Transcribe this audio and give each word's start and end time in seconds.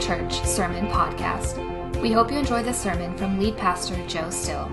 Church 0.00 0.42
Sermon 0.46 0.86
Podcast. 0.86 2.00
We 2.00 2.10
hope 2.10 2.32
you 2.32 2.38
enjoy 2.38 2.62
this 2.62 2.80
sermon 2.80 3.16
from 3.18 3.38
lead 3.38 3.58
pastor 3.58 3.94
Joe 4.06 4.30
Still. 4.30 4.64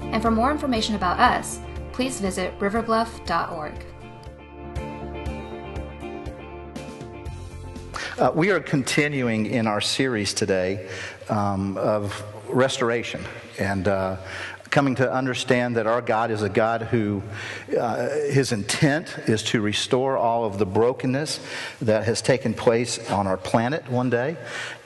And 0.00 0.20
for 0.20 0.32
more 0.32 0.50
information 0.50 0.96
about 0.96 1.20
us, 1.20 1.60
please 1.92 2.20
visit 2.20 2.58
riverbluff.org. 2.58 3.72
Uh, 8.18 8.32
we 8.34 8.50
are 8.50 8.60
continuing 8.60 9.46
in 9.46 9.68
our 9.68 9.80
series 9.80 10.34
today 10.34 10.88
um, 11.28 11.78
of 11.78 12.20
restoration. 12.48 13.24
And 13.58 13.86
uh, 13.86 14.16
coming 14.72 14.94
to 14.94 15.12
understand 15.12 15.76
that 15.76 15.86
our 15.86 16.00
God 16.00 16.30
is 16.30 16.40
a 16.40 16.48
God 16.48 16.80
who, 16.80 17.22
uh, 17.78 18.08
his 18.30 18.52
intent 18.52 19.14
is 19.26 19.42
to 19.42 19.60
restore 19.60 20.16
all 20.16 20.46
of 20.46 20.56
the 20.56 20.64
brokenness 20.64 21.40
that 21.82 22.04
has 22.04 22.22
taken 22.22 22.54
place 22.54 23.10
on 23.10 23.26
our 23.26 23.36
planet 23.36 23.86
one 23.90 24.08
day. 24.08 24.34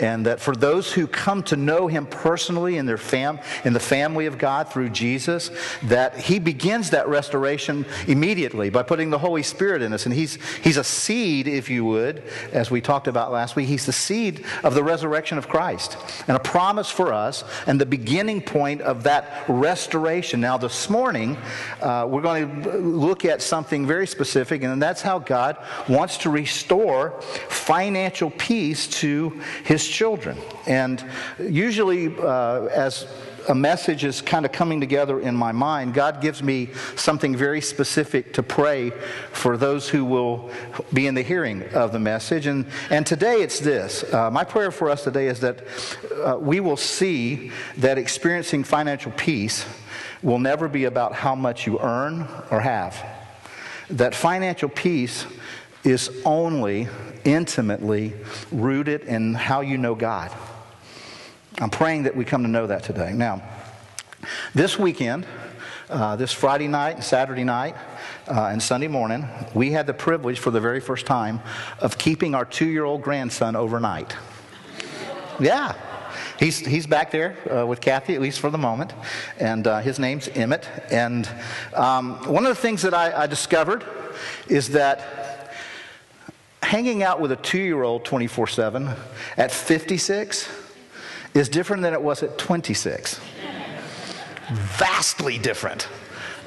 And 0.00 0.26
that 0.26 0.40
for 0.40 0.56
those 0.56 0.92
who 0.92 1.06
come 1.06 1.44
to 1.44 1.56
know 1.56 1.86
him 1.86 2.04
personally 2.06 2.78
in 2.78 2.86
their 2.86 2.98
fam, 2.98 3.38
in 3.64 3.74
the 3.74 3.80
family 3.80 4.26
of 4.26 4.38
God 4.38 4.72
through 4.72 4.88
Jesus, 4.90 5.52
that 5.84 6.18
he 6.18 6.40
begins 6.40 6.90
that 6.90 7.06
restoration 7.06 7.86
immediately 8.08 8.70
by 8.70 8.82
putting 8.82 9.10
the 9.10 9.18
Holy 9.18 9.44
Spirit 9.44 9.82
in 9.82 9.92
us. 9.92 10.04
And 10.04 10.12
he's, 10.12 10.34
he's 10.64 10.78
a 10.78 10.84
seed, 10.84 11.46
if 11.46 11.70
you 11.70 11.84
would, 11.84 12.24
as 12.52 12.72
we 12.72 12.80
talked 12.80 13.06
about 13.06 13.30
last 13.30 13.54
week. 13.54 13.68
He's 13.68 13.86
the 13.86 13.92
seed 13.92 14.44
of 14.64 14.74
the 14.74 14.82
resurrection 14.82 15.38
of 15.38 15.48
Christ 15.48 15.96
and 16.26 16.36
a 16.36 16.40
promise 16.40 16.90
for 16.90 17.12
us 17.12 17.44
and 17.68 17.80
the 17.80 17.86
beginning 17.86 18.42
point 18.42 18.80
of 18.80 19.04
that 19.04 19.44
restoration 19.46 19.75
restoration. 19.76 20.40
Now, 20.40 20.56
this 20.56 20.88
morning, 20.88 21.36
uh, 21.82 22.06
we're 22.08 22.22
going 22.22 22.62
to 22.62 22.78
look 22.78 23.26
at 23.26 23.42
something 23.42 23.86
very 23.86 24.06
specific, 24.06 24.62
and 24.62 24.80
that's 24.80 25.02
how 25.02 25.18
God 25.18 25.58
wants 25.86 26.16
to 26.24 26.30
restore 26.30 27.20
financial 27.50 28.30
peace 28.30 28.86
to 29.02 29.38
his 29.64 29.86
children. 29.86 30.38
And 30.66 31.04
usually, 31.38 32.06
uh, 32.18 32.84
as 32.86 33.06
a 33.48 33.54
message 33.54 34.04
is 34.04 34.20
kind 34.20 34.44
of 34.44 34.52
coming 34.52 34.80
together 34.80 35.20
in 35.20 35.34
my 35.34 35.52
mind, 35.52 35.94
God 35.94 36.20
gives 36.20 36.42
me 36.42 36.70
something 36.96 37.36
very 37.36 37.60
specific 37.60 38.32
to 38.34 38.42
pray 38.42 38.90
for 39.32 39.56
those 39.56 39.88
who 39.88 40.04
will 40.04 40.50
be 40.92 41.06
in 41.06 41.14
the 41.14 41.22
hearing 41.22 41.62
of 41.70 41.92
the 41.92 41.98
message. 41.98 42.46
And, 42.46 42.66
and 42.90 43.06
today 43.06 43.42
it's 43.42 43.60
this 43.60 44.04
uh, 44.12 44.30
my 44.30 44.44
prayer 44.44 44.70
for 44.70 44.90
us 44.90 45.04
today 45.04 45.28
is 45.28 45.40
that 45.40 45.62
uh, 46.24 46.38
we 46.38 46.60
will 46.60 46.76
see 46.76 47.52
that 47.78 47.98
experiencing 47.98 48.64
financial 48.64 49.12
peace 49.12 49.64
will 50.22 50.38
never 50.38 50.68
be 50.68 50.84
about 50.84 51.12
how 51.12 51.34
much 51.34 51.66
you 51.66 51.78
earn 51.80 52.28
or 52.50 52.60
have. 52.60 53.04
That 53.90 54.14
financial 54.14 54.68
peace 54.68 55.26
is 55.84 56.10
only 56.24 56.88
intimately 57.24 58.12
rooted 58.50 59.02
in 59.02 59.34
how 59.34 59.60
you 59.60 59.78
know 59.78 59.94
God. 59.94 60.32
I'm 61.58 61.70
praying 61.70 62.02
that 62.02 62.14
we 62.14 62.26
come 62.26 62.42
to 62.42 62.50
know 62.50 62.66
that 62.66 62.82
today. 62.82 63.14
Now, 63.14 63.40
this 64.54 64.78
weekend, 64.78 65.26
uh, 65.88 66.14
this 66.16 66.30
Friday 66.30 66.68
night, 66.68 66.96
and 66.96 67.04
Saturday 67.04 67.44
night, 67.44 67.74
uh, 68.28 68.48
and 68.52 68.62
Sunday 68.62 68.88
morning, 68.88 69.26
we 69.54 69.70
had 69.70 69.86
the 69.86 69.94
privilege 69.94 70.38
for 70.38 70.50
the 70.50 70.60
very 70.60 70.80
first 70.80 71.06
time 71.06 71.40
of 71.80 71.96
keeping 71.96 72.34
our 72.34 72.44
two 72.44 72.66
year 72.66 72.84
old 72.84 73.00
grandson 73.00 73.56
overnight. 73.56 74.14
Yeah. 75.40 75.74
He's, 76.38 76.58
he's 76.58 76.86
back 76.86 77.10
there 77.10 77.36
uh, 77.50 77.66
with 77.66 77.80
Kathy, 77.80 78.14
at 78.14 78.20
least 78.20 78.40
for 78.40 78.50
the 78.50 78.58
moment, 78.58 78.92
and 79.38 79.66
uh, 79.66 79.80
his 79.80 79.98
name's 79.98 80.28
Emmett. 80.28 80.68
And 80.90 81.26
um, 81.72 82.16
one 82.30 82.44
of 82.44 82.54
the 82.54 82.60
things 82.60 82.82
that 82.82 82.92
I, 82.92 83.22
I 83.22 83.26
discovered 83.26 83.82
is 84.46 84.68
that 84.70 85.54
hanging 86.62 87.02
out 87.02 87.18
with 87.18 87.32
a 87.32 87.36
two 87.36 87.60
year 87.60 87.82
old 87.82 88.04
24 88.04 88.46
7 88.46 88.90
at 89.38 89.50
56 89.50 90.65
is 91.36 91.48
different 91.48 91.82
than 91.82 91.92
it 91.92 92.00
was 92.00 92.22
at 92.22 92.38
26. 92.38 93.20
Vastly 94.50 95.38
different. 95.38 95.88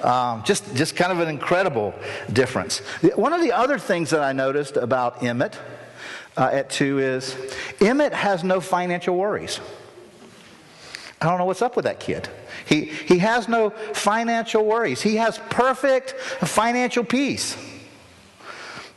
Um, 0.01 0.43
just, 0.43 0.75
just 0.75 0.95
kind 0.95 1.11
of 1.11 1.19
an 1.19 1.27
incredible 1.27 1.93
difference. 2.31 2.79
One 3.15 3.33
of 3.33 3.41
the 3.41 3.51
other 3.51 3.77
things 3.77 4.09
that 4.09 4.21
I 4.21 4.31
noticed 4.31 4.77
about 4.77 5.21
Emmett 5.21 5.59
uh, 6.37 6.49
at 6.51 6.69
two 6.69 6.99
is 6.99 7.35
Emmett 7.81 8.13
has 8.13 8.43
no 8.43 8.61
financial 8.61 9.15
worries. 9.15 9.59
I 11.21 11.27
don't 11.27 11.37
know 11.37 11.45
what's 11.45 11.61
up 11.61 11.75
with 11.75 11.83
that 11.83 11.99
kid. 11.99 12.29
He, 12.65 12.85
he 12.85 13.19
has 13.19 13.49
no 13.49 13.71
financial 13.71 14.65
worries. 14.65 15.01
He 15.01 15.17
has 15.17 15.37
perfect 15.49 16.13
financial 16.47 17.03
peace. 17.03 17.57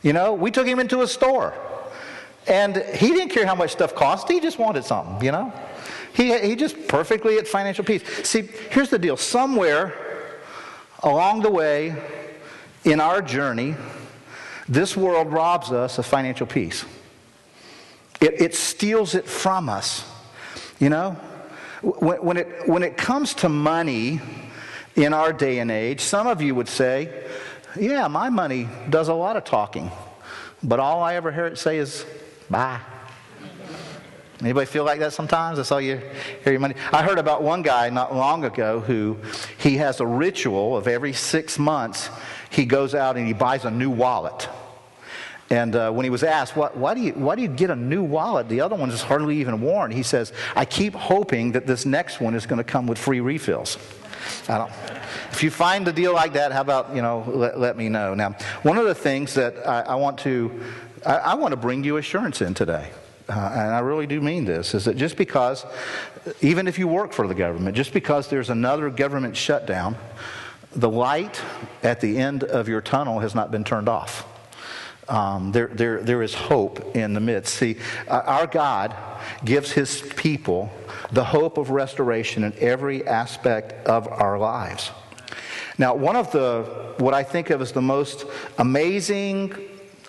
You 0.01 0.13
know, 0.13 0.33
we 0.33 0.49
took 0.49 0.65
him 0.65 0.79
into 0.79 1.01
a 1.01 1.07
store 1.07 1.53
and 2.47 2.77
he 2.77 3.09
didn't 3.09 3.29
care 3.29 3.45
how 3.45 3.55
much 3.55 3.71
stuff 3.71 3.93
cost, 3.93 4.29
he 4.29 4.39
just 4.39 4.57
wanted 4.57 4.85
something, 4.85 5.23
you 5.23 5.31
know? 5.31 5.51
He, 6.13 6.37
he 6.39 6.55
just 6.55 6.87
perfectly 6.87 7.37
at 7.37 7.47
financial 7.47 7.83
peace. 7.83 8.03
See, 8.27 8.49
here's 8.69 8.89
the 8.89 8.99
deal 8.99 9.17
somewhere 9.17 9.93
along 11.01 11.41
the 11.41 11.49
way 11.49 11.95
in 12.83 12.99
our 12.99 13.21
journey, 13.21 13.75
this 14.67 14.95
world 14.95 15.31
robs 15.31 15.71
us 15.71 15.97
of 15.97 16.05
financial 16.05 16.47
peace. 16.47 16.85
It, 18.21 18.41
it 18.41 18.55
steals 18.55 19.15
it 19.15 19.25
from 19.25 19.69
us. 19.69 20.05
You 20.79 20.89
know? 20.89 21.11
When, 21.81 22.23
when, 22.23 22.37
it, 22.37 22.67
when 22.67 22.83
it 22.83 22.95
comes 22.97 23.33
to 23.35 23.49
money 23.49 24.21
in 24.95 25.13
our 25.13 25.33
day 25.33 25.59
and 25.59 25.71
age, 25.71 26.01
some 26.01 26.27
of 26.27 26.41
you 26.41 26.55
would 26.55 26.69
say, 26.69 27.25
Yeah, 27.77 28.07
my 28.07 28.29
money 28.29 28.69
does 28.89 29.07
a 29.07 29.13
lot 29.13 29.35
of 29.35 29.43
talking. 29.43 29.91
But 30.61 30.79
all 30.79 31.03
I 31.03 31.15
ever 31.15 31.31
hear 31.31 31.47
it 31.47 31.57
say 31.57 31.77
is, 31.77 32.05
Bye. 32.49 32.79
Anybody 34.43 34.65
feel 34.65 34.83
like 34.83 34.99
that 34.99 35.13
sometimes? 35.13 35.57
That's 35.57 35.71
all 35.71 35.79
you 35.79 36.01
hear 36.43 36.51
your 36.51 36.59
money. 36.59 36.75
I 36.91 37.01
heard 37.01 37.17
about 37.17 37.43
one 37.43 37.61
guy 37.61 37.89
not 37.89 38.13
long 38.13 38.43
ago 38.43 38.81
who 38.81 39.17
he 39.57 39.77
has 39.77 40.01
a 40.01 40.05
ritual 40.05 40.75
of 40.75 40.85
every 40.85 41.13
six 41.13 41.57
months 41.57 42.09
he 42.49 42.65
goes 42.65 42.93
out 42.93 43.15
and 43.15 43.25
he 43.25 43.31
buys 43.31 43.63
a 43.63 43.71
new 43.71 43.89
wallet. 43.89 44.49
And 45.49 45.75
uh, 45.75 45.91
when 45.91 46.03
he 46.03 46.09
was 46.09 46.23
asked, 46.23 46.57
what, 46.57 46.75
why, 46.75 46.93
do 46.93 47.01
you, 47.01 47.13
why 47.13 47.35
do 47.35 47.41
you 47.41 47.47
get 47.47 47.69
a 47.69 47.75
new 47.75 48.03
wallet? 48.03 48.49
The 48.49 48.59
other 48.59 48.75
one 48.75 48.89
is 48.89 49.01
hardly 49.01 49.37
even 49.37 49.61
worn. 49.61 49.91
He 49.91 50.03
says, 50.03 50.33
I 50.55 50.65
keep 50.65 50.93
hoping 50.93 51.53
that 51.53 51.65
this 51.65 51.85
next 51.85 52.19
one 52.19 52.35
is 52.35 52.45
going 52.45 52.57
to 52.57 52.63
come 52.65 52.85
with 52.85 52.97
free 52.97 53.21
refills. 53.21 53.77
I 54.49 54.57
don't, 54.57 54.71
if 55.31 55.41
you 55.41 55.51
find 55.51 55.87
a 55.87 55.93
deal 55.93 56.13
like 56.13 56.33
that, 56.33 56.51
how 56.51 56.61
about, 56.61 56.93
you 56.93 57.01
know, 57.01 57.23
let, 57.27 57.59
let 57.59 57.77
me 57.77 57.87
know. 57.87 58.13
Now, 58.13 58.31
one 58.63 58.77
of 58.77 58.85
the 58.85 58.95
things 58.95 59.35
that 59.35 59.65
I, 59.67 59.81
I 59.81 59.95
want 59.95 60.17
to, 60.19 60.63
I, 61.05 61.15
I 61.15 61.33
want 61.35 61.51
to 61.53 61.57
bring 61.57 61.83
you 61.83 61.97
assurance 61.97 62.41
in 62.41 62.53
today 62.53 62.89
uh, 63.29 63.51
and 63.53 63.73
I 63.73 63.79
really 63.79 64.07
do 64.07 64.19
mean 64.21 64.45
this, 64.45 64.73
is 64.73 64.85
that 64.85 64.97
just 64.97 65.17
because, 65.17 65.65
even 66.41 66.67
if 66.67 66.77
you 66.77 66.87
work 66.87 67.13
for 67.13 67.27
the 67.27 67.35
government, 67.35 67.75
just 67.75 67.93
because 67.93 68.27
there's 68.29 68.49
another 68.49 68.89
government 68.89 69.37
shutdown, 69.37 69.95
the 70.75 70.89
light 70.89 71.41
at 71.83 72.01
the 72.01 72.17
end 72.17 72.43
of 72.43 72.67
your 72.67 72.81
tunnel 72.81 73.19
has 73.19 73.35
not 73.35 73.51
been 73.51 73.63
turned 73.63 73.87
off. 73.87 74.25
Um, 75.07 75.51
there, 75.51 75.67
there, 75.67 76.01
there 76.01 76.23
is 76.23 76.33
hope 76.33 76.95
in 76.95 77.13
the 77.13 77.19
midst. 77.19 77.55
See, 77.55 77.77
uh, 78.07 78.21
our 78.25 78.47
God 78.47 78.95
gives 79.43 79.71
his 79.71 80.01
people 80.15 80.71
the 81.11 81.23
hope 81.23 81.57
of 81.57 81.69
restoration 81.69 82.43
in 82.43 82.53
every 82.59 83.05
aspect 83.05 83.85
of 83.87 84.07
our 84.07 84.39
lives. 84.39 84.91
Now, 85.77 85.95
one 85.95 86.15
of 86.15 86.31
the, 86.31 86.93
what 86.99 87.13
I 87.13 87.23
think 87.23 87.49
of 87.49 87.61
as 87.61 87.71
the 87.71 87.81
most 87.81 88.25
amazing 88.57 89.53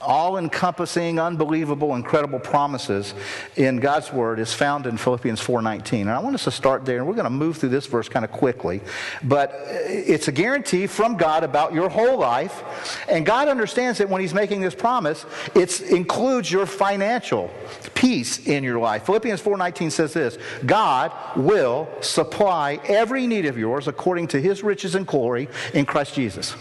all 0.05 0.37
encompassing, 0.37 1.19
unbelievable, 1.19 1.95
incredible 1.95 2.39
promises 2.39 3.15
in 3.57 3.79
God's 3.79 4.13
Word 4.13 4.39
is 4.39 4.53
found 4.53 4.87
in 4.87 4.97
Philippians 4.97 5.41
4.19. 5.41 6.03
And 6.03 6.11
I 6.11 6.19
want 6.19 6.35
us 6.35 6.45
to 6.45 6.51
start 6.51 6.85
there, 6.85 6.99
and 6.99 7.07
we're 7.07 7.15
going 7.15 7.25
to 7.25 7.31
move 7.31 7.57
through 7.57 7.71
this 7.71 7.87
verse 7.87 8.09
kind 8.09 8.25
of 8.25 8.31
quickly. 8.31 8.81
But 9.23 9.53
uh, 9.53 9.57
it's 9.87 10.29
a 10.29 10.33
guarantee 10.33 10.87
from 10.87 11.17
God 11.17 11.45
about 11.45 11.73
your 11.73 11.89
whole 11.89 12.19
life. 12.19 13.05
And 13.09 13.25
God 13.25 13.49
understands 13.49 13.99
that 13.99 14.09
when 14.09 14.21
He's 14.21 14.35
making 14.35 14.61
this 14.61 14.75
promise, 14.75 15.25
it 15.55 15.81
includes 15.83 16.51
your 16.51 16.67
financial 16.67 17.51
peace 17.95 18.47
in 18.47 18.65
your 18.65 18.79
life. 18.79 19.07
Philippians 19.07 19.41
4.19 19.41 19.91
says 19.91 20.13
this, 20.13 20.39
God 20.67 21.13
will 21.37 21.89
supply 22.01 22.81
every 22.85 23.27
need 23.27 23.47
of 23.47 23.59
yours 23.59 23.89
according 23.89 24.29
to 24.29 24.41
His 24.41 24.63
riches 24.63 24.95
and 24.95 25.07
glory 25.07 25.49
in 25.73 25.87
Christ 25.87 26.15
Jesus. 26.15 26.55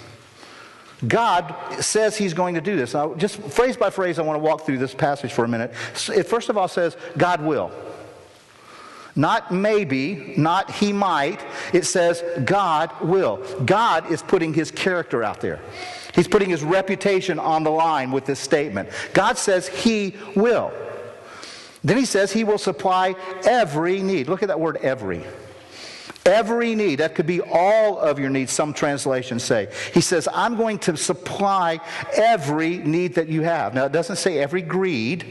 God 1.07 1.55
says 1.79 2.17
he's 2.17 2.33
going 2.33 2.55
to 2.55 2.61
do 2.61 2.75
this. 2.75 2.93
Now, 2.93 3.13
just 3.15 3.37
phrase 3.37 3.77
by 3.77 3.89
phrase, 3.89 4.19
I 4.19 4.21
want 4.21 4.41
to 4.41 4.43
walk 4.43 4.65
through 4.65 4.77
this 4.77 4.93
passage 4.93 5.33
for 5.33 5.45
a 5.45 5.47
minute. 5.47 5.71
It 6.15 6.23
first 6.23 6.49
of 6.49 6.57
all 6.57 6.67
says, 6.67 6.95
God 7.17 7.41
will. 7.41 7.71
Not 9.15 9.53
maybe, 9.53 10.33
not 10.37 10.71
he 10.71 10.91
might. 10.91 11.43
It 11.71 11.85
says, 11.85 12.23
God 12.45 12.91
will. 13.01 13.37
God 13.65 14.11
is 14.11 14.23
putting 14.23 14.53
his 14.53 14.71
character 14.71 15.23
out 15.23 15.39
there. 15.39 15.59
He's 16.15 16.27
putting 16.27 16.49
his 16.49 16.63
reputation 16.63 17.37
on 17.39 17.63
the 17.63 17.69
line 17.69 18.11
with 18.11 18.25
this 18.25 18.39
statement. 18.39 18.89
God 19.13 19.37
says 19.37 19.67
he 19.67 20.15
will. 20.35 20.71
Then 21.83 21.97
he 21.97 22.05
says 22.05 22.31
he 22.31 22.43
will 22.43 22.57
supply 22.57 23.15
every 23.45 24.01
need. 24.01 24.29
Look 24.29 24.41
at 24.41 24.47
that 24.47 24.59
word 24.59 24.77
every. 24.77 25.23
Every 26.25 26.73
need, 26.73 26.99
that 26.99 27.15
could 27.15 27.25
be 27.27 27.41
all 27.41 27.99
of 27.99 28.17
your 28.17 28.29
needs, 28.29 28.51
some 28.51 28.73
translations 28.73 29.43
say. 29.43 29.67
He 29.93 29.99
says, 29.99 30.29
I'm 30.33 30.55
going 30.55 30.79
to 30.79 30.95
supply 30.95 31.81
every 32.15 32.77
need 32.77 33.15
that 33.15 33.27
you 33.27 33.41
have. 33.41 33.73
Now, 33.73 33.85
it 33.85 33.91
doesn't 33.91 34.15
say 34.15 34.39
every 34.39 34.61
greed, 34.61 35.25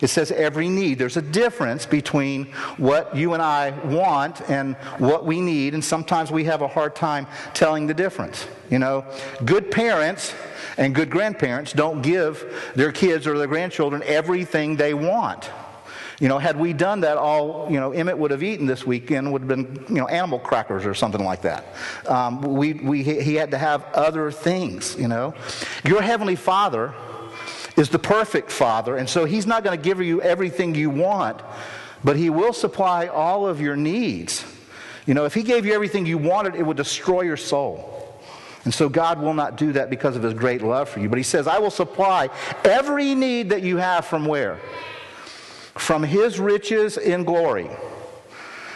It 0.00 0.08
says 0.08 0.32
every 0.32 0.68
need. 0.68 0.98
There's 0.98 1.18
a 1.18 1.22
difference 1.22 1.84
between 1.84 2.46
what 2.78 3.14
you 3.14 3.34
and 3.34 3.42
I 3.42 3.70
want 3.86 4.40
and 4.48 4.76
what 4.98 5.26
we 5.26 5.40
need, 5.40 5.74
and 5.74 5.84
sometimes 5.84 6.30
we 6.30 6.44
have 6.44 6.62
a 6.62 6.68
hard 6.68 6.96
time 6.96 7.26
telling 7.52 7.86
the 7.86 7.94
difference. 7.94 8.46
You 8.70 8.78
know, 8.78 9.04
good 9.44 9.70
parents 9.70 10.34
and 10.78 10.94
good 10.94 11.10
grandparents 11.10 11.72
don't 11.72 12.00
give 12.00 12.72
their 12.74 12.92
kids 12.92 13.26
or 13.26 13.36
their 13.36 13.46
grandchildren 13.46 14.02
everything 14.06 14.76
they 14.76 14.94
want. 14.94 15.50
You 16.20 16.28
know, 16.28 16.38
had 16.38 16.58
we 16.58 16.74
done 16.74 17.00
that, 17.00 17.16
all 17.16 17.66
you 17.70 17.80
know, 17.80 17.92
Emmett 17.92 18.16
would 18.18 18.30
have 18.30 18.42
eaten 18.42 18.66
this 18.66 18.86
weekend 18.86 19.32
would 19.32 19.40
have 19.40 19.48
been 19.48 19.86
you 19.88 20.00
know 20.00 20.06
animal 20.06 20.38
crackers 20.38 20.84
or 20.84 20.94
something 20.94 21.24
like 21.24 21.42
that. 21.42 21.64
Um, 22.06 22.42
we, 22.42 22.74
we, 22.74 23.02
he 23.02 23.34
had 23.34 23.50
to 23.52 23.58
have 23.58 23.84
other 23.94 24.30
things. 24.30 24.96
You 24.98 25.08
know, 25.08 25.34
your 25.82 26.02
heavenly 26.02 26.36
Father 26.36 26.92
is 27.76 27.88
the 27.88 27.98
perfect 27.98 28.52
Father, 28.52 28.98
and 28.98 29.08
so 29.08 29.24
He's 29.24 29.46
not 29.46 29.64
going 29.64 29.76
to 29.76 29.82
give 29.82 30.02
you 30.02 30.20
everything 30.20 30.74
you 30.74 30.90
want, 30.90 31.40
but 32.04 32.16
He 32.16 32.28
will 32.28 32.52
supply 32.52 33.06
all 33.06 33.46
of 33.46 33.58
your 33.58 33.74
needs. 33.74 34.44
You 35.06 35.14
know, 35.14 35.24
if 35.24 35.32
He 35.32 35.42
gave 35.42 35.64
you 35.64 35.72
everything 35.72 36.04
you 36.04 36.18
wanted, 36.18 36.54
it 36.54 36.66
would 36.66 36.76
destroy 36.76 37.22
your 37.22 37.38
soul. 37.38 37.96
And 38.64 38.74
so 38.74 38.90
God 38.90 39.22
will 39.22 39.32
not 39.32 39.56
do 39.56 39.72
that 39.72 39.88
because 39.88 40.16
of 40.16 40.22
His 40.22 40.34
great 40.34 40.60
love 40.60 40.90
for 40.90 41.00
you. 41.00 41.08
But 41.08 41.16
He 41.16 41.24
says, 41.24 41.46
I 41.46 41.58
will 41.58 41.70
supply 41.70 42.28
every 42.62 43.14
need 43.14 43.48
that 43.48 43.62
you 43.62 43.78
have 43.78 44.04
from 44.04 44.26
where? 44.26 44.60
From 45.74 46.02
His 46.02 46.40
riches 46.40 46.96
in 46.96 47.24
glory. 47.24 47.70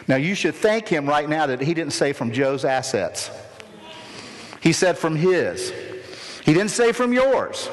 Now, 0.07 0.17
you 0.17 0.35
should 0.35 0.55
thank 0.55 0.89
Him 0.89 1.07
right 1.07 1.29
now 1.29 1.47
that 1.47 1.61
He 1.61 1.75
didn't 1.75 1.93
say 1.93 2.13
from 2.13 2.33
Joe's 2.33 2.65
assets. 2.65 3.31
He 4.61 4.73
said 4.73 4.99
from 4.99 5.17
His. 5.17 5.73
He 6.45 6.53
didn't 6.53 6.71
say 6.71 6.93
from 6.93 7.13
yours. 7.13 7.69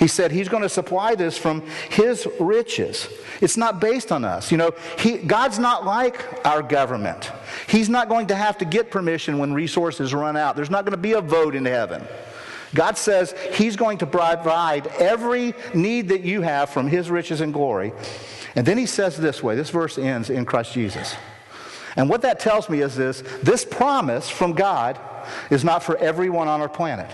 He 0.00 0.08
said 0.08 0.32
he's 0.32 0.48
going 0.48 0.62
to 0.62 0.68
supply 0.70 1.14
this 1.14 1.36
from 1.36 1.62
his 1.90 2.26
riches. 2.40 3.06
It's 3.42 3.58
not 3.58 3.82
based 3.82 4.10
on 4.10 4.24
us. 4.24 4.50
You 4.50 4.56
know, 4.56 4.70
he, 4.98 5.18
God's 5.18 5.58
not 5.58 5.84
like 5.84 6.46
our 6.46 6.62
government. 6.62 7.30
He's 7.68 7.90
not 7.90 8.08
going 8.08 8.28
to 8.28 8.34
have 8.34 8.56
to 8.58 8.64
get 8.64 8.90
permission 8.90 9.36
when 9.36 9.52
resources 9.52 10.14
run 10.14 10.38
out. 10.38 10.56
There's 10.56 10.70
not 10.70 10.86
going 10.86 10.92
to 10.92 11.02
be 11.02 11.12
a 11.12 11.20
vote 11.20 11.54
in 11.54 11.66
heaven. 11.66 12.02
God 12.74 12.96
says 12.96 13.34
he's 13.54 13.76
going 13.76 13.98
to 13.98 14.06
provide 14.06 14.86
every 14.98 15.54
need 15.74 16.08
that 16.08 16.22
you 16.22 16.42
have 16.42 16.70
from 16.70 16.86
his 16.86 17.10
riches 17.10 17.40
and 17.40 17.52
glory. 17.52 17.92
And 18.54 18.66
then 18.66 18.78
he 18.78 18.86
says 18.86 19.16
this 19.16 19.42
way 19.42 19.56
this 19.56 19.70
verse 19.70 19.98
ends 19.98 20.30
in 20.30 20.44
Christ 20.44 20.72
Jesus. 20.72 21.14
And 21.96 22.08
what 22.08 22.22
that 22.22 22.40
tells 22.40 22.68
me 22.68 22.80
is 22.80 22.94
this 22.94 23.22
this 23.42 23.64
promise 23.64 24.30
from 24.30 24.52
God 24.52 24.98
is 25.50 25.64
not 25.64 25.82
for 25.82 25.96
everyone 25.98 26.48
on 26.48 26.60
our 26.60 26.68
planet. 26.68 27.10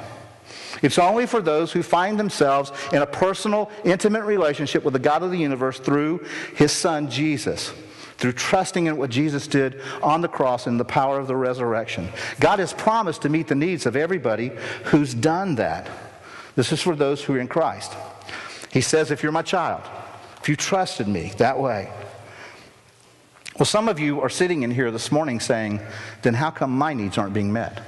It's 0.83 0.99
only 0.99 1.27
for 1.27 1.41
those 1.41 1.73
who 1.73 1.83
find 1.83 2.19
themselves 2.19 2.71
in 2.93 3.03
a 3.03 3.07
personal, 3.07 3.71
intimate 3.85 4.25
relationship 4.25 4.85
with 4.85 4.93
the 4.93 4.99
God 4.99 5.23
of 5.23 5.31
the 5.31 5.39
universe 5.39 5.79
through 5.79 6.25
his 6.55 6.73
son 6.73 7.11
Jesus, 7.11 7.73
through 8.19 8.33
trusting 8.33 8.87
in 8.87 8.97
what 8.97 9.11
Jesus 9.11 9.47
did 9.47 9.81
on 10.03 10.21
the 10.21 10.29
cross 10.29 10.67
and 10.67 10.81
the 10.81 10.85
power 10.85 11.19
of 11.19 11.27
the 11.27 11.37
resurrection. 11.37 12.09
God 12.41 12.59
has 12.59 12.73
promised 12.73 13.23
to 13.23 13.29
meet 13.29 13.49
the 13.49 13.55
needs 13.55 13.87
of 13.87 13.97
everybody 13.97 14.53
who's 14.85 15.15
done 15.15 15.57
that. 15.57 15.89
This 16.55 16.73
is 16.73 16.81
for 16.81 16.97
those 16.97 17.23
who 17.23 17.35
are 17.35 17.39
in 17.39 17.49
Christ. 17.49 17.95
He 18.73 18.81
says, 18.81 19.11
If 19.11 19.23
you're 19.23 19.33
my 19.33 19.43
child, 19.43 19.83
if 20.41 20.49
you 20.49 20.57
trusted 20.57 21.09
me 21.09 21.33
that 21.39 21.59
way, 21.59 21.91
well, 23.59 23.67
some 23.67 23.89
of 23.89 23.99
you 23.99 24.21
are 24.21 24.29
sitting 24.29 24.65
in 24.65 24.71
here 24.71 24.91
this 24.91 25.11
morning 25.11 25.41
saying, 25.41 25.81
then 26.21 26.35
how 26.35 26.51
come 26.51 26.77
my 26.77 26.93
needs 26.93 27.17
aren't 27.17 27.33
being 27.33 27.51
met? 27.51 27.81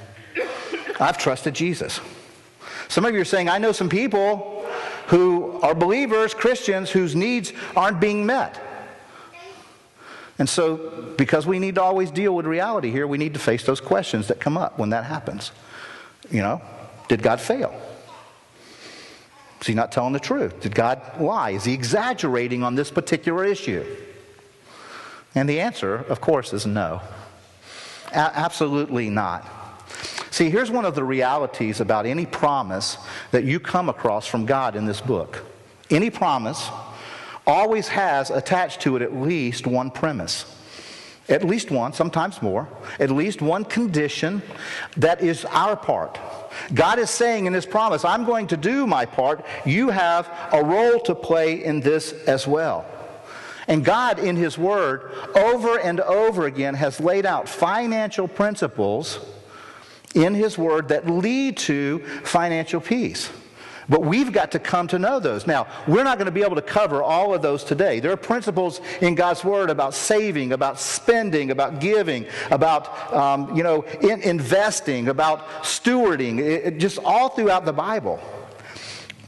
I've 0.99 1.19
trusted 1.19 1.53
Jesus. 1.53 1.99
Some 2.87 3.05
of 3.05 3.13
you 3.13 3.21
are 3.21 3.25
saying, 3.25 3.49
I 3.49 3.59
know 3.59 3.71
some 3.71 3.87
people 3.87 4.65
who 5.07 5.59
are 5.61 5.75
believers, 5.75 6.33
Christians, 6.33 6.89
whose 6.89 7.15
needs 7.15 7.53
aren't 7.75 7.99
being 7.99 8.25
met. 8.25 8.59
And 10.39 10.47
so, 10.47 11.13
because 11.17 11.45
we 11.45 11.59
need 11.59 11.75
to 11.75 11.83
always 11.83 12.11
deal 12.11 12.33
with 12.33 12.45
reality 12.45 12.91
here, 12.91 13.05
we 13.05 13.17
need 13.17 13.33
to 13.33 13.39
face 13.39 13.65
those 13.65 13.81
questions 13.81 14.29
that 14.29 14.39
come 14.39 14.57
up 14.57 14.79
when 14.79 14.89
that 14.91 15.03
happens. 15.03 15.51
You 16.31 16.41
know, 16.41 16.61
did 17.09 17.21
God 17.21 17.41
fail? 17.41 17.79
Is 19.59 19.67
he 19.67 19.73
not 19.73 19.91
telling 19.91 20.13
the 20.13 20.19
truth? 20.19 20.61
Did 20.61 20.73
God 20.73 21.01
lie? 21.19 21.51
Is 21.51 21.65
he 21.65 21.73
exaggerating 21.73 22.63
on 22.63 22.75
this 22.75 22.89
particular 22.89 23.43
issue? 23.43 23.85
And 25.35 25.47
the 25.49 25.59
answer, 25.59 25.95
of 25.95 26.21
course, 26.21 26.53
is 26.53 26.65
no. 26.65 27.01
A- 28.11 28.37
absolutely 28.37 29.09
not. 29.09 29.45
See, 30.31 30.49
here's 30.49 30.71
one 30.71 30.85
of 30.85 30.95
the 30.95 31.03
realities 31.03 31.81
about 31.81 32.05
any 32.05 32.25
promise 32.25 32.97
that 33.31 33.43
you 33.43 33.59
come 33.59 33.89
across 33.89 34.25
from 34.25 34.45
God 34.45 34.77
in 34.77 34.85
this 34.85 35.01
book. 35.01 35.43
Any 35.89 36.09
promise 36.09 36.69
always 37.49 37.87
has 37.87 38.29
attached 38.29 38.81
to 38.81 38.95
it 38.95 39.01
at 39.01 39.13
least 39.13 39.65
one 39.65 39.89
premise. 39.89 40.45
At 41.27 41.43
least 41.43 41.69
one, 41.69 41.93
sometimes 41.93 42.41
more, 42.41 42.67
at 42.99 43.11
least 43.11 43.41
one 43.41 43.63
condition 43.63 44.41
that 44.97 45.21
is 45.21 45.45
our 45.45 45.75
part. 45.75 46.19
God 46.73 46.97
is 46.97 47.09
saying 47.09 47.45
in 47.45 47.53
His 47.53 47.65
promise, 47.65 48.03
I'm 48.03 48.25
going 48.25 48.47
to 48.47 48.57
do 48.57 48.87
my 48.87 49.05
part. 49.05 49.45
You 49.65 49.89
have 49.89 50.29
a 50.51 50.63
role 50.63 50.99
to 51.01 51.13
play 51.13 51.63
in 51.63 51.81
this 51.81 52.13
as 52.25 52.47
well. 52.47 52.85
And 53.67 53.85
God, 53.85 54.17
in 54.17 54.35
His 54.35 54.57
Word, 54.57 55.11
over 55.35 55.79
and 55.79 55.99
over 56.01 56.47
again, 56.47 56.73
has 56.73 56.99
laid 56.99 57.27
out 57.27 57.47
financial 57.47 58.27
principles 58.27 59.19
in 60.15 60.33
His 60.33 60.57
Word 60.57 60.87
that 60.87 61.07
lead 61.07 61.57
to 61.57 61.99
financial 62.23 62.81
peace. 62.81 63.29
But 63.89 64.03
we've 64.03 64.31
got 64.31 64.51
to 64.51 64.59
come 64.59 64.87
to 64.89 64.99
know 64.99 65.19
those. 65.19 65.47
Now, 65.47 65.67
we're 65.87 66.03
not 66.03 66.17
going 66.17 66.27
to 66.27 66.31
be 66.31 66.43
able 66.43 66.55
to 66.55 66.61
cover 66.61 67.01
all 67.01 67.33
of 67.33 67.41
those 67.41 67.63
today. 67.63 67.99
There 67.99 68.11
are 68.11 68.17
principles 68.17 68.81
in 69.01 69.15
God's 69.15 69.43
Word 69.43 69.69
about 69.69 69.93
saving, 69.95 70.53
about 70.53 70.79
spending, 70.79 71.51
about 71.51 71.79
giving, 71.79 72.27
about, 72.51 73.13
um, 73.13 73.55
you 73.55 73.63
know, 73.63 73.81
in 74.01 74.21
investing, 74.21 75.07
about 75.07 75.47
stewarding, 75.63 76.39
it, 76.39 76.65
it, 76.65 76.77
just 76.77 76.99
all 76.99 77.29
throughout 77.29 77.65
the 77.65 77.73
Bible. 77.73 78.21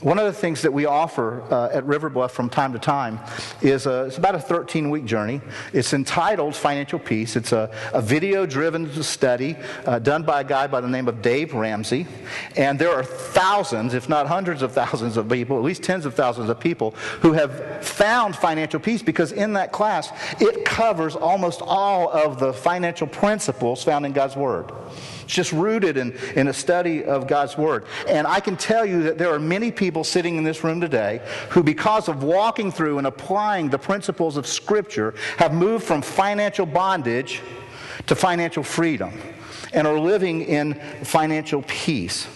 One 0.01 0.18
of 0.18 0.25
the 0.25 0.33
things 0.33 0.63
that 0.63 0.74
we 0.74 0.88
offer 0.88 1.44
uh, 1.53 1.69
at 1.71 1.86
River 1.86 2.10
Bluff 2.10 2.31
from 2.31 2.50
time 2.50 2.74
to 2.74 2.79
time 2.79 3.20
is 3.62 3.86
a, 3.86 4.05
it's 4.05 4.17
about 4.17 4.34
a 4.34 4.39
13 4.39 4.89
week 4.89 5.05
journey. 5.05 5.41
It's 5.74 5.93
entitled 5.93 6.55
Financial 6.55 6.98
Peace. 6.98 7.36
It's 7.36 7.51
a, 7.51 7.70
a 7.93 8.01
video 8.01 8.48
driven 8.48 8.91
study 9.03 9.55
uh, 9.86 10.00
done 10.00 10.24
by 10.24 10.41
a 10.41 10.43
guy 10.43 10.65
by 10.65 10.81
the 10.81 10.88
name 10.88 11.08
of 11.08 11.22
Dave 11.22 11.53
Ramsey. 11.53 12.08
And 12.55 12.79
there 12.79 12.91
are 12.91 13.03
thousands, 13.03 13.93
if 13.93 14.10
not 14.10 14.25
hundreds 14.25 14.63
of 14.63 14.72
thousands 14.72 15.17
of 15.17 15.29
people, 15.29 15.55
at 15.58 15.63
least 15.63 15.84
tens 15.84 16.08
of 16.08 16.15
thousands 16.15 16.50
of 16.50 16.60
people, 16.60 16.91
who 17.20 17.34
have 17.34 17.86
found 17.86 18.36
financial 18.36 18.79
peace 18.79 19.03
because 19.03 19.31
in 19.31 19.53
that 19.53 19.72
class 19.72 20.12
it 20.41 20.65
covers 20.65 21.15
almost 21.15 21.62
all 21.62 22.10
of 22.10 22.39
the 22.39 22.51
financial 22.53 23.05
principles 23.05 23.84
found 23.84 24.08
in 24.08 24.13
God's 24.13 24.36
Word. 24.36 24.72
It's 25.31 25.35
just 25.38 25.53
rooted 25.53 25.95
in, 25.95 26.11
in 26.35 26.50
a 26.50 26.53
study 26.53 27.05
of 27.05 27.25
God's 27.25 27.57
Word. 27.57 27.85
And 28.05 28.27
I 28.27 28.41
can 28.41 28.57
tell 28.57 28.85
you 28.85 29.03
that 29.03 29.17
there 29.17 29.33
are 29.33 29.39
many 29.39 29.71
people 29.71 30.03
sitting 30.03 30.35
in 30.35 30.43
this 30.43 30.61
room 30.61 30.81
today 30.81 31.21
who, 31.51 31.63
because 31.63 32.09
of 32.09 32.21
walking 32.21 32.69
through 32.69 32.97
and 32.97 33.07
applying 33.07 33.69
the 33.69 33.77
principles 33.77 34.35
of 34.35 34.45
Scripture, 34.45 35.13
have 35.38 35.53
moved 35.53 35.85
from 35.85 36.01
financial 36.01 36.65
bondage 36.65 37.39
to 38.07 38.13
financial 38.13 38.61
freedom 38.61 39.17
and 39.71 39.88
are 39.88 39.97
living 39.97 40.41
in 40.41 40.73
financial 41.05 41.63
peace. 41.65 42.27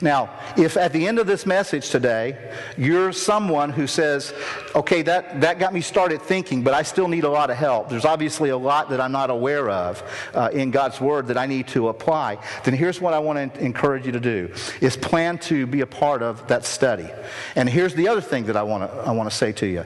Now, 0.00 0.30
if 0.56 0.76
at 0.76 0.92
the 0.92 1.06
end 1.06 1.18
of 1.18 1.26
this 1.26 1.46
message 1.46 1.90
today, 1.90 2.52
you're 2.76 3.12
someone 3.12 3.70
who 3.70 3.86
says, 3.86 4.34
okay, 4.74 5.02
that, 5.02 5.40
that 5.40 5.58
got 5.58 5.72
me 5.72 5.80
started 5.80 6.22
thinking, 6.22 6.62
but 6.62 6.74
I 6.74 6.82
still 6.82 7.08
need 7.08 7.24
a 7.24 7.28
lot 7.28 7.50
of 7.50 7.56
help. 7.56 7.88
There's 7.88 8.04
obviously 8.04 8.50
a 8.50 8.56
lot 8.56 8.90
that 8.90 9.00
I'm 9.00 9.12
not 9.12 9.30
aware 9.30 9.70
of 9.70 10.02
uh, 10.34 10.50
in 10.52 10.70
God's 10.70 11.00
Word 11.00 11.26
that 11.28 11.38
I 11.38 11.46
need 11.46 11.68
to 11.68 11.88
apply. 11.88 12.38
Then 12.64 12.74
here's 12.74 13.00
what 13.00 13.14
I 13.14 13.18
want 13.18 13.54
to 13.54 13.60
encourage 13.60 14.06
you 14.06 14.12
to 14.12 14.20
do, 14.20 14.52
is 14.80 14.96
plan 14.96 15.38
to 15.38 15.66
be 15.66 15.80
a 15.80 15.86
part 15.86 16.22
of 16.22 16.46
that 16.48 16.64
study. 16.64 17.08
And 17.54 17.68
here's 17.68 17.94
the 17.94 18.08
other 18.08 18.20
thing 18.20 18.44
that 18.46 18.56
I 18.56 18.62
want 18.62 18.90
to, 18.90 18.98
I 18.98 19.10
want 19.12 19.30
to 19.30 19.36
say 19.36 19.52
to 19.52 19.66
you. 19.66 19.84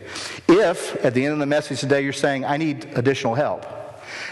If 0.49 1.05
at 1.05 1.15
the 1.15 1.25
end 1.25 1.33
of 1.33 1.39
the 1.39 1.47
message 1.47 1.81
today 1.81 2.03
you're 2.03 2.13
saying, 2.13 2.45
I 2.45 2.57
need 2.57 2.87
additional 2.95 3.35
help, 3.35 3.67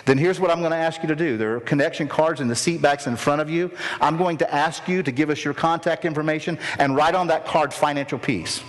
then 0.05 0.19
here's 0.19 0.41
what 0.41 0.51
I'm 0.51 0.61
going 0.61 0.73
to 0.73 0.77
ask 0.77 1.03
you 1.03 1.09
to 1.09 1.17
do. 1.17 1.37
There 1.37 1.57
are 1.57 1.61
connection 1.61 2.09
cards 2.09 2.41
in 2.41 2.49
the 2.49 2.57
seat 2.57 2.83
backs 2.83 3.07
in 3.07 3.17
front 3.17 3.41
of 3.41 3.51
you. 3.51 3.71
I'm 4.01 4.17
going 4.17 4.39
to 4.39 4.55
ask 4.55 4.89
you 4.89 5.03
to 5.03 5.13
give 5.13 5.31
us 5.31 5.45
your 5.45 5.55
contact 5.55 6.05
information 6.05 6.59
and 6.79 6.97
write 6.97 7.15
on 7.15 7.27
that 7.29 7.47
card 7.47 7.73
financial 7.73 8.19
peace. 8.19 8.63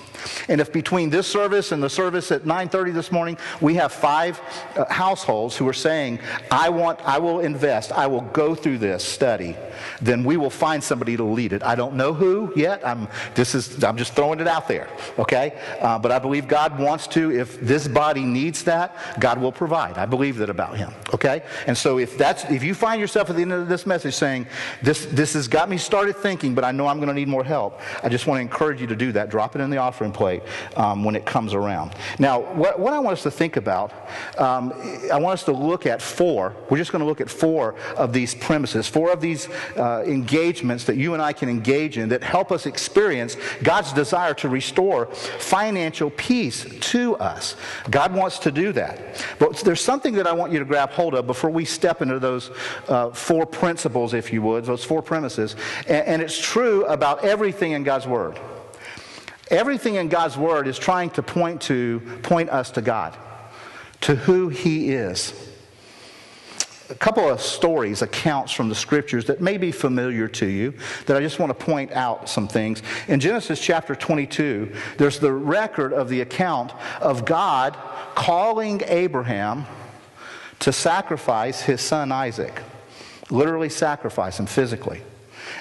And 0.48 0.62
if 0.62 0.72
between 0.72 1.10
this 1.10 1.28
service 1.28 1.72
and 1.72 1.82
the 1.82 1.90
service 1.90 2.32
at 2.32 2.46
9:30 2.46 2.94
this 2.94 3.12
morning, 3.12 3.38
we 3.60 3.76
have 3.76 3.92
five 3.92 4.40
uh, 4.76 4.86
households 4.92 5.56
who 5.56 5.68
are 5.68 5.74
saying, 5.74 6.20
"I 6.50 6.70
want 6.70 7.00
I 7.06 7.20
will 7.20 7.40
invest. 7.40 7.92
I 7.92 8.08
will 8.08 8.22
go 8.22 8.56
through 8.56 8.80
this 8.80 9.04
study." 9.04 9.56
Then 10.02 10.24
we 10.24 10.38
will 10.38 10.50
find 10.50 10.84
somebody 10.84 11.18
to 11.18 11.24
lead 11.24 11.54
it. 11.54 11.64
I 11.64 11.76
don't 11.76 11.96
know 11.96 12.14
who 12.14 12.54
yet. 12.56 12.86
I'm 12.86 13.08
this 13.36 13.56
is 13.56 13.84
I'm 13.84 13.98
just 13.98 14.14
throwing 14.14 14.40
it 14.40 14.48
out 14.48 14.68
there, 14.68 14.88
okay? 15.18 15.54
Uh, 15.80 15.98
but 16.00 16.12
I 16.12 16.20
believe 16.20 16.48
God 16.48 16.80
wants 16.80 17.08
to 17.08 17.32
if 17.32 17.60
this 17.62 17.88
body 17.88 18.24
needs 18.24 18.64
that, 18.64 18.96
God 19.20 19.40
will 19.40 19.52
provide. 19.52 19.98
I 19.98 20.06
believe 20.06 20.38
that 20.38 20.50
about 20.50 20.78
him, 20.78 20.94
okay? 21.14 21.44
And 21.68 21.78
so 21.78 22.00
if 22.00 22.18
that's 22.18 22.44
if 22.46 22.64
you 22.64 22.74
find 22.74 23.00
yourself 23.00 23.30
at 23.30 23.36
the 23.36 23.42
end 23.42 23.54
of 23.54 23.68
this 23.68 23.86
message 23.86 24.14
saying, 24.16 24.48
"This 24.82 25.06
this 25.06 25.34
has 25.34 25.48
got 25.48 25.70
me 25.70 25.78
started 25.78 26.16
thinking, 26.16 26.56
but 26.56 26.64
I 26.64 26.72
know 26.72 26.88
I'm 26.88 26.98
going 26.98 27.10
to 27.10 27.16
need 27.16 27.28
more 27.28 27.44
help." 27.44 27.80
I 28.04 28.10
just 28.10 28.28
want 28.28 28.38
to 28.38 28.42
encourage 28.42 28.82
you 28.82 28.88
to 28.88 28.96
do 28.96 29.12
that. 29.14 29.30
Drop 29.30 29.56
it 29.56 29.62
in 29.62 29.70
the 29.70 29.78
offering 29.78 30.11
um, 30.76 31.04
when 31.04 31.16
it 31.16 31.26
comes 31.26 31.54
around. 31.54 31.94
Now, 32.20 32.42
what, 32.54 32.80
what, 32.80 32.94
I 32.94 33.00
want 33.00 33.14
us 33.14 33.24
to 33.24 33.32
think 33.32 33.58
about, 33.58 33.92
um, 34.38 34.74
I 35.12 35.18
want 35.20 35.34
us 35.34 35.44
to 35.46 35.52
look 35.52 35.86
at 35.86 36.02
four. 36.02 36.56
We're 36.70 36.78
just 36.78 36.92
going 36.92 37.02
to 37.02 37.06
look 37.06 37.22
at 37.22 37.30
four 37.30 37.76
of 37.96 38.14
these 38.14 38.36
premises, 38.36 38.88
four 38.88 39.12
of 39.12 39.22
these 39.22 39.48
uh, 39.78 40.04
engagements 40.06 40.84
that 40.86 40.98
you 40.98 41.14
and 41.14 41.22
I 41.22 41.34
can 41.34 41.50
engage 41.50 41.98
in 41.98 42.10
that 42.10 42.24
help 42.24 42.52
us 42.52 42.66
experience 42.66 43.38
God's 43.64 43.94
desire 43.94 44.34
to 44.36 44.50
restore 44.50 45.08
financial 45.08 46.10
peace 46.10 46.66
to 46.92 47.16
us. 47.18 47.56
God 47.90 48.14
wants 48.14 48.40
to 48.40 48.52
do 48.52 48.72
that. 48.74 49.26
But 49.40 49.58
there's 49.58 49.82
something 49.82 50.14
that 50.16 50.28
I 50.28 50.34
want 50.34 50.52
you 50.52 50.60
to 50.60 50.66
grab 50.66 50.92
hold 50.92 51.16
of 51.16 51.28
before 51.28 51.50
we 51.50 51.66
step 51.66 52.02
into 52.02 52.20
those 52.20 52.52
uh, 52.88 53.12
four 53.12 53.46
principles, 53.46 54.14
if 54.14 54.32
you 54.34 54.42
would, 54.42 54.66
those 54.66 54.84
four 54.84 55.02
premises. 55.02 55.56
And, 55.88 56.08
and 56.08 56.22
it's 56.22 56.40
true 56.40 56.86
about 56.86 57.24
everything 57.24 57.72
in 57.72 57.84
God's 57.84 58.08
Word. 58.08 58.40
Everything 59.52 59.96
in 59.96 60.08
God's 60.08 60.38
Word 60.38 60.66
is 60.66 60.80
trying 60.80 61.10
to 61.12 61.22
point 61.22 61.62
to 61.64 62.00
point 62.24 62.50
us 62.50 62.72
to 62.72 62.82
God, 62.82 63.18
to 64.02 64.16
who 64.16 64.48
He 64.48 64.94
is. 64.94 65.34
A 66.90 66.96
couple 66.96 67.30
of 67.30 67.42
stories, 67.42 68.02
accounts 68.02 68.54
from 68.54 68.70
the 68.70 68.76
scriptures 68.76 69.26
that 69.26 69.42
may 69.42 69.58
be 69.58 69.74
familiar 69.74 70.30
to 70.30 70.46
you, 70.46 70.74
that 71.06 71.18
I 71.18 71.20
just 71.20 71.38
want 71.38 71.58
to 71.58 71.66
point 71.66 71.92
out 71.92 72.30
some 72.30 72.48
things. 72.48 72.82
In 73.10 73.20
Genesis 73.20 73.62
chapter 73.62 73.94
22, 73.94 74.74
there's 74.98 75.20
the 75.20 75.32
record 75.34 75.92
of 75.92 76.08
the 76.08 76.22
account 76.22 76.72
of 77.02 77.26
God 77.26 77.78
calling 78.16 78.82
Abraham 78.86 79.66
to 80.60 80.72
sacrifice 80.72 81.62
his 81.62 81.82
son 81.82 82.12
Isaac, 82.12 82.62
literally 83.30 83.70
sacrifice 83.70 84.40
him 84.40 84.46
physically 84.46 85.02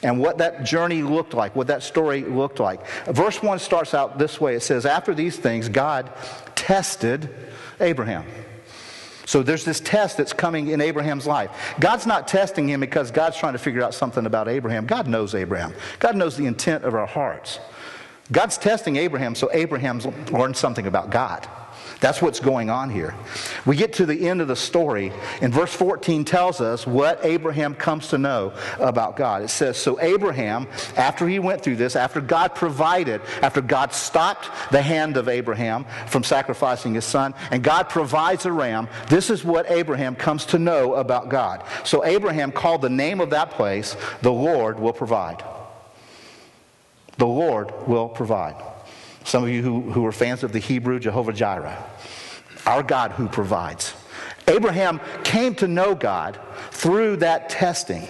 and 0.03 0.19
what 0.19 0.39
that 0.39 0.65
journey 0.65 1.03
looked 1.03 1.35
like, 1.35 1.55
what 1.55 1.67
that 1.67 1.83
story 1.83 2.23
looked 2.23 2.61
like. 2.61 2.87
Verse 3.07 3.43
1 3.43 3.59
starts 3.59 3.95
out 3.95 4.19
this 4.19 4.41
way 4.41 4.55
it 4.55 4.63
says, 4.63 4.87
After 4.87 5.15
these 5.15 5.37
things, 5.37 5.69
God 5.69 6.11
tested 6.55 7.29
Abraham. 7.81 8.25
So 9.27 9.45
there's 9.45 9.65
this 9.65 9.79
test 9.79 10.17
that's 10.17 10.33
coming 10.33 10.69
in 10.69 10.81
Abraham's 10.81 11.27
life. 11.27 11.51
God's 11.79 12.05
not 12.05 12.27
testing 12.27 12.69
him 12.69 12.81
because 12.81 13.13
God's 13.13 13.37
trying 13.37 13.53
to 13.53 13.61
figure 13.61 13.83
out 13.83 13.95
something 13.95 14.27
about 14.27 14.49
Abraham. 14.49 14.87
God 14.87 15.07
knows 15.07 15.35
Abraham, 15.35 15.75
God 15.99 16.17
knows 16.17 16.37
the 16.37 16.47
intent 16.47 16.85
of 16.85 16.95
our 16.95 17.07
hearts. 17.07 17.61
God's 18.33 18.59
testing 18.59 18.97
Abraham 18.97 19.35
so 19.35 19.51
Abraham's 19.53 20.07
learned 20.31 20.57
something 20.57 20.87
about 20.87 21.11
God. 21.11 21.49
That's 22.01 22.23
what's 22.23 22.41
going 22.41 22.71
on 22.71 22.89
here. 22.89 23.15
We 23.67 23.77
get 23.77 23.93
to 23.95 24.07
the 24.07 24.29
end 24.29 24.41
of 24.41 24.49
the 24.49 24.57
story, 24.57 25.13
and 25.43 25.53
verse 25.53 25.73
14 25.75 26.25
tells 26.25 26.61
us 26.61 26.87
what 26.87 27.25
Abraham 27.25 27.75
comes 27.75 28.09
to 28.09 28.19
know 28.19 28.55
about 28.79 29.17
God. 29.17 29.43
It 29.43 29.49
says, 29.49 29.77
So 29.77 30.01
Abraham, 30.01 30.67
after 30.97 31.29
he 31.29 31.39
went 31.39 31.63
through 31.63 31.77
this, 31.77 31.97
after 31.97 32.21
God 32.21 32.55
provided, 32.55 33.21
after 33.43 33.61
God 33.61 33.93
stopped 33.93 34.49
the 34.73 34.81
hand 34.81 35.19
of 35.19 35.29
Abraham 35.29 35.85
from 36.07 36.25
sacrificing 36.25 36.95
his 36.95 37.05
son, 37.05 37.35
and 37.51 37.63
God 37.63 37.91
provides 37.91 38.47
a 38.47 38.53
ram, 38.53 38.89
this 39.09 39.29
is 39.29 39.45
what 39.45 39.71
Abraham 39.71 40.17
comes 40.17 40.47
to 40.47 40.59
know 40.59 40.95
about 40.95 41.29
God. 41.29 41.65
So 41.85 42.05
Abraham 42.05 42.51
called 42.51 42.81
the 42.81 42.91
name 42.91 43.21
of 43.21 43.31
that 43.31 43.51
place, 43.51 43.97
The 44.23 44.33
Lord 44.33 44.81
Will 44.81 44.95
Provide. 44.95 45.45
The 47.21 47.27
Lord 47.27 47.87
will 47.87 48.09
provide. 48.09 48.57
Some 49.25 49.45
of 49.45 49.51
you 49.51 49.63
who, 49.63 49.81
who 49.93 50.05
are 50.07 50.13
fans 50.13 50.43
of 50.43 50.53
the 50.53 50.59
Hebrew 50.59 50.99
Jehovah 50.99 51.33
Jireh, 51.33 51.77
our 52.67 52.83
God 52.83 53.13
who 53.13 53.29
provides. 53.29 53.95
Abraham 54.49 55.01
came 55.23 55.55
to 55.57 55.69
know 55.69 55.95
God 55.95 56.39
through 56.71 57.17
that 57.17 57.49
testing 57.49 58.09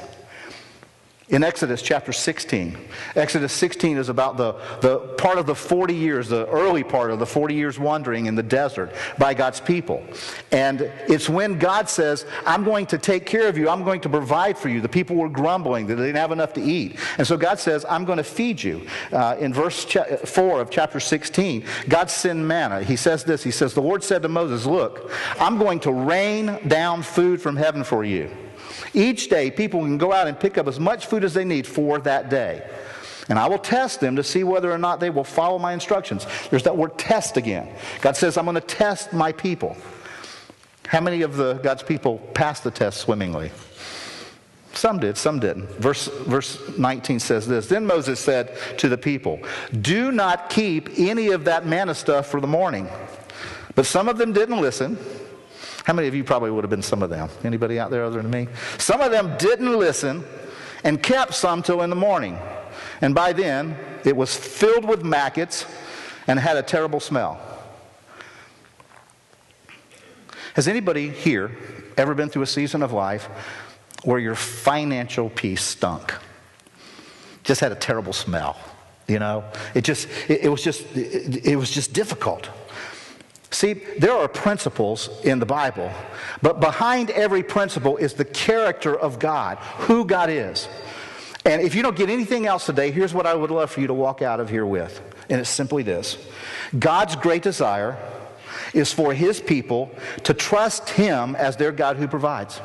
in 1.30 1.44
Exodus 1.44 1.80
chapter 1.80 2.12
16. 2.12 2.76
Exodus 3.14 3.52
16 3.52 3.96
is 3.96 4.08
about 4.08 4.36
the, 4.36 4.52
the 4.80 4.98
part 5.16 5.38
of 5.38 5.46
the 5.46 5.54
40 5.54 5.94
years, 5.94 6.28
the 6.28 6.46
early 6.48 6.82
part 6.82 7.10
of 7.10 7.18
the 7.18 7.26
40 7.26 7.54
years 7.54 7.78
wandering 7.78 8.26
in 8.26 8.34
the 8.34 8.42
desert 8.42 8.92
by 9.16 9.32
God's 9.32 9.60
people. 9.60 10.04
And 10.50 10.80
it's 11.08 11.28
when 11.28 11.58
God 11.58 11.88
says, 11.88 12.26
I'm 12.44 12.64
going 12.64 12.86
to 12.86 12.98
take 12.98 13.26
care 13.26 13.48
of 13.48 13.56
you, 13.56 13.68
I'm 13.68 13.84
going 13.84 14.00
to 14.02 14.08
provide 14.08 14.58
for 14.58 14.68
you. 14.68 14.80
The 14.80 14.88
people 14.88 15.16
were 15.16 15.28
grumbling 15.28 15.86
that 15.86 15.94
they 15.94 16.06
didn't 16.06 16.16
have 16.16 16.32
enough 16.32 16.52
to 16.54 16.62
eat. 16.62 16.98
And 17.16 17.26
so 17.26 17.36
God 17.36 17.60
says, 17.60 17.86
I'm 17.88 18.04
going 18.04 18.18
to 18.18 18.24
feed 18.24 18.62
you. 18.62 18.86
Uh, 19.12 19.36
in 19.38 19.54
verse 19.54 19.84
4 19.84 20.60
of 20.60 20.70
chapter 20.70 20.98
16, 20.98 21.64
God 21.88 22.10
sent 22.10 22.40
manna. 22.40 22.82
He 22.82 22.96
says 22.96 23.24
this 23.24 23.44
He 23.44 23.52
says, 23.52 23.74
The 23.74 23.82
Lord 23.82 24.02
said 24.02 24.22
to 24.22 24.28
Moses, 24.28 24.66
Look, 24.66 25.10
I'm 25.38 25.58
going 25.58 25.80
to 25.80 25.92
rain 25.92 26.58
down 26.66 27.02
food 27.02 27.40
from 27.40 27.56
heaven 27.56 27.84
for 27.84 28.04
you. 28.04 28.30
Each 28.94 29.28
day, 29.28 29.50
people 29.50 29.80
can 29.80 29.98
go 29.98 30.12
out 30.12 30.26
and 30.26 30.38
pick 30.38 30.58
up 30.58 30.66
as 30.66 30.80
much 30.80 31.06
food 31.06 31.24
as 31.24 31.34
they 31.34 31.44
need 31.44 31.66
for 31.66 31.98
that 32.00 32.30
day. 32.30 32.68
And 33.28 33.38
I 33.38 33.48
will 33.48 33.58
test 33.58 34.00
them 34.00 34.16
to 34.16 34.24
see 34.24 34.42
whether 34.42 34.70
or 34.72 34.78
not 34.78 34.98
they 34.98 35.10
will 35.10 35.24
follow 35.24 35.58
my 35.58 35.72
instructions. 35.72 36.26
There's 36.50 36.64
that 36.64 36.76
word 36.76 36.98
test 36.98 37.36
again. 37.36 37.72
God 38.00 38.16
says, 38.16 38.36
I'm 38.36 38.44
going 38.44 38.56
to 38.56 38.60
test 38.60 39.12
my 39.12 39.30
people. 39.32 39.76
How 40.88 41.00
many 41.00 41.22
of 41.22 41.36
the 41.36 41.54
God's 41.54 41.84
people 41.84 42.18
passed 42.34 42.64
the 42.64 42.72
test 42.72 42.98
swimmingly? 42.98 43.52
Some 44.72 44.98
did, 44.98 45.16
some 45.16 45.38
didn't. 45.38 45.68
Verse, 45.78 46.06
verse 46.06 46.58
19 46.78 47.20
says 47.20 47.46
this 47.46 47.68
Then 47.68 47.86
Moses 47.86 48.18
said 48.18 48.56
to 48.78 48.88
the 48.88 48.98
people, 48.98 49.40
Do 49.80 50.10
not 50.10 50.50
keep 50.50 50.88
any 50.98 51.28
of 51.28 51.44
that 51.44 51.66
manna 51.66 51.94
stuff 51.94 52.26
for 52.26 52.40
the 52.40 52.46
morning. 52.46 52.88
But 53.74 53.86
some 53.86 54.08
of 54.08 54.18
them 54.18 54.32
didn't 54.32 54.60
listen. 54.60 54.98
How 55.84 55.92
many 55.92 56.08
of 56.08 56.14
you 56.14 56.24
probably 56.24 56.50
would 56.50 56.64
have 56.64 56.70
been 56.70 56.82
some 56.82 57.02
of 57.02 57.10
them? 57.10 57.28
Anybody 57.44 57.78
out 57.78 57.90
there 57.90 58.04
other 58.04 58.20
than 58.20 58.30
me? 58.30 58.48
Some 58.78 59.00
of 59.00 59.10
them 59.10 59.36
didn't 59.38 59.78
listen 59.78 60.24
and 60.84 61.02
kept 61.02 61.34
some 61.34 61.62
till 61.62 61.82
in 61.82 61.90
the 61.90 61.96
morning. 61.96 62.38
And 63.00 63.14
by 63.14 63.32
then, 63.32 63.76
it 64.04 64.16
was 64.16 64.36
filled 64.36 64.84
with 64.84 65.04
maggots 65.04 65.66
and 66.26 66.38
had 66.38 66.56
a 66.56 66.62
terrible 66.62 67.00
smell. 67.00 67.40
Has 70.54 70.68
anybody 70.68 71.08
here 71.08 71.56
ever 71.96 72.14
been 72.14 72.28
through 72.28 72.42
a 72.42 72.46
season 72.46 72.82
of 72.82 72.92
life 72.92 73.28
where 74.04 74.18
your 74.18 74.34
financial 74.34 75.30
peace 75.30 75.62
stunk? 75.62 76.14
Just 77.42 77.60
had 77.60 77.72
a 77.72 77.76
terrible 77.76 78.12
smell, 78.12 78.58
you 79.06 79.18
know? 79.18 79.44
It 79.74 79.82
just, 79.82 80.08
it, 80.28 80.44
it 80.44 80.48
was 80.48 80.62
just, 80.62 80.84
it, 80.94 81.46
it 81.46 81.56
was 81.56 81.70
just 81.70 81.92
difficult. 81.92 82.50
See, 83.52 83.74
there 83.74 84.12
are 84.12 84.28
principles 84.28 85.08
in 85.24 85.40
the 85.40 85.46
Bible, 85.46 85.90
but 86.40 86.60
behind 86.60 87.10
every 87.10 87.42
principle 87.42 87.96
is 87.96 88.14
the 88.14 88.24
character 88.24 88.96
of 88.96 89.18
God, 89.18 89.58
who 89.58 90.04
God 90.04 90.30
is. 90.30 90.68
And 91.44 91.60
if 91.60 91.74
you 91.74 91.82
don't 91.82 91.96
get 91.96 92.10
anything 92.10 92.46
else 92.46 92.66
today, 92.66 92.90
here's 92.90 93.12
what 93.12 93.26
I 93.26 93.34
would 93.34 93.50
love 93.50 93.70
for 93.70 93.80
you 93.80 93.88
to 93.88 93.94
walk 93.94 94.22
out 94.22 94.40
of 94.40 94.50
here 94.50 94.66
with. 94.66 95.00
And 95.28 95.40
it's 95.40 95.50
simply 95.50 95.82
this 95.82 96.16
God's 96.78 97.16
great 97.16 97.42
desire 97.42 97.98
is 98.72 98.92
for 98.92 99.12
his 99.12 99.40
people 99.40 99.90
to 100.24 100.34
trust 100.34 100.90
him 100.90 101.34
as 101.34 101.56
their 101.56 101.72
God 101.72 101.96
who 101.96 102.06
provides. 102.06 102.60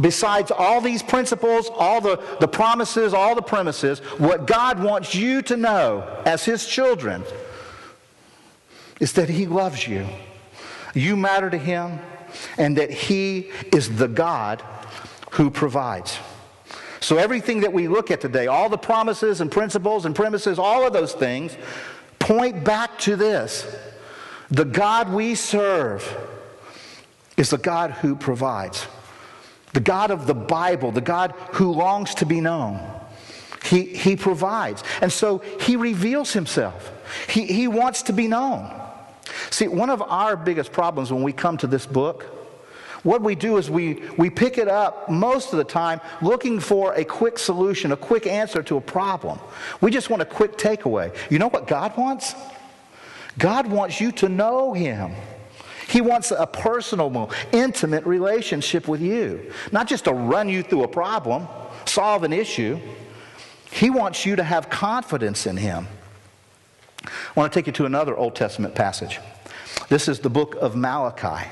Besides 0.00 0.50
all 0.50 0.80
these 0.80 1.02
principles, 1.02 1.68
all 1.72 2.00
the, 2.00 2.22
the 2.38 2.48
promises, 2.48 3.12
all 3.12 3.34
the 3.34 3.42
premises, 3.42 3.98
what 4.18 4.46
God 4.46 4.80
wants 4.80 5.14
you 5.14 5.42
to 5.42 5.56
know 5.56 6.22
as 6.24 6.44
his 6.44 6.66
children 6.66 7.24
is 9.00 9.14
that 9.14 9.28
He 9.28 9.46
loves 9.46 9.88
you. 9.88 10.06
You 10.94 11.16
matter 11.16 11.50
to 11.50 11.58
Him, 11.58 11.98
and 12.56 12.76
that 12.78 12.90
He 12.90 13.50
is 13.72 13.96
the 13.96 14.08
God 14.08 14.62
who 15.32 15.50
provides. 15.50 16.18
So, 17.00 17.16
everything 17.16 17.60
that 17.60 17.72
we 17.72 17.88
look 17.88 18.10
at 18.10 18.20
today, 18.20 18.46
all 18.46 18.68
the 18.68 18.78
promises 18.78 19.40
and 19.40 19.50
principles 19.50 20.04
and 20.04 20.14
premises, 20.14 20.58
all 20.58 20.86
of 20.86 20.92
those 20.92 21.14
things 21.14 21.56
point 22.18 22.62
back 22.62 22.98
to 23.00 23.16
this. 23.16 23.66
The 24.50 24.64
God 24.64 25.12
we 25.12 25.34
serve 25.34 26.04
is 27.36 27.50
the 27.50 27.58
God 27.58 27.92
who 27.92 28.14
provides, 28.16 28.86
the 29.72 29.80
God 29.80 30.10
of 30.10 30.26
the 30.26 30.34
Bible, 30.34 30.90
the 30.90 31.00
God 31.00 31.32
who 31.52 31.72
longs 31.72 32.14
to 32.16 32.26
be 32.26 32.40
known. 32.40 32.80
He, 33.64 33.84
he 33.84 34.16
provides. 34.16 34.82
And 35.00 35.12
so 35.12 35.38
he 35.60 35.76
reveals 35.76 36.32
himself. 36.32 36.92
He, 37.28 37.46
he 37.46 37.68
wants 37.68 38.02
to 38.02 38.12
be 38.12 38.26
known. 38.26 38.79
See, 39.50 39.68
one 39.68 39.90
of 39.90 40.02
our 40.02 40.36
biggest 40.36 40.72
problems 40.72 41.12
when 41.12 41.22
we 41.22 41.32
come 41.32 41.56
to 41.58 41.66
this 41.66 41.86
book, 41.86 42.24
what 43.02 43.22
we 43.22 43.34
do 43.34 43.56
is 43.56 43.70
we, 43.70 44.02
we 44.18 44.28
pick 44.28 44.58
it 44.58 44.68
up 44.68 45.08
most 45.08 45.52
of 45.52 45.58
the 45.58 45.64
time 45.64 46.00
looking 46.20 46.60
for 46.60 46.92
a 46.94 47.04
quick 47.04 47.38
solution, 47.38 47.92
a 47.92 47.96
quick 47.96 48.26
answer 48.26 48.62
to 48.64 48.76
a 48.76 48.80
problem. 48.80 49.38
We 49.80 49.90
just 49.90 50.10
want 50.10 50.22
a 50.22 50.26
quick 50.26 50.58
takeaway. 50.58 51.14
You 51.30 51.38
know 51.38 51.48
what 51.48 51.66
God 51.66 51.96
wants? 51.96 52.34
God 53.38 53.66
wants 53.66 54.00
you 54.00 54.12
to 54.12 54.28
know 54.28 54.74
Him. 54.74 55.12
He 55.88 56.00
wants 56.00 56.30
a 56.30 56.46
personal, 56.46 57.30
intimate 57.52 58.04
relationship 58.06 58.86
with 58.86 59.00
you, 59.00 59.50
not 59.72 59.88
just 59.88 60.04
to 60.04 60.12
run 60.12 60.48
you 60.48 60.62
through 60.62 60.84
a 60.84 60.88
problem, 60.88 61.48
solve 61.84 62.22
an 62.22 62.32
issue. 62.32 62.78
He 63.72 63.90
wants 63.90 64.26
you 64.26 64.36
to 64.36 64.44
have 64.44 64.68
confidence 64.68 65.46
in 65.46 65.56
Him. 65.56 65.88
I 67.36 67.38
want 67.38 67.52
to 67.52 67.58
take 67.58 67.68
you 67.68 67.72
to 67.74 67.84
another 67.84 68.16
Old 68.16 68.34
Testament 68.34 68.74
passage. 68.74 69.20
This 69.88 70.08
is 70.08 70.18
the 70.18 70.30
book 70.30 70.56
of 70.56 70.74
Malachi. 70.74 71.48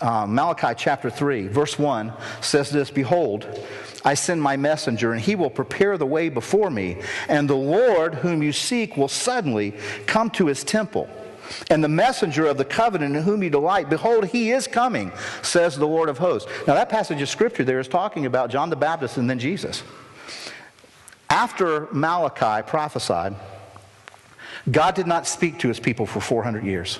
Um, 0.00 0.34
Malachi 0.34 0.74
chapter 0.74 1.10
3, 1.10 1.48
verse 1.48 1.78
1 1.78 2.12
says 2.40 2.70
this 2.70 2.90
Behold, 2.90 3.46
I 4.06 4.14
send 4.14 4.42
my 4.42 4.56
messenger, 4.56 5.12
and 5.12 5.20
he 5.20 5.34
will 5.34 5.50
prepare 5.50 5.98
the 5.98 6.06
way 6.06 6.30
before 6.30 6.70
me, 6.70 7.02
and 7.28 7.48
the 7.48 7.56
Lord 7.56 8.14
whom 8.14 8.42
you 8.42 8.52
seek 8.52 8.96
will 8.96 9.08
suddenly 9.08 9.74
come 10.06 10.30
to 10.30 10.46
his 10.46 10.64
temple. 10.64 11.10
And 11.70 11.84
the 11.84 11.88
messenger 11.88 12.46
of 12.46 12.56
the 12.56 12.64
covenant 12.64 13.14
in 13.14 13.22
whom 13.22 13.42
you 13.42 13.50
delight, 13.50 13.90
behold, 13.90 14.26
he 14.26 14.50
is 14.50 14.66
coming, 14.66 15.12
says 15.42 15.76
the 15.76 15.86
Lord 15.86 16.08
of 16.08 16.16
hosts. 16.16 16.50
Now, 16.66 16.74
that 16.74 16.88
passage 16.88 17.20
of 17.20 17.28
scripture 17.28 17.64
there 17.64 17.80
is 17.80 17.88
talking 17.88 18.24
about 18.24 18.50
John 18.50 18.70
the 18.70 18.76
Baptist 18.76 19.18
and 19.18 19.28
then 19.28 19.38
Jesus. 19.38 19.82
After 21.28 21.88
Malachi 21.92 22.66
prophesied, 22.66 23.34
God 24.70 24.94
did 24.94 25.06
not 25.06 25.26
speak 25.26 25.58
to 25.60 25.68
his 25.68 25.80
people 25.80 26.06
for 26.06 26.20
400 26.20 26.64
years. 26.64 26.98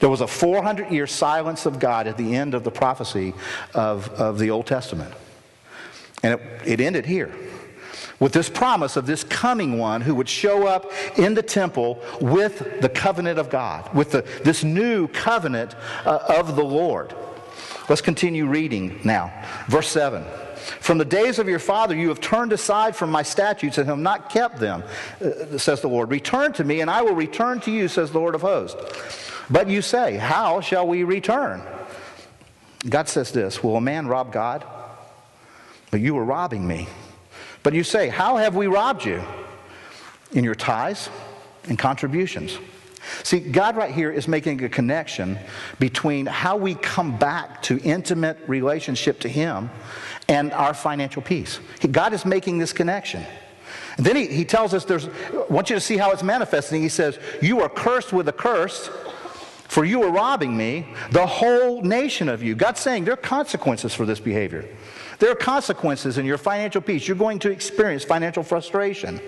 There 0.00 0.08
was 0.08 0.22
a 0.22 0.26
400 0.26 0.90
year 0.90 1.06
silence 1.06 1.66
of 1.66 1.78
God 1.78 2.06
at 2.06 2.16
the 2.16 2.34
end 2.34 2.54
of 2.54 2.64
the 2.64 2.70
prophecy 2.70 3.34
of, 3.74 4.08
of 4.10 4.38
the 4.38 4.50
Old 4.50 4.66
Testament. 4.66 5.14
And 6.22 6.34
it, 6.34 6.40
it 6.64 6.80
ended 6.80 7.06
here 7.06 7.32
with 8.20 8.32
this 8.32 8.48
promise 8.48 8.96
of 8.96 9.06
this 9.06 9.24
coming 9.24 9.78
one 9.78 10.02
who 10.02 10.14
would 10.14 10.28
show 10.28 10.66
up 10.66 10.92
in 11.16 11.34
the 11.34 11.42
temple 11.42 11.98
with 12.20 12.80
the 12.80 12.88
covenant 12.88 13.38
of 13.38 13.48
God, 13.48 13.92
with 13.94 14.12
the, 14.12 14.22
this 14.44 14.62
new 14.62 15.08
covenant 15.08 15.74
uh, 16.04 16.18
of 16.28 16.54
the 16.54 16.64
Lord. 16.64 17.14
Let's 17.88 18.02
continue 18.02 18.46
reading 18.46 19.00
now. 19.02 19.32
Verse 19.68 19.88
7. 19.88 20.22
From 20.80 20.98
the 20.98 21.04
days 21.04 21.38
of 21.38 21.48
your 21.48 21.58
father, 21.58 21.94
you 21.94 22.08
have 22.08 22.20
turned 22.20 22.52
aside 22.52 22.94
from 22.94 23.10
my 23.10 23.22
statutes 23.22 23.78
and 23.78 23.88
have 23.88 23.98
not 23.98 24.30
kept 24.30 24.58
them, 24.58 24.84
uh, 25.20 25.58
says 25.58 25.80
the 25.80 25.88
Lord. 25.88 26.10
Return 26.10 26.52
to 26.54 26.64
me, 26.64 26.80
and 26.80 26.90
I 26.90 27.02
will 27.02 27.14
return 27.14 27.60
to 27.60 27.70
you, 27.70 27.88
says 27.88 28.12
the 28.12 28.18
Lord 28.18 28.34
of 28.34 28.42
hosts. 28.42 28.76
But 29.50 29.68
you 29.68 29.82
say, 29.82 30.16
How 30.16 30.60
shall 30.60 30.86
we 30.86 31.02
return? 31.02 31.62
God 32.88 33.08
says 33.08 33.32
this 33.32 33.62
Will 33.62 33.76
a 33.76 33.80
man 33.80 34.06
rob 34.06 34.32
God? 34.32 34.64
But 35.90 36.00
you 36.00 36.14
were 36.14 36.24
robbing 36.24 36.66
me. 36.66 36.88
But 37.62 37.74
you 37.74 37.82
say, 37.82 38.08
How 38.08 38.36
have 38.36 38.54
we 38.54 38.66
robbed 38.68 39.04
you? 39.04 39.22
In 40.32 40.44
your 40.44 40.54
tithes 40.54 41.10
and 41.68 41.78
contributions. 41.78 42.56
See, 43.22 43.40
God 43.40 43.76
right 43.76 43.92
here 43.92 44.10
is 44.10 44.28
making 44.28 44.62
a 44.62 44.68
connection 44.68 45.38
between 45.78 46.26
how 46.26 46.56
we 46.56 46.74
come 46.74 47.16
back 47.16 47.62
to 47.62 47.80
intimate 47.80 48.38
relationship 48.46 49.20
to 49.20 49.28
Him 49.28 49.70
and 50.30 50.52
our 50.52 50.72
financial 50.72 51.20
peace. 51.20 51.60
God 51.90 52.14
is 52.14 52.24
making 52.24 52.58
this 52.58 52.72
connection. 52.72 53.24
And 53.96 54.06
then 54.06 54.16
he, 54.16 54.26
he 54.26 54.44
tells 54.44 54.72
us 54.72 54.84
there's, 54.84 55.08
I 55.08 55.44
want 55.50 55.68
you 55.68 55.76
to 55.76 55.80
see 55.80 55.96
how 55.98 56.10
it's 56.12 56.22
manifesting. 56.22 56.80
He 56.80 56.88
says, 56.88 57.18
You 57.42 57.60
are 57.60 57.68
cursed 57.68 58.12
with 58.12 58.28
a 58.28 58.32
curse 58.32 58.88
for 59.70 59.84
you 59.84 60.02
are 60.02 60.10
robbing 60.10 60.56
me, 60.56 60.84
the 61.12 61.24
whole 61.24 61.80
nation 61.80 62.28
of 62.28 62.42
you. 62.42 62.56
God's 62.56 62.80
saying 62.80 63.04
there 63.04 63.14
are 63.14 63.16
consequences 63.16 63.94
for 63.94 64.04
this 64.04 64.18
behavior. 64.18 64.68
There 65.20 65.30
are 65.30 65.36
consequences 65.36 66.16
in 66.16 66.24
your 66.24 66.38
financial 66.38 66.80
peace. 66.80 67.06
You're 67.06 67.16
going 67.16 67.38
to 67.40 67.50
experience 67.50 68.04
financial 68.04 68.42
frustration. 68.42 69.20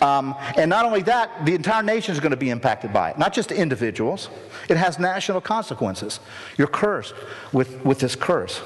Um, 0.00 0.34
and 0.56 0.70
not 0.70 0.86
only 0.86 1.02
that, 1.02 1.44
the 1.44 1.54
entire 1.54 1.82
nation 1.82 2.14
is 2.14 2.20
going 2.20 2.30
to 2.30 2.36
be 2.36 2.48
impacted 2.48 2.92
by 2.92 3.10
it, 3.10 3.18
not 3.18 3.34
just 3.34 3.52
individuals. 3.52 4.30
It 4.70 4.78
has 4.78 4.98
national 4.98 5.42
consequences. 5.42 6.20
You're 6.56 6.68
cursed 6.68 7.14
with, 7.52 7.84
with 7.84 7.98
this 7.98 8.16
curse. 8.16 8.62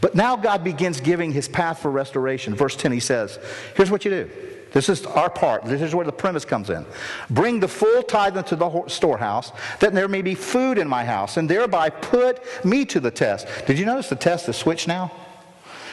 But 0.00 0.16
now 0.16 0.36
God 0.36 0.64
begins 0.64 1.00
giving 1.00 1.32
his 1.32 1.46
path 1.48 1.78
for 1.78 1.92
restoration. 1.92 2.54
Verse 2.56 2.74
10, 2.74 2.90
he 2.90 3.00
says, 3.00 3.38
Here's 3.76 3.90
what 3.90 4.04
you 4.04 4.10
do. 4.10 4.30
This 4.72 4.88
is 4.88 5.04
our 5.06 5.30
part. 5.30 5.64
This 5.64 5.82
is 5.82 5.94
where 5.94 6.06
the 6.06 6.12
premise 6.12 6.44
comes 6.44 6.70
in. 6.70 6.86
Bring 7.28 7.60
the 7.60 7.68
full 7.68 8.02
tithe 8.02 8.36
into 8.36 8.56
the 8.56 8.84
storehouse, 8.88 9.52
that 9.80 9.92
there 9.92 10.08
may 10.08 10.22
be 10.22 10.34
food 10.34 10.78
in 10.78 10.88
my 10.88 11.04
house, 11.04 11.36
and 11.36 11.48
thereby 11.48 11.90
put 11.90 12.64
me 12.64 12.84
to 12.86 13.00
the 13.00 13.10
test. 13.10 13.46
Did 13.66 13.78
you 13.78 13.86
notice 13.86 14.08
the 14.08 14.16
test 14.16 14.48
is 14.48 14.56
switched 14.56 14.88
now? 14.88 15.12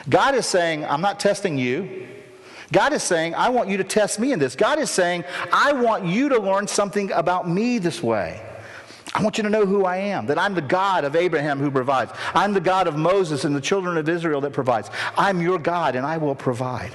God 0.10 0.36
is 0.36 0.46
saying, 0.46 0.86
I'm 0.86 1.02
not 1.02 1.20
testing 1.20 1.58
you. 1.58 2.08
God 2.72 2.94
is 2.94 3.04
saying, 3.04 3.36
I 3.36 3.50
want 3.50 3.70
you 3.70 3.78
to 3.78 3.84
test 3.84 4.20
me 4.20 4.34
in 4.34 4.40
this. 4.40 4.56
God 4.56 4.80
is 4.80 4.90
saying, 4.90 5.24
I 5.52 5.74
want 5.74 6.06
you 6.06 6.30
to 6.30 6.40
learn 6.40 6.68
something 6.68 7.12
about 7.12 7.50
me 7.50 7.78
this 7.78 8.04
way. 8.04 8.42
I 9.14 9.24
want 9.24 9.38
you 9.38 9.44
to 9.44 9.50
know 9.50 9.66
who 9.66 9.86
I 9.86 9.98
am, 9.98 10.26
that 10.28 10.38
I'm 10.38 10.54
the 10.54 10.62
God 10.62 11.06
of 11.06 11.16
Abraham 11.16 11.60
who 11.60 11.72
provides. 11.72 12.12
I'm 12.34 12.54
the 12.54 12.60
God 12.60 12.88
of 12.88 12.98
Moses 12.98 13.46
and 13.46 13.56
the 13.56 13.62
children 13.62 13.98
of 13.98 14.08
Israel 14.10 14.42
that 14.42 14.54
provides. 14.54 14.90
I'm 15.18 15.42
your 15.42 15.58
God, 15.58 15.96
and 15.96 16.06
I 16.06 16.18
will 16.18 16.36
provide. 16.36 16.92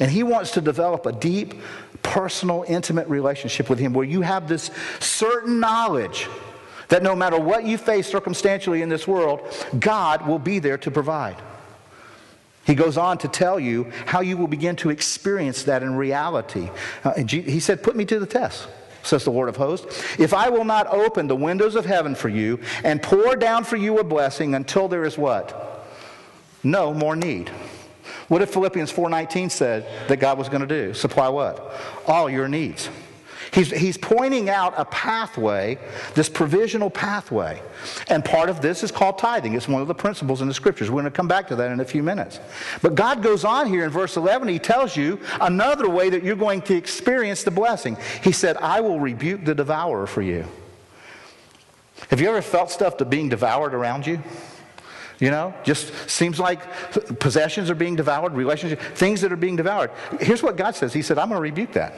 And 0.00 0.10
he 0.10 0.22
wants 0.22 0.50
to 0.52 0.60
develop 0.60 1.06
a 1.06 1.12
deep, 1.12 1.54
personal, 2.02 2.64
intimate 2.66 3.06
relationship 3.08 3.70
with 3.70 3.78
him 3.78 3.92
where 3.92 4.04
you 4.04 4.22
have 4.22 4.48
this 4.48 4.70
certain 4.98 5.60
knowledge 5.60 6.28
that 6.88 7.02
no 7.02 7.14
matter 7.14 7.38
what 7.38 7.64
you 7.64 7.78
face 7.78 8.08
circumstantially 8.08 8.82
in 8.82 8.88
this 8.88 9.06
world, 9.06 9.40
God 9.78 10.26
will 10.26 10.38
be 10.38 10.58
there 10.58 10.78
to 10.78 10.90
provide. 10.90 11.36
He 12.70 12.76
goes 12.76 12.96
on 12.96 13.18
to 13.18 13.26
tell 13.26 13.58
you 13.58 13.90
how 14.06 14.20
you 14.20 14.36
will 14.36 14.46
begin 14.46 14.76
to 14.76 14.90
experience 14.90 15.64
that 15.64 15.82
in 15.82 15.96
reality. 15.96 16.70
Uh, 17.02 17.14
and 17.16 17.28
he 17.28 17.58
said, 17.58 17.82
Put 17.82 17.96
me 17.96 18.04
to 18.04 18.20
the 18.20 18.26
test, 18.26 18.68
says 19.02 19.24
the 19.24 19.32
Lord 19.32 19.48
of 19.48 19.56
hosts. 19.56 20.20
If 20.20 20.32
I 20.32 20.50
will 20.50 20.64
not 20.64 20.86
open 20.86 21.26
the 21.26 21.34
windows 21.34 21.74
of 21.74 21.84
heaven 21.84 22.14
for 22.14 22.28
you 22.28 22.60
and 22.84 23.02
pour 23.02 23.34
down 23.34 23.64
for 23.64 23.74
you 23.74 23.98
a 23.98 24.04
blessing 24.04 24.54
until 24.54 24.86
there 24.86 25.04
is 25.04 25.18
what? 25.18 25.84
No 26.62 26.94
more 26.94 27.16
need. 27.16 27.48
What 28.28 28.38
did 28.38 28.50
Philippians 28.50 28.92
4:19 28.92 29.50
said 29.50 29.84
that 30.06 30.18
God 30.18 30.38
was 30.38 30.48
going 30.48 30.60
to 30.60 30.68
do? 30.68 30.94
Supply 30.94 31.28
what? 31.28 31.74
All 32.06 32.30
your 32.30 32.46
needs. 32.46 32.88
He's, 33.52 33.70
he's 33.70 33.96
pointing 33.96 34.48
out 34.48 34.74
a 34.76 34.84
pathway, 34.84 35.78
this 36.14 36.28
provisional 36.28 36.88
pathway. 36.88 37.60
And 38.08 38.24
part 38.24 38.48
of 38.48 38.60
this 38.60 38.84
is 38.84 38.92
called 38.92 39.18
tithing. 39.18 39.54
It's 39.54 39.66
one 39.66 39.82
of 39.82 39.88
the 39.88 39.94
principles 39.94 40.40
in 40.40 40.48
the 40.48 40.54
scriptures. 40.54 40.88
We're 40.88 41.02
going 41.02 41.12
to 41.12 41.16
come 41.16 41.28
back 41.28 41.48
to 41.48 41.56
that 41.56 41.70
in 41.72 41.80
a 41.80 41.84
few 41.84 42.02
minutes. 42.02 42.38
But 42.80 42.94
God 42.94 43.22
goes 43.22 43.44
on 43.44 43.66
here 43.66 43.84
in 43.84 43.90
verse 43.90 44.16
11. 44.16 44.46
He 44.48 44.58
tells 44.58 44.96
you 44.96 45.18
another 45.40 45.88
way 45.88 46.10
that 46.10 46.22
you're 46.22 46.36
going 46.36 46.62
to 46.62 46.76
experience 46.76 47.42
the 47.42 47.50
blessing. 47.50 47.96
He 48.22 48.32
said, 48.32 48.56
I 48.58 48.80
will 48.80 49.00
rebuke 49.00 49.44
the 49.44 49.54
devourer 49.54 50.06
for 50.06 50.22
you. 50.22 50.46
Have 52.08 52.20
you 52.20 52.28
ever 52.28 52.42
felt 52.42 52.70
stuff 52.70 52.96
to 52.98 53.04
being 53.04 53.28
devoured 53.28 53.74
around 53.74 54.06
you? 54.06 54.22
You 55.18 55.30
know, 55.30 55.52
just 55.64 55.92
seems 56.08 56.40
like 56.40 56.60
possessions 57.20 57.68
are 57.68 57.74
being 57.74 57.94
devoured, 57.94 58.32
relationships, 58.32 58.82
things 58.94 59.20
that 59.20 59.32
are 59.32 59.36
being 59.36 59.56
devoured. 59.56 59.90
Here's 60.18 60.42
what 60.42 60.56
God 60.56 60.74
says 60.74 60.94
He 60.94 61.02
said, 61.02 61.18
I'm 61.18 61.28
going 61.28 61.38
to 61.38 61.42
rebuke 61.42 61.72
that. 61.72 61.94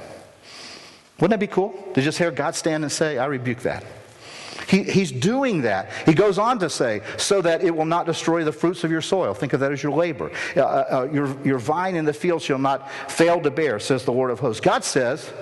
Wouldn't 1.20 1.31
that 1.31 1.40
be 1.40 1.53
cool 1.53 1.72
to 1.94 2.03
just 2.03 2.18
hear 2.18 2.31
God 2.31 2.55
stand 2.55 2.85
and 2.85 2.92
say, 2.92 3.18
I 3.18 3.27
rebuke 3.27 3.61
that? 3.61 3.85
He, 4.68 4.85
he's 4.85 5.12
doing 5.12 5.62
that. 5.62 5.90
He 6.07 6.14
goes 6.14 6.38
on 6.38 6.59
to 6.61 6.70
say, 6.70 7.03
so 7.16 7.42
that 7.42 7.62
it 7.62 7.75
will 7.75 7.85
not 7.85 8.07
destroy 8.07 8.44
the 8.44 8.53
fruits 8.53 8.85
of 8.85 8.90
your 8.90 9.03
soil. 9.03 9.35
Think 9.35 9.53
of 9.53 9.61
that 9.61 9.72
as 9.72 9.83
your 9.83 9.92
labor. 9.92 10.31
Uh, 10.57 10.61
uh, 10.61 10.87
uh 10.90 11.12
your, 11.12 11.37
your 11.46 11.59
vine 11.59 11.94
in 11.94 12.05
the 12.05 12.12
field 12.12 12.42
shall 12.42 12.59
not 12.59 12.90
fail 13.11 13.40
to 13.40 13.51
bear, 13.51 13.79
says 13.79 14.05
the 14.05 14.12
Lord 14.12 14.31
of 14.31 14.40
hosts. 14.40 14.61
God 14.61 14.85
says, 14.85 15.33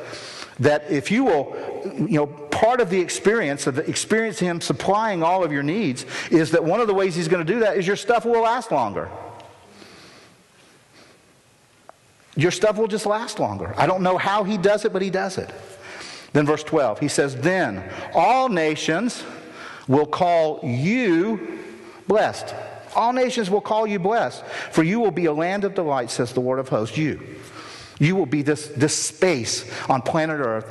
that 0.61 0.91
if 0.91 1.11
you 1.11 1.25
will, 1.25 1.57
you 1.97 2.17
know, 2.17 2.27
part 2.27 2.81
of 2.81 2.91
the 2.91 3.01
experience 3.01 3.67
of 3.67 3.75
the 3.75 3.89
experience 3.89 4.39
him 4.39 4.61
supplying 4.61 5.23
all 5.23 5.43
of 5.43 5.53
your 5.53 5.63
needs 5.63 6.05
is 6.31 6.51
that 6.51 6.63
one 6.63 6.81
of 6.81 6.87
the 6.87 6.93
ways 6.95 7.15
he's 7.15 7.29
going 7.29 7.45
to 7.45 7.51
do 7.51 7.61
that 7.61 7.79
is 7.79 7.87
your 7.87 7.97
stuff 7.97 8.27
will 8.27 8.43
last 8.43 8.71
longer. 8.71 9.11
Your 12.37 12.51
stuff 12.51 12.77
will 12.77 12.87
just 12.87 13.07
last 13.07 13.39
longer. 13.39 13.75
I 13.77 13.87
don't 13.87 14.03
know 14.03 14.19
how 14.19 14.45
he 14.45 14.57
does 14.57 14.85
it, 14.85 14.93
but 14.93 15.03
he 15.03 15.11
does 15.11 15.39
it. 15.39 15.51
Then 16.33 16.47
verse 16.47 16.63
12, 16.63 17.01
he 17.01 17.09
says, 17.09 17.37
Then 17.37 17.83
all 18.15 18.49
nations 18.49 19.25
will 19.89 20.07
call 20.07 20.61
you 20.63 21.59
blessed. 22.07 22.55
All 22.95 23.13
nations 23.13 23.51
will 23.51 23.61
call 23.61 23.87
you 23.87 23.99
blessed, 23.99 24.45
for 24.45 24.83
you 24.83 25.01
will 25.01 25.11
be 25.11 25.27
a 25.27 25.33
land 25.33 25.65
of 25.65 25.75
delight, 25.75 26.11
says 26.11 26.33
the 26.33 26.41
Lord 26.41 26.59
of 26.59 26.69
hosts. 26.69 26.97
You. 26.97 27.21
You 27.99 28.17
will 28.17 28.27
be 28.27 28.43
this, 28.43 28.69
this 28.69 28.97
space 28.97 29.71
on 29.89 30.03
planet 30.03 30.41
Earth 30.41 30.71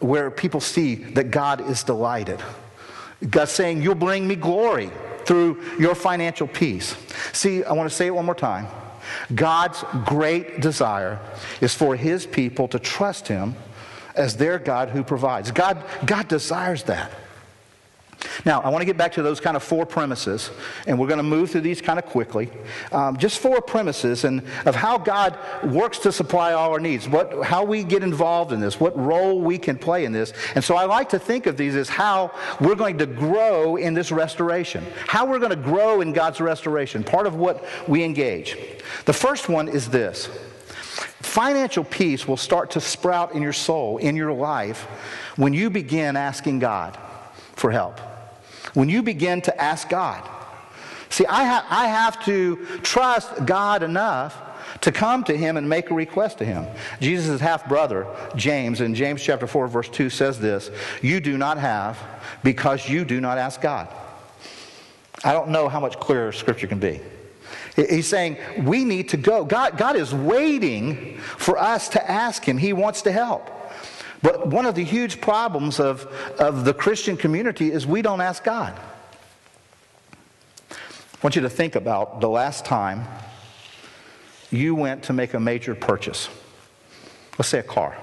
where 0.00 0.30
people 0.30 0.60
see 0.60 0.94
that 0.94 1.30
God 1.30 1.68
is 1.68 1.82
delighted. 1.82 2.40
God's 3.30 3.52
saying, 3.52 3.82
You'll 3.82 3.94
bring 3.94 4.28
me 4.28 4.36
glory 4.36 4.90
through 5.24 5.62
your 5.78 5.94
financial 5.94 6.46
peace. 6.46 6.94
See, 7.32 7.64
I 7.64 7.72
want 7.72 7.88
to 7.88 7.94
say 7.94 8.06
it 8.06 8.14
one 8.14 8.26
more 8.26 8.34
time. 8.34 8.68
God's 9.34 9.84
great 10.04 10.60
desire 10.60 11.18
is 11.60 11.74
for 11.74 11.96
his 11.96 12.26
people 12.26 12.68
to 12.68 12.78
trust 12.78 13.28
him 13.28 13.54
as 14.14 14.36
their 14.36 14.58
God 14.58 14.90
who 14.90 15.04
provides. 15.04 15.50
God, 15.50 15.84
God 16.04 16.28
desires 16.28 16.84
that. 16.84 17.10
Now, 18.44 18.60
I 18.60 18.68
want 18.68 18.82
to 18.82 18.86
get 18.86 18.96
back 18.96 19.12
to 19.12 19.22
those 19.22 19.40
kind 19.40 19.56
of 19.56 19.62
four 19.62 19.86
premises, 19.86 20.50
and 20.86 20.98
we're 20.98 21.06
going 21.06 21.18
to 21.18 21.22
move 21.22 21.50
through 21.50 21.62
these 21.62 21.80
kind 21.80 21.98
of 21.98 22.06
quickly. 22.06 22.50
Um, 22.92 23.16
just 23.16 23.38
four 23.38 23.60
premises 23.60 24.24
and 24.24 24.42
of 24.64 24.74
how 24.74 24.98
God 24.98 25.38
works 25.64 25.98
to 26.00 26.12
supply 26.12 26.52
all 26.52 26.70
our 26.70 26.80
needs, 26.80 27.08
what, 27.08 27.44
how 27.44 27.64
we 27.64 27.84
get 27.84 28.02
involved 28.02 28.52
in 28.52 28.60
this, 28.60 28.80
what 28.80 28.96
role 28.98 29.40
we 29.40 29.58
can 29.58 29.78
play 29.78 30.04
in 30.04 30.12
this. 30.12 30.32
And 30.54 30.62
so 30.62 30.76
I 30.76 30.84
like 30.84 31.08
to 31.10 31.18
think 31.18 31.46
of 31.46 31.56
these 31.56 31.76
as 31.76 31.88
how 31.88 32.32
we're 32.60 32.74
going 32.74 32.98
to 32.98 33.06
grow 33.06 33.76
in 33.76 33.94
this 33.94 34.10
restoration, 34.10 34.84
how 35.06 35.26
we're 35.26 35.38
going 35.38 35.50
to 35.50 35.56
grow 35.56 36.00
in 36.00 36.12
God's 36.12 36.40
restoration, 36.40 37.04
part 37.04 37.26
of 37.26 37.36
what 37.36 37.64
we 37.88 38.02
engage. 38.02 38.56
The 39.04 39.12
first 39.12 39.48
one 39.48 39.68
is 39.68 39.88
this 39.88 40.28
financial 41.20 41.84
peace 41.84 42.26
will 42.26 42.36
start 42.36 42.70
to 42.70 42.80
sprout 42.80 43.34
in 43.34 43.42
your 43.42 43.52
soul, 43.52 43.98
in 43.98 44.16
your 44.16 44.32
life, 44.32 44.82
when 45.36 45.52
you 45.52 45.68
begin 45.68 46.16
asking 46.16 46.60
God 46.60 46.96
for 47.54 47.70
help. 47.70 48.00
When 48.76 48.90
you 48.90 49.02
begin 49.02 49.40
to 49.40 49.58
ask 49.60 49.88
God. 49.88 50.28
See, 51.08 51.24
I, 51.24 51.44
ha- 51.44 51.66
I 51.70 51.86
have 51.88 52.22
to 52.26 52.56
trust 52.82 53.46
God 53.46 53.82
enough 53.82 54.36
to 54.82 54.92
come 54.92 55.24
to 55.24 55.34
him 55.34 55.56
and 55.56 55.66
make 55.66 55.90
a 55.90 55.94
request 55.94 56.36
to 56.38 56.44
him. 56.44 56.66
Jesus' 57.00 57.40
half 57.40 57.66
brother, 57.70 58.06
James, 58.36 58.82
in 58.82 58.94
James 58.94 59.22
chapter 59.22 59.46
4, 59.46 59.68
verse 59.68 59.88
2, 59.88 60.10
says 60.10 60.38
this 60.38 60.70
You 61.00 61.20
do 61.20 61.38
not 61.38 61.56
have 61.56 61.98
because 62.44 62.86
you 62.86 63.06
do 63.06 63.18
not 63.18 63.38
ask 63.38 63.62
God. 63.62 63.88
I 65.24 65.32
don't 65.32 65.48
know 65.48 65.70
how 65.70 65.80
much 65.80 65.98
clearer 65.98 66.30
scripture 66.30 66.66
can 66.66 66.78
be. 66.78 67.00
He's 67.76 68.06
saying 68.06 68.36
we 68.62 68.84
need 68.84 69.08
to 69.10 69.16
go. 69.16 69.46
God, 69.46 69.78
God 69.78 69.96
is 69.96 70.14
waiting 70.14 71.16
for 71.18 71.56
us 71.56 71.88
to 71.90 72.10
ask 72.10 72.44
him. 72.44 72.58
He 72.58 72.74
wants 72.74 73.02
to 73.02 73.12
help. 73.12 73.55
But 74.26 74.48
one 74.48 74.66
of 74.66 74.74
the 74.74 74.82
huge 74.82 75.20
problems 75.20 75.78
of, 75.78 76.04
of 76.40 76.64
the 76.64 76.74
Christian 76.74 77.16
community 77.16 77.70
is 77.70 77.86
we 77.86 78.02
don't 78.02 78.20
ask 78.20 78.42
God. 78.42 78.76
I 80.68 80.74
want 81.22 81.36
you 81.36 81.42
to 81.42 81.48
think 81.48 81.76
about 81.76 82.20
the 82.20 82.28
last 82.28 82.64
time 82.64 83.04
you 84.50 84.74
went 84.74 85.04
to 85.04 85.12
make 85.12 85.34
a 85.34 85.38
major 85.38 85.76
purchase. 85.76 86.28
Let's 87.38 87.50
say 87.50 87.60
a 87.60 87.62
car. 87.62 87.96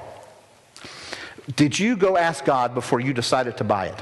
Did 1.57 1.77
you 1.77 1.97
go 1.97 2.15
ask 2.15 2.45
God 2.45 2.73
before 2.73 3.01
you 3.01 3.12
decided 3.12 3.57
to 3.57 3.65
buy 3.65 3.88
it? 3.88 4.01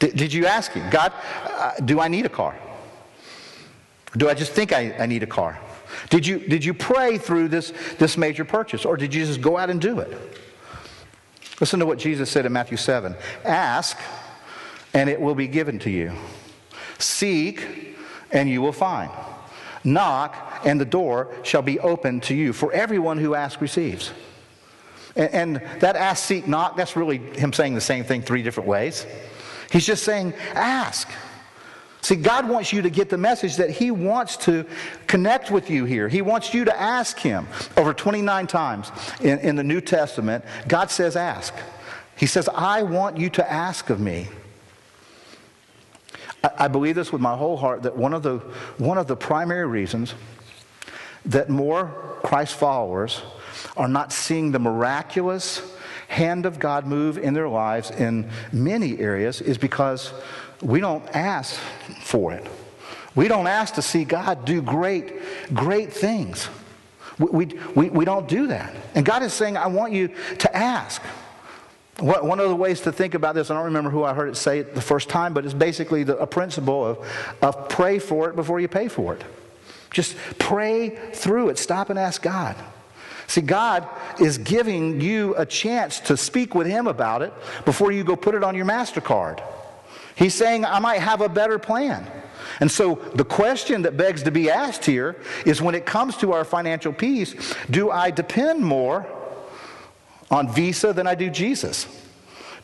Did, 0.00 0.16
did 0.16 0.32
you 0.32 0.46
ask 0.46 0.72
Him, 0.72 0.90
God, 0.90 1.12
uh, 1.44 1.74
do 1.84 2.00
I 2.00 2.08
need 2.08 2.26
a 2.26 2.30
car? 2.30 2.58
Do 4.16 4.28
I 4.28 4.34
just 4.34 4.54
think 4.54 4.72
I, 4.72 4.92
I 4.98 5.06
need 5.06 5.22
a 5.22 5.28
car? 5.28 5.56
Did 6.10 6.26
you, 6.26 6.40
did 6.40 6.64
you 6.64 6.74
pray 6.74 7.16
through 7.16 7.46
this, 7.46 7.72
this 8.00 8.16
major 8.16 8.44
purchase, 8.44 8.84
or 8.84 8.96
did 8.96 9.14
you 9.14 9.24
just 9.24 9.40
go 9.40 9.56
out 9.56 9.70
and 9.70 9.80
do 9.80 10.00
it? 10.00 10.40
Listen 11.62 11.78
to 11.78 11.86
what 11.86 11.98
Jesus 11.98 12.28
said 12.28 12.44
in 12.44 12.52
Matthew 12.52 12.76
7 12.76 13.14
Ask, 13.44 13.96
and 14.94 15.08
it 15.08 15.20
will 15.20 15.36
be 15.36 15.46
given 15.46 15.78
to 15.78 15.90
you. 15.90 16.12
Seek, 16.98 17.94
and 18.32 18.50
you 18.50 18.60
will 18.60 18.72
find. 18.72 19.12
Knock, 19.84 20.62
and 20.64 20.80
the 20.80 20.84
door 20.84 21.32
shall 21.44 21.62
be 21.62 21.78
opened 21.78 22.24
to 22.24 22.34
you. 22.34 22.52
For 22.52 22.72
everyone 22.72 23.16
who 23.18 23.36
asks 23.36 23.62
receives. 23.62 24.10
And, 25.14 25.30
and 25.32 25.56
that 25.78 25.94
ask, 25.94 26.24
seek, 26.24 26.48
knock, 26.48 26.76
that's 26.76 26.96
really 26.96 27.18
him 27.18 27.52
saying 27.52 27.76
the 27.76 27.80
same 27.80 28.02
thing 28.02 28.22
three 28.22 28.42
different 28.42 28.68
ways. 28.68 29.06
He's 29.70 29.86
just 29.86 30.02
saying, 30.02 30.34
ask. 30.54 31.08
See, 32.02 32.16
God 32.16 32.48
wants 32.48 32.72
you 32.72 32.82
to 32.82 32.90
get 32.90 33.10
the 33.10 33.16
message 33.16 33.56
that 33.56 33.70
He 33.70 33.92
wants 33.92 34.36
to 34.38 34.66
connect 35.06 35.52
with 35.52 35.70
you 35.70 35.84
here. 35.84 36.08
He 36.08 36.20
wants 36.20 36.52
you 36.52 36.64
to 36.64 36.80
ask 36.80 37.18
Him. 37.18 37.46
Over 37.76 37.94
29 37.94 38.48
times 38.48 38.90
in, 39.20 39.38
in 39.38 39.54
the 39.54 39.62
New 39.62 39.80
Testament, 39.80 40.44
God 40.66 40.90
says, 40.90 41.14
ask. 41.14 41.54
He 42.16 42.26
says, 42.26 42.48
I 42.48 42.82
want 42.82 43.18
you 43.18 43.30
to 43.30 43.50
ask 43.50 43.88
of 43.88 44.00
me. 44.00 44.28
I, 46.42 46.50
I 46.58 46.68
believe 46.68 46.96
this 46.96 47.12
with 47.12 47.22
my 47.22 47.36
whole 47.36 47.56
heart 47.56 47.84
that 47.84 47.96
one 47.96 48.14
of, 48.14 48.24
the, 48.24 48.38
one 48.78 48.98
of 48.98 49.06
the 49.06 49.16
primary 49.16 49.66
reasons 49.66 50.14
that 51.24 51.48
more 51.48 52.18
Christ 52.24 52.54
followers 52.56 53.22
are 53.76 53.88
not 53.88 54.12
seeing 54.12 54.50
the 54.50 54.58
miraculous 54.58 55.62
hand 56.08 56.46
of 56.46 56.58
God 56.58 56.84
move 56.84 57.16
in 57.16 57.32
their 57.32 57.48
lives 57.48 57.90
in 57.90 58.28
many 58.52 58.98
areas 58.98 59.40
is 59.40 59.56
because 59.56 60.12
we 60.62 60.80
don't 60.80 61.04
ask 61.14 61.54
for 62.00 62.32
it. 62.32 62.46
We 63.14 63.28
don't 63.28 63.46
ask 63.46 63.74
to 63.74 63.82
see 63.82 64.04
God 64.04 64.44
do 64.44 64.62
great, 64.62 65.12
great 65.52 65.92
things. 65.92 66.48
We, 67.18 67.46
we, 67.74 67.90
we 67.90 68.04
don't 68.04 68.26
do 68.26 68.46
that. 68.46 68.74
And 68.94 69.04
God 69.04 69.22
is 69.22 69.32
saying, 69.32 69.56
I 69.56 69.66
want 69.66 69.92
you 69.92 70.10
to 70.38 70.56
ask. 70.56 71.02
One 72.00 72.40
of 72.40 72.48
the 72.48 72.56
ways 72.56 72.80
to 72.82 72.92
think 72.92 73.14
about 73.14 73.34
this, 73.34 73.50
I 73.50 73.54
don't 73.54 73.66
remember 73.66 73.90
who 73.90 74.02
I 74.02 74.14
heard 74.14 74.30
it 74.30 74.36
say 74.36 74.60
it 74.60 74.74
the 74.74 74.80
first 74.80 75.08
time, 75.10 75.34
but 75.34 75.44
it's 75.44 75.54
basically 75.54 76.04
the, 76.04 76.16
a 76.16 76.26
principle 76.26 76.84
of, 76.86 76.98
of 77.42 77.68
pray 77.68 77.98
for 77.98 78.30
it 78.30 78.34
before 78.34 78.60
you 78.60 78.68
pay 78.68 78.88
for 78.88 79.14
it. 79.14 79.22
Just 79.90 80.16
pray 80.38 80.88
through 81.12 81.50
it. 81.50 81.58
Stop 81.58 81.90
and 81.90 81.98
ask 81.98 82.22
God. 82.22 82.56
See, 83.26 83.42
God 83.42 83.86
is 84.18 84.38
giving 84.38 85.00
you 85.00 85.34
a 85.36 85.44
chance 85.44 86.00
to 86.00 86.16
speak 86.16 86.54
with 86.54 86.66
Him 86.66 86.86
about 86.86 87.20
it 87.22 87.32
before 87.66 87.92
you 87.92 88.04
go 88.04 88.16
put 88.16 88.34
it 88.34 88.42
on 88.42 88.54
your 88.54 88.66
MasterCard. 88.66 89.42
He's 90.14 90.34
saying, 90.34 90.64
I 90.64 90.78
might 90.78 91.00
have 91.00 91.20
a 91.20 91.28
better 91.28 91.58
plan. 91.58 92.06
And 92.60 92.70
so 92.70 92.96
the 93.14 93.24
question 93.24 93.82
that 93.82 93.96
begs 93.96 94.22
to 94.24 94.30
be 94.30 94.50
asked 94.50 94.84
here 94.84 95.16
is 95.46 95.62
when 95.62 95.74
it 95.74 95.86
comes 95.86 96.16
to 96.18 96.32
our 96.32 96.44
financial 96.44 96.92
peace, 96.92 97.34
do 97.70 97.90
I 97.90 98.10
depend 98.10 98.64
more 98.64 99.06
on 100.30 100.52
Visa 100.52 100.92
than 100.92 101.06
I 101.06 101.14
do 101.14 101.30
Jesus? 101.30 101.86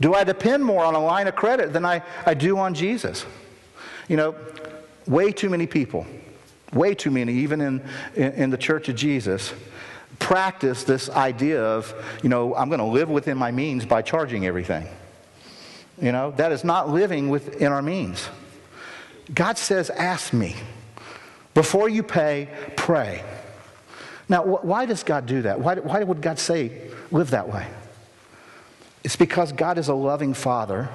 Do 0.01 0.15
I 0.15 0.25
depend 0.25 0.65
more 0.65 0.85
on 0.85 0.95
a 0.95 1.03
line 1.03 1.27
of 1.27 1.35
credit 1.35 1.73
than 1.73 1.85
I, 1.85 2.03
I 2.25 2.35
do 2.35 2.59
on 2.59 2.75
Jesus? 2.75 3.27
You 4.09 4.17
know, 4.17 4.35
way 5.07 5.33
too 5.33 5.51
many 5.51 5.67
people, 5.67 6.07
way 6.73 6.95
too 6.95 7.11
many, 7.11 7.33
even 7.35 7.61
in, 7.61 7.83
in, 8.15 8.33
in 8.33 8.51
the 8.51 8.59
church 8.59 8.89
of 8.89 8.97
Jesus, 8.97 9.53
practice 10.19 10.85
this 10.85 11.11
idea 11.11 11.63
of, 11.63 11.95
you 12.23 12.29
know, 12.29 12.55
I'm 12.55 12.69
going 12.69 12.81
to 12.81 12.85
live 12.85 13.11
within 13.11 13.37
my 13.37 13.51
means 13.51 13.85
by 13.85 14.03
charging 14.03 14.47
everything. 14.47 14.87
You 16.01 16.13
know, 16.13 16.33
that 16.33 16.53
is 16.53 16.65
not 16.65 16.89
living 16.89 17.29
within 17.29 17.73
our 17.73 17.83
means. 17.83 18.29
God 19.35 19.59
says, 19.59 19.91
Ask 19.91 20.33
me. 20.33 20.55
Before 21.55 21.89
you 21.89 22.03
pay, 22.03 22.49
pray. 22.77 23.25
Now, 24.29 24.43
wh- 24.43 24.65
why 24.65 24.87
does 24.87 25.03
God 25.03 25.27
do 25.27 25.43
that? 25.43 25.61
Why, 25.61 25.77
why 25.77 26.05
would 26.05 26.21
God 26.21 26.39
say, 26.39 26.91
live 27.11 27.31
that 27.31 27.49
way? 27.53 27.67
It's 29.03 29.17
because 29.17 29.53
God 29.53 29.79
is 29.79 29.89
a 29.89 29.95
loving 29.95 30.35
father, 30.35 30.89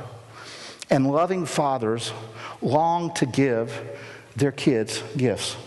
and 0.90 1.12
loving 1.12 1.46
fathers 1.46 2.14
long 2.62 3.14
to 3.16 3.26
give 3.26 3.82
their 4.36 4.52
kids 4.52 5.04
gifts. 5.18 5.58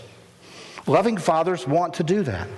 Loving 0.87 1.17
fathers 1.17 1.67
want 1.67 1.95
to 1.95 2.05
do 2.05 2.23
that. 2.23 2.49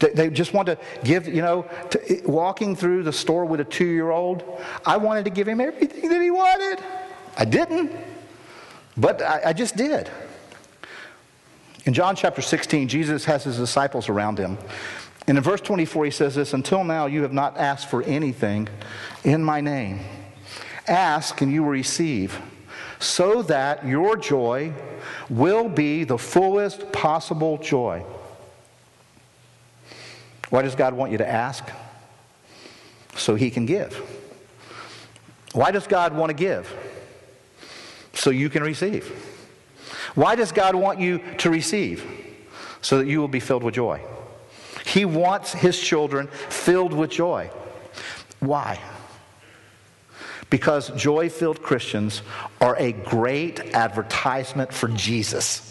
They 0.00 0.28
just 0.28 0.52
want 0.52 0.66
to 0.66 0.78
give, 1.02 1.28
you 1.28 1.40
know, 1.40 1.66
to, 1.90 2.22
walking 2.26 2.74
through 2.76 3.04
the 3.04 3.12
store 3.12 3.44
with 3.44 3.60
a 3.60 3.64
two 3.64 3.86
year 3.86 4.10
old, 4.10 4.42
I 4.84 4.96
wanted 4.96 5.24
to 5.24 5.30
give 5.30 5.48
him 5.48 5.60
everything 5.60 6.08
that 6.08 6.20
he 6.20 6.30
wanted. 6.30 6.84
I 7.36 7.44
didn't, 7.44 7.92
but 8.96 9.22
I, 9.22 9.42
I 9.46 9.52
just 9.52 9.76
did. 9.76 10.10
In 11.86 11.92
John 11.92 12.16
chapter 12.16 12.42
16, 12.42 12.88
Jesus 12.88 13.24
has 13.26 13.44
his 13.44 13.56
disciples 13.56 14.08
around 14.08 14.38
him. 14.38 14.58
And 15.26 15.38
in 15.38 15.44
verse 15.44 15.60
24, 15.60 16.06
he 16.06 16.10
says 16.10 16.34
this 16.34 16.52
Until 16.52 16.84
now, 16.84 17.06
you 17.06 17.22
have 17.22 17.32
not 17.32 17.56
asked 17.56 17.88
for 17.88 18.02
anything 18.02 18.68
in 19.22 19.42
my 19.42 19.60
name. 19.60 20.00
Ask 20.86 21.40
and 21.40 21.52
you 21.52 21.62
will 21.62 21.70
receive, 21.70 22.38
so 22.98 23.42
that 23.42 23.86
your 23.86 24.16
joy 24.16 24.72
will 25.30 25.68
be 25.68 26.04
the 26.04 26.18
fullest 26.18 26.92
possible 26.92 27.58
joy. 27.58 28.04
Why 30.50 30.62
does 30.62 30.74
God 30.74 30.94
want 30.94 31.12
you 31.12 31.18
to 31.18 31.28
ask? 31.28 31.64
So 33.16 33.34
he 33.34 33.50
can 33.50 33.66
give. 33.66 33.94
Why 35.52 35.70
does 35.70 35.86
God 35.86 36.14
want 36.14 36.30
to 36.30 36.34
give? 36.34 36.72
So 38.12 38.30
you 38.30 38.50
can 38.50 38.62
receive. 38.62 39.06
Why 40.14 40.34
does 40.34 40.52
God 40.52 40.74
want 40.74 41.00
you 41.00 41.20
to 41.38 41.50
receive? 41.50 42.04
So 42.82 42.98
that 42.98 43.06
you 43.06 43.20
will 43.20 43.28
be 43.28 43.40
filled 43.40 43.62
with 43.62 43.74
joy. 43.74 44.00
He 44.84 45.04
wants 45.04 45.52
his 45.52 45.80
children 45.80 46.26
filled 46.26 46.92
with 46.92 47.10
joy. 47.10 47.50
Why? 48.40 48.78
Because 50.50 50.90
joy 50.90 51.30
filled 51.30 51.62
Christians 51.62 52.22
are 52.60 52.76
a 52.76 52.92
great 52.92 53.74
advertisement 53.74 54.72
for 54.72 54.88
Jesus. 54.88 55.70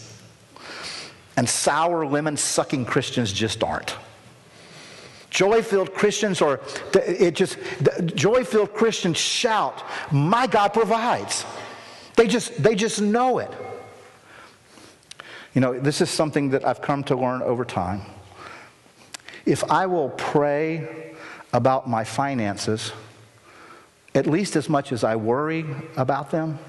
And 1.36 1.48
sour 1.48 2.06
lemon 2.06 2.36
sucking 2.36 2.84
Christians 2.84 3.32
just 3.32 3.62
aren't. 3.62 3.96
Joy 5.34 5.62
filled 5.62 5.92
Christians, 5.92 6.40
or 6.40 6.60
it 6.94 7.34
just, 7.34 7.58
joy 8.14 8.44
filled 8.44 8.72
Christians 8.72 9.18
shout, 9.18 9.82
My 10.12 10.46
God 10.46 10.68
provides. 10.68 11.44
They 12.14 12.28
just, 12.28 12.62
they 12.62 12.76
just 12.76 13.02
know 13.02 13.40
it. 13.40 13.50
You 15.52 15.60
know, 15.60 15.76
this 15.76 16.00
is 16.00 16.08
something 16.08 16.50
that 16.50 16.64
I've 16.64 16.80
come 16.80 17.02
to 17.04 17.16
learn 17.16 17.42
over 17.42 17.64
time. 17.64 18.02
If 19.44 19.68
I 19.72 19.86
will 19.86 20.10
pray 20.10 21.16
about 21.52 21.88
my 21.88 22.04
finances, 22.04 22.92
at 24.14 24.28
least 24.28 24.54
as 24.54 24.68
much 24.68 24.92
as 24.92 25.02
I 25.02 25.16
worry 25.16 25.66
about 25.96 26.30
them, 26.30 26.60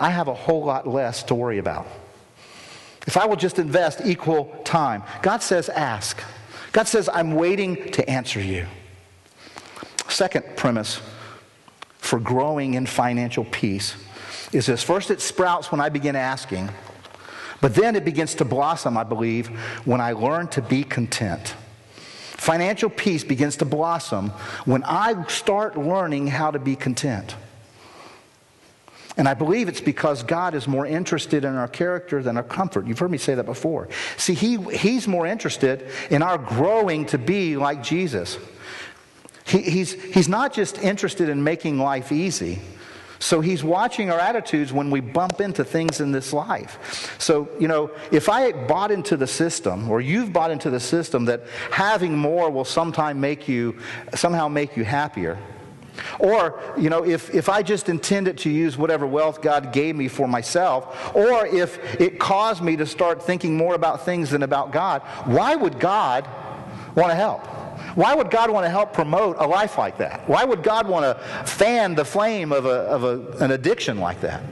I 0.00 0.10
have 0.10 0.26
a 0.26 0.34
whole 0.34 0.64
lot 0.64 0.88
less 0.88 1.22
to 1.24 1.36
worry 1.36 1.58
about. 1.58 1.86
If 3.06 3.16
I 3.16 3.26
will 3.26 3.36
just 3.36 3.60
invest 3.60 4.00
equal 4.04 4.60
time, 4.64 5.04
God 5.22 5.40
says, 5.40 5.68
ask. 5.68 6.20
God 6.76 6.86
says, 6.86 7.08
I'm 7.10 7.32
waiting 7.32 7.90
to 7.92 8.06
answer 8.06 8.38
you. 8.38 8.66
Second 10.08 10.44
premise 10.56 11.00
for 11.96 12.20
growing 12.20 12.74
in 12.74 12.84
financial 12.84 13.46
peace 13.46 13.96
is 14.52 14.66
this 14.66 14.82
first, 14.82 15.10
it 15.10 15.22
sprouts 15.22 15.72
when 15.72 15.80
I 15.80 15.88
begin 15.88 16.14
asking, 16.14 16.68
but 17.62 17.74
then 17.74 17.96
it 17.96 18.04
begins 18.04 18.34
to 18.34 18.44
blossom, 18.44 18.98
I 18.98 19.04
believe, 19.04 19.46
when 19.86 20.02
I 20.02 20.12
learn 20.12 20.48
to 20.48 20.60
be 20.60 20.84
content. 20.84 21.54
Financial 21.94 22.90
peace 22.90 23.24
begins 23.24 23.56
to 23.56 23.64
blossom 23.64 24.28
when 24.66 24.84
I 24.84 25.24
start 25.28 25.78
learning 25.78 26.26
how 26.26 26.50
to 26.50 26.58
be 26.58 26.76
content. 26.76 27.36
And 29.16 29.26
I 29.26 29.34
believe 29.34 29.68
it's 29.68 29.80
because 29.80 30.22
God 30.22 30.54
is 30.54 30.68
more 30.68 30.84
interested 30.84 31.44
in 31.44 31.54
our 31.54 31.68
character 31.68 32.22
than 32.22 32.36
our 32.36 32.42
comfort. 32.42 32.86
You've 32.86 32.98
heard 32.98 33.10
me 33.10 33.18
say 33.18 33.34
that 33.34 33.46
before. 33.46 33.88
See, 34.18 34.34
he, 34.34 34.56
He's 34.76 35.08
more 35.08 35.26
interested 35.26 35.90
in 36.10 36.22
our 36.22 36.36
growing 36.36 37.06
to 37.06 37.18
be 37.18 37.56
like 37.56 37.82
Jesus. 37.82 38.38
He, 39.46 39.62
he's, 39.62 39.92
he's 39.92 40.28
not 40.28 40.52
just 40.52 40.78
interested 40.78 41.28
in 41.28 41.42
making 41.42 41.78
life 41.78 42.12
easy. 42.12 42.60
So 43.18 43.40
he's 43.40 43.64
watching 43.64 44.10
our 44.10 44.18
attitudes 44.18 44.72
when 44.72 44.90
we 44.90 45.00
bump 45.00 45.40
into 45.40 45.64
things 45.64 46.00
in 46.00 46.12
this 46.12 46.34
life. 46.34 47.16
So, 47.18 47.48
you 47.58 47.68
know, 47.68 47.90
if 48.12 48.28
I 48.28 48.52
bought 48.52 48.90
into 48.90 49.16
the 49.16 49.26
system, 49.26 49.90
or 49.90 50.02
you've 50.02 50.32
bought 50.32 50.50
into 50.50 50.68
the 50.68 50.80
system 50.80 51.24
that 51.26 51.46
having 51.70 52.18
more 52.18 52.50
will 52.50 52.64
sometime 52.64 53.18
make 53.18 53.48
you, 53.48 53.78
somehow 54.14 54.48
make 54.48 54.76
you 54.76 54.84
happier, 54.84 55.38
or, 56.18 56.60
you 56.76 56.90
know, 56.90 57.04
if, 57.04 57.34
if 57.34 57.48
I 57.48 57.62
just 57.62 57.88
intended 57.88 58.38
to 58.38 58.50
use 58.50 58.76
whatever 58.76 59.06
wealth 59.06 59.40
God 59.40 59.72
gave 59.72 59.96
me 59.96 60.08
for 60.08 60.28
myself, 60.28 61.14
or 61.14 61.46
if 61.46 62.00
it 62.00 62.18
caused 62.18 62.62
me 62.62 62.76
to 62.76 62.86
start 62.86 63.22
thinking 63.22 63.56
more 63.56 63.74
about 63.74 64.04
things 64.04 64.30
than 64.30 64.42
about 64.42 64.72
God, 64.72 65.02
why 65.24 65.54
would 65.54 65.80
God 65.80 66.26
want 66.94 67.10
to 67.10 67.14
help? 67.14 67.46
Why 67.96 68.14
would 68.14 68.30
God 68.30 68.50
want 68.50 68.64
to 68.64 68.70
help 68.70 68.92
promote 68.92 69.36
a 69.38 69.46
life 69.46 69.78
like 69.78 69.98
that? 69.98 70.28
Why 70.28 70.44
would 70.44 70.62
God 70.62 70.86
want 70.86 71.04
to 71.04 71.22
fan 71.44 71.94
the 71.94 72.04
flame 72.04 72.52
of, 72.52 72.66
a, 72.66 72.68
of 72.68 73.04
a, 73.04 73.44
an 73.44 73.52
addiction 73.52 73.98
like 73.98 74.20
that? 74.20 74.42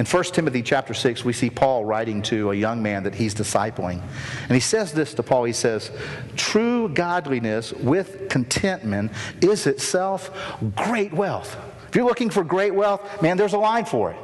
In 0.00 0.06
1 0.06 0.24
Timothy 0.24 0.62
chapter 0.62 0.94
6, 0.94 1.26
we 1.26 1.34
see 1.34 1.50
Paul 1.50 1.84
writing 1.84 2.22
to 2.22 2.52
a 2.52 2.54
young 2.54 2.82
man 2.82 3.02
that 3.02 3.14
he's 3.14 3.34
discipling. 3.34 4.00
And 4.44 4.52
he 4.52 4.58
says 4.58 4.94
this 4.94 5.12
to 5.12 5.22
Paul. 5.22 5.44
He 5.44 5.52
says, 5.52 5.90
True 6.36 6.88
godliness 6.88 7.74
with 7.74 8.30
contentment 8.30 9.12
is 9.42 9.66
itself 9.66 10.30
great 10.74 11.12
wealth. 11.12 11.54
If 11.86 11.96
you're 11.96 12.06
looking 12.06 12.30
for 12.30 12.42
great 12.42 12.74
wealth, 12.74 13.20
man, 13.20 13.36
there's 13.36 13.52
a 13.52 13.58
line 13.58 13.84
for 13.84 14.12
it. 14.12 14.16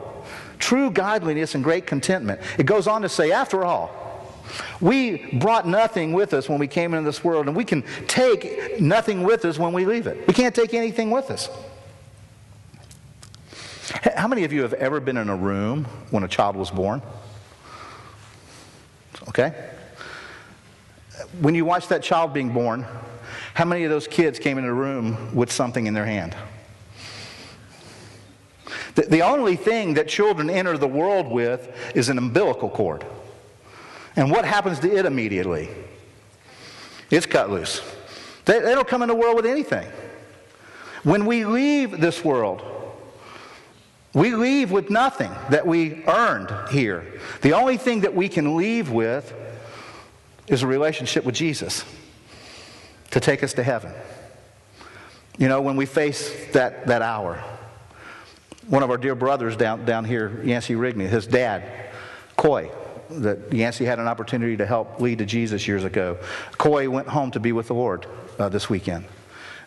True 0.59 0.91
godliness 0.91 1.55
and 1.55 1.63
great 1.63 1.87
contentment. 1.87 2.41
It 2.57 2.65
goes 2.65 2.87
on 2.87 3.03
to 3.03 3.11
say, 3.11 3.31
after 3.31 3.63
all, 3.63 3.91
we 4.81 5.27
brought 5.35 5.69
nothing 5.69 6.15
with 6.15 6.33
us 6.33 6.49
when 6.49 6.59
we 6.59 6.69
came 6.69 6.95
into 6.95 7.05
this 7.05 7.23
world, 7.23 7.49
and 7.49 7.55
we 7.55 7.67
can 7.67 7.85
take 8.07 8.81
nothing 8.81 9.25
with 9.25 9.45
us 9.45 9.59
when 9.59 9.75
we 9.75 9.85
leave 9.85 10.07
it. 10.07 10.27
We 10.27 10.33
can't 10.33 10.55
take 10.55 10.73
anything 10.73 11.11
with 11.11 11.31
us. 11.31 11.51
How 13.93 14.27
many 14.27 14.45
of 14.45 14.53
you 14.53 14.63
have 14.63 14.73
ever 14.75 15.01
been 15.01 15.17
in 15.17 15.29
a 15.29 15.37
room 15.37 15.85
when 16.11 16.25
a 16.25 16.29
child 16.29 16.57
was 16.57 16.71
born? 16.71 17.03
Okay? 19.29 19.55
When 21.41 21.55
you 21.55 21.65
watch 21.65 21.89
that 21.89 22.03
child 22.03 22.33
being 22.33 22.53
born, 22.53 22.85
how 23.55 23.65
many 23.65 23.85
of 23.85 23.91
those 23.91 24.09
kids 24.09 24.39
came 24.39 24.59
into 24.59 24.69
the 24.69 24.75
room 24.75 25.35
with 25.35 25.53
something 25.53 25.87
in 25.87 25.95
their 25.95 26.05
hand? 26.05 26.37
The, 28.97 29.03
the 29.03 29.23
only 29.23 29.57
thing 29.57 29.95
that 29.95 30.09
children 30.09 30.51
enter 30.51 30.77
the 30.77 30.89
world 30.89 31.29
with 31.29 31.75
is 31.95 32.09
an 32.09 32.19
umbilical 32.19 32.69
cord. 32.69 33.05
And 34.17 34.31
what 34.31 34.45
happens 34.45 34.81
to 34.81 34.95
it 34.95 35.07
immediately? 35.07 35.69
It's 37.11 37.27
cut 37.27 37.51
loose. 37.51 37.83
They, 38.47 38.59
they 38.61 38.75
don't 38.75 38.89
come 38.89 39.03
in 39.03 39.09
the 39.09 39.15
world 39.15 39.37
with 39.37 39.47
anything. 39.47 39.87
When 41.03 41.25
we 41.27 41.45
leave 41.45 42.01
this 42.01 42.25
world, 42.25 42.63
we 44.17 44.35
leave 44.35 44.71
with 44.73 44.89
nothing 44.89 45.31
that 45.51 45.67
we 45.67 46.03
earned 46.07 46.51
here. 46.71 47.21
The 47.43 47.53
only 47.53 47.77
thing 47.77 48.01
that 48.01 48.15
we 48.15 48.31
can 48.31 48.57
leave 48.57 48.91
with 48.91 49.31
is 50.47 50.63
a 50.63 50.67
relationship 50.67 51.23
with 51.27 51.35
Jesus 51.35 51.85
to 53.11 53.21
take 53.21 53.43
us 53.43 53.53
to 53.53 53.63
heaven. 53.63 53.93
You 55.37 55.49
know, 55.49 55.61
when 55.61 55.77
we 55.77 55.85
face 55.85 56.47
that, 56.53 56.87
that 56.87 57.03
hour, 57.03 57.45
one 58.69 58.83
of 58.83 58.89
our 58.89 58.97
dear 58.97 59.15
brothers 59.15 59.55
down, 59.55 59.85
down 59.85 60.07
here, 60.07 60.41
Yancey 60.43 60.77
Rigney, 60.77 61.07
his 61.07 61.27
dad, 61.27 61.91
Coy, 62.39 62.71
that 63.11 63.53
Yancey 63.53 63.85
had 63.85 63.99
an 63.99 64.09
opportunity 64.09 64.57
to 64.57 64.65
help 64.65 64.99
lead 64.99 65.19
to 65.19 65.27
Jesus 65.27 65.69
years 65.69 65.85
ago. 65.85 66.17
Coy 66.57 66.89
went 66.89 67.09
home 67.09 67.33
to 67.33 67.41
be 67.41 67.53
with 67.53 67.67
the 67.67 67.75
Lord 67.75 68.07
uh, 68.39 68.49
this 68.49 68.71
weekend. 68.71 69.05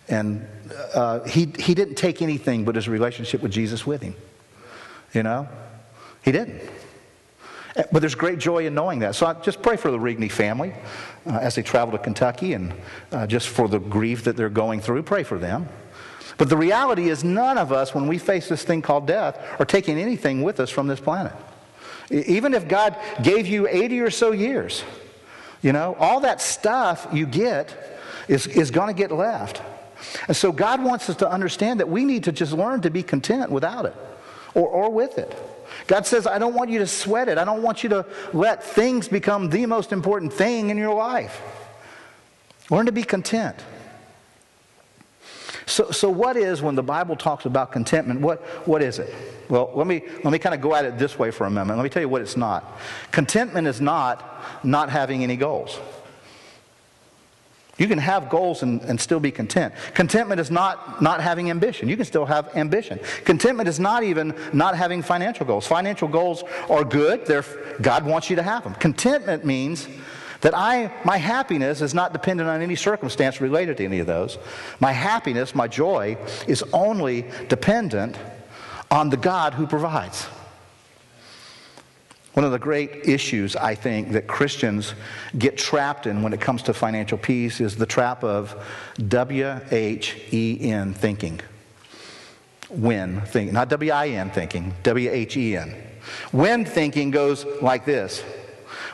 And 0.07 0.47
uh, 0.95 1.19
he, 1.25 1.53
he 1.59 1.75
didn't 1.75 1.95
take 1.95 2.23
anything 2.23 2.65
but 2.65 2.73
his 2.73 2.89
relationship 2.89 3.43
with 3.43 3.51
Jesus 3.51 3.85
with 3.85 4.01
him. 4.01 4.15
You 5.13 5.23
know? 5.23 5.47
He 6.23 6.31
didn't. 6.31 6.61
Eh, 7.75 7.83
but 7.91 7.99
there's 7.99 8.15
great 8.15 8.39
joy 8.39 8.65
in 8.65 8.73
knowing 8.73 8.99
that. 8.99 9.15
So 9.15 9.25
I 9.25 9.33
just 9.35 9.61
pray 9.61 9.77
for 9.77 9.91
the 9.91 9.97
Rigney 9.97 10.31
family 10.31 10.73
uh, 11.25 11.37
as 11.37 11.55
they 11.55 11.61
travel 11.61 11.91
to 11.97 12.03
Kentucky 12.03 12.53
and 12.53 12.73
uh, 13.11 13.27
just 13.27 13.47
for 13.47 13.67
the 13.67 13.79
grief 13.79 14.23
that 14.25 14.35
they're 14.35 14.49
going 14.49 14.81
through. 14.81 15.03
Pray 15.03 15.23
for 15.23 15.37
them. 15.37 15.67
But 16.37 16.49
the 16.49 16.57
reality 16.57 17.09
is, 17.09 17.23
none 17.23 17.57
of 17.57 17.71
us, 17.73 17.93
when 17.93 18.07
we 18.07 18.17
face 18.17 18.47
this 18.47 18.63
thing 18.63 18.81
called 18.81 19.05
death, 19.05 19.37
are 19.59 19.65
taking 19.65 19.97
anything 19.97 20.41
with 20.41 20.59
us 20.59 20.69
from 20.69 20.87
this 20.87 20.99
planet. 20.99 21.33
Even 22.09 22.53
if 22.53 22.67
God 22.67 22.95
gave 23.21 23.45
you 23.45 23.67
80 23.67 23.99
or 23.99 24.09
so 24.09 24.31
years, 24.31 24.83
you 25.61 25.73
know, 25.73 25.95
all 25.99 26.21
that 26.21 26.41
stuff 26.41 27.07
you 27.11 27.25
get 27.25 27.99
is, 28.29 28.47
is 28.47 28.71
going 28.71 28.87
to 28.87 28.97
get 28.97 29.11
left. 29.11 29.61
And 30.27 30.35
so 30.35 30.53
God 30.53 30.81
wants 30.81 31.09
us 31.09 31.17
to 31.17 31.29
understand 31.29 31.81
that 31.81 31.89
we 31.89 32.05
need 32.05 32.23
to 32.23 32.31
just 32.31 32.53
learn 32.53 32.81
to 32.81 32.89
be 32.89 33.03
content 33.03 33.51
without 33.51 33.85
it 33.85 33.95
or, 34.53 34.67
or 34.67 34.91
with 34.91 35.17
it. 35.17 35.35
God 35.87 36.05
says, 36.05 36.27
I 36.27 36.39
don't 36.39 36.53
want 36.53 36.69
you 36.69 36.79
to 36.79 36.87
sweat 36.87 37.29
it. 37.29 37.37
I 37.37 37.45
don't 37.45 37.61
want 37.61 37.83
you 37.83 37.89
to 37.89 38.05
let 38.33 38.63
things 38.63 39.07
become 39.07 39.49
the 39.49 39.65
most 39.65 39.91
important 39.91 40.33
thing 40.33 40.69
in 40.69 40.77
your 40.77 40.95
life. 40.95 41.41
Learn 42.69 42.85
to 42.85 42.91
be 42.91 43.03
content. 43.03 43.57
So, 45.65 45.91
so 45.91 46.09
what 46.09 46.35
is, 46.35 46.61
when 46.63 46.73
the 46.73 46.83
Bible 46.83 47.15
talks 47.15 47.45
about 47.45 47.71
contentment, 47.71 48.21
what, 48.21 48.41
what 48.67 48.81
is 48.81 48.97
it? 48.97 49.13
Well, 49.49 49.71
let 49.75 49.85
me, 49.85 50.01
let 50.23 50.31
me 50.31 50.39
kind 50.39 50.55
of 50.55 50.61
go 50.61 50.73
at 50.73 50.85
it 50.85 50.97
this 50.97 51.17
way 51.19 51.29
for 51.29 51.45
a 51.45 51.49
moment. 51.49 51.77
Let 51.77 51.83
me 51.83 51.89
tell 51.89 52.01
you 52.01 52.09
what 52.09 52.21
it's 52.23 52.37
not. 52.37 52.79
Contentment 53.11 53.67
is 53.67 53.79
not 53.79 54.29
not 54.63 54.89
having 54.89 55.23
any 55.23 55.35
goals. 55.35 55.79
You 57.79 57.87
can 57.87 57.97
have 57.97 58.29
goals 58.29 58.61
and, 58.61 58.81
and 58.83 59.01
still 59.01 59.19
be 59.19 59.31
content. 59.31 59.73
Contentment 59.95 60.39
is 60.39 60.51
not 60.51 61.01
not 61.01 61.21
having 61.21 61.49
ambition. 61.49 61.89
You 61.89 61.95
can 61.95 62.05
still 62.05 62.25
have 62.25 62.55
ambition. 62.55 62.99
Contentment 63.25 63.67
is 63.67 63.79
not 63.79 64.03
even 64.03 64.35
not 64.53 64.75
having 64.75 65.01
financial 65.01 65.45
goals. 65.45 65.65
Financial 65.65 66.07
goals 66.07 66.43
are 66.69 66.83
good. 66.83 67.25
They're, 67.25 67.45
God 67.81 68.05
wants 68.05 68.29
you 68.29 68.35
to 68.35 68.43
have 68.43 68.63
them. 68.63 68.75
Contentment 68.75 69.45
means 69.45 69.87
that 70.41 70.55
I, 70.55 70.91
my 71.03 71.17
happiness 71.17 71.81
is 71.81 71.93
not 71.93 72.13
dependent 72.13 72.49
on 72.49 72.61
any 72.61 72.75
circumstance 72.75 73.41
related 73.41 73.77
to 73.77 73.85
any 73.85 73.99
of 73.99 74.07
those. 74.07 74.37
My 74.79 74.91
happiness, 74.91 75.55
my 75.55 75.67
joy, 75.67 76.17
is 76.47 76.63
only 76.73 77.25
dependent 77.47 78.17
on 78.91 79.09
the 79.09 79.17
God 79.17 79.53
who 79.53 79.67
provides. 79.67 80.27
One 82.33 82.45
of 82.45 82.51
the 82.51 82.59
great 82.59 83.07
issues, 83.07 83.55
I 83.55 83.75
think, 83.75 84.11
that 84.11 84.27
Christians 84.27 84.93
get 85.37 85.57
trapped 85.57 86.05
in 86.05 86.21
when 86.21 86.31
it 86.31 86.39
comes 86.39 86.61
to 86.63 86.73
financial 86.73 87.17
peace 87.17 87.59
is 87.59 87.75
the 87.75 87.85
trap 87.85 88.23
of 88.23 88.55
W 89.07 89.59
H 89.71 90.15
E 90.31 90.71
N 90.71 90.93
thinking. 90.93 91.41
When 92.69 93.21
thinking, 93.21 93.53
not 93.53 93.69
W 93.69 93.91
I 93.91 94.09
N 94.09 94.29
thinking, 94.29 94.73
W 94.83 95.09
H 95.09 95.37
E 95.37 95.57
N. 95.57 95.75
When 96.31 96.65
thinking 96.65 97.11
goes 97.11 97.45
like 97.61 97.85
this 97.85 98.23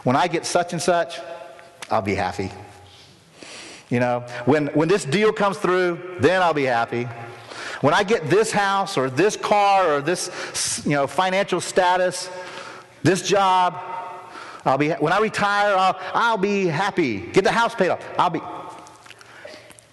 When 0.03 0.15
I 0.15 0.27
get 0.27 0.45
such 0.45 0.73
and 0.73 0.81
such, 0.81 1.19
I'll 1.91 2.01
be 2.01 2.15
happy. 2.15 2.51
You 3.89 3.99
know, 3.99 4.21
when, 4.45 4.67
when 4.67 4.87
this 4.87 5.05
deal 5.05 5.31
comes 5.31 5.57
through, 5.57 6.17
then 6.19 6.41
I'll 6.41 6.53
be 6.53 6.63
happy. 6.63 7.03
When 7.81 7.93
I 7.93 8.03
get 8.03 8.29
this 8.29 8.51
house 8.51 8.97
or 8.97 9.09
this 9.09 9.35
car 9.37 9.93
or 9.93 10.01
this, 10.01 10.81
you 10.85 10.93
know, 10.93 11.05
financial 11.05 11.61
status, 11.61 12.29
this 13.05 13.21
job, 13.21 13.79
I'll 14.65 14.79
be, 14.79 14.89
when 14.89 15.13
I 15.13 15.19
retire, 15.19 15.75
I'll, 15.75 15.99
I'll 16.13 16.37
be 16.37 16.65
happy. 16.65 17.19
Get 17.19 17.43
the 17.43 17.51
house 17.51 17.75
paid 17.75 17.89
off. 17.89 18.03
I'll 18.17 18.31
be. 18.31 18.41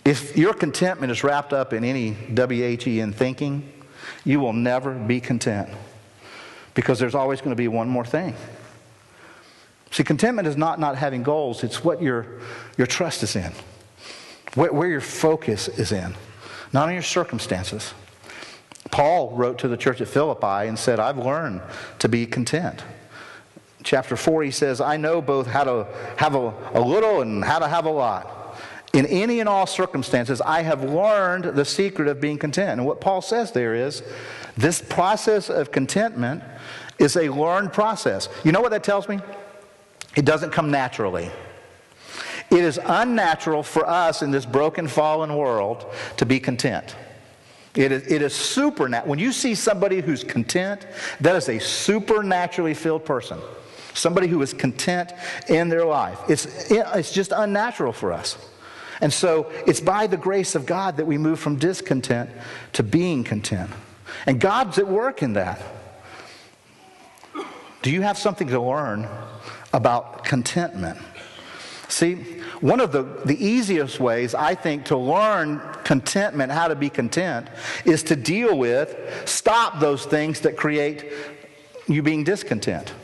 If 0.04 0.36
your 0.36 0.54
contentment 0.54 1.12
is 1.12 1.22
wrapped 1.22 1.52
up 1.52 1.72
in 1.72 1.84
any 1.84 2.12
WHEN 2.12 3.12
thinking, 3.12 3.70
you 4.24 4.40
will 4.40 4.54
never 4.54 4.94
be 4.94 5.20
content 5.20 5.68
because 6.74 6.98
there's 6.98 7.14
always 7.14 7.40
going 7.40 7.50
to 7.50 7.56
be 7.56 7.68
one 7.68 7.88
more 7.88 8.04
thing. 8.04 8.34
See, 9.90 10.04
contentment 10.04 10.48
is 10.48 10.56
not 10.56 10.80
not 10.80 10.96
having 10.96 11.22
goals, 11.22 11.62
it's 11.62 11.84
what 11.84 12.00
your, 12.00 12.40
your 12.78 12.86
trust 12.86 13.22
is 13.22 13.36
in, 13.36 13.52
where, 14.54 14.72
where 14.72 14.88
your 14.88 15.02
focus 15.02 15.68
is 15.68 15.92
in, 15.92 16.14
not 16.72 16.88
on 16.88 16.94
your 16.94 17.02
circumstances. 17.02 17.92
Paul 18.90 19.30
wrote 19.36 19.58
to 19.58 19.68
the 19.68 19.76
church 19.76 20.00
at 20.00 20.08
Philippi 20.08 20.68
and 20.68 20.78
said, 20.78 20.98
I've 20.98 21.18
learned 21.18 21.60
to 21.98 22.08
be 22.08 22.26
content. 22.26 22.82
Chapter 23.82 24.16
4, 24.16 24.44
he 24.44 24.50
says, 24.50 24.80
I 24.80 24.96
know 24.96 25.20
both 25.20 25.46
how 25.46 25.64
to 25.64 25.86
have 26.16 26.34
a, 26.34 26.54
a 26.74 26.80
little 26.80 27.20
and 27.20 27.44
how 27.44 27.58
to 27.58 27.68
have 27.68 27.84
a 27.84 27.90
lot. 27.90 28.58
In 28.92 29.06
any 29.06 29.40
and 29.40 29.48
all 29.48 29.66
circumstances, 29.66 30.40
I 30.40 30.62
have 30.62 30.84
learned 30.84 31.44
the 31.44 31.64
secret 31.64 32.08
of 32.08 32.20
being 32.20 32.38
content. 32.38 32.72
And 32.72 32.86
what 32.86 33.00
Paul 33.00 33.22
says 33.22 33.52
there 33.52 33.74
is 33.74 34.02
this 34.56 34.82
process 34.82 35.48
of 35.48 35.72
contentment 35.72 36.42
is 36.98 37.16
a 37.16 37.30
learned 37.30 37.72
process. 37.72 38.28
You 38.44 38.52
know 38.52 38.60
what 38.60 38.70
that 38.70 38.84
tells 38.84 39.08
me? 39.08 39.18
It 40.14 40.24
doesn't 40.26 40.50
come 40.50 40.70
naturally. 40.70 41.30
It 42.50 42.64
is 42.64 42.78
unnatural 42.84 43.62
for 43.62 43.88
us 43.88 44.20
in 44.20 44.30
this 44.30 44.44
broken, 44.44 44.86
fallen 44.86 45.34
world 45.36 45.86
to 46.18 46.26
be 46.26 46.38
content. 46.38 46.94
It 47.74 47.90
is, 47.90 48.06
it 48.06 48.20
is 48.20 48.34
supernatural. 48.34 49.08
When 49.08 49.18
you 49.18 49.32
see 49.32 49.54
somebody 49.54 50.02
who's 50.02 50.22
content, 50.22 50.86
that 51.20 51.34
is 51.34 51.48
a 51.48 51.58
supernaturally 51.58 52.74
filled 52.74 53.06
person. 53.06 53.38
Somebody 53.94 54.26
who 54.28 54.40
is 54.42 54.54
content 54.54 55.12
in 55.48 55.68
their 55.68 55.84
life. 55.84 56.18
It's, 56.28 56.70
it's 56.70 57.12
just 57.12 57.32
unnatural 57.32 57.92
for 57.92 58.12
us. 58.12 58.38
And 59.00 59.12
so 59.12 59.50
it's 59.66 59.80
by 59.80 60.06
the 60.06 60.16
grace 60.16 60.54
of 60.54 60.64
God 60.64 60.96
that 60.96 61.06
we 61.06 61.18
move 61.18 61.40
from 61.40 61.56
discontent 61.56 62.30
to 62.74 62.82
being 62.82 63.24
content. 63.24 63.70
And 64.26 64.40
God's 64.40 64.78
at 64.78 64.86
work 64.86 65.22
in 65.22 65.32
that. 65.32 65.60
Do 67.82 67.90
you 67.90 68.02
have 68.02 68.16
something 68.16 68.46
to 68.48 68.60
learn 68.60 69.08
about 69.72 70.24
contentment? 70.24 70.98
See, 71.88 72.14
one 72.60 72.80
of 72.80 72.92
the, 72.92 73.02
the 73.02 73.44
easiest 73.44 73.98
ways, 73.98 74.34
I 74.34 74.54
think, 74.54 74.84
to 74.86 74.96
learn 74.96 75.60
contentment, 75.82 76.52
how 76.52 76.68
to 76.68 76.76
be 76.76 76.88
content, 76.88 77.48
is 77.84 78.04
to 78.04 78.16
deal 78.16 78.56
with, 78.56 78.96
stop 79.28 79.80
those 79.80 80.06
things 80.06 80.40
that 80.40 80.56
create 80.56 81.12
you 81.88 82.02
being 82.02 82.22
discontent. 82.22 82.94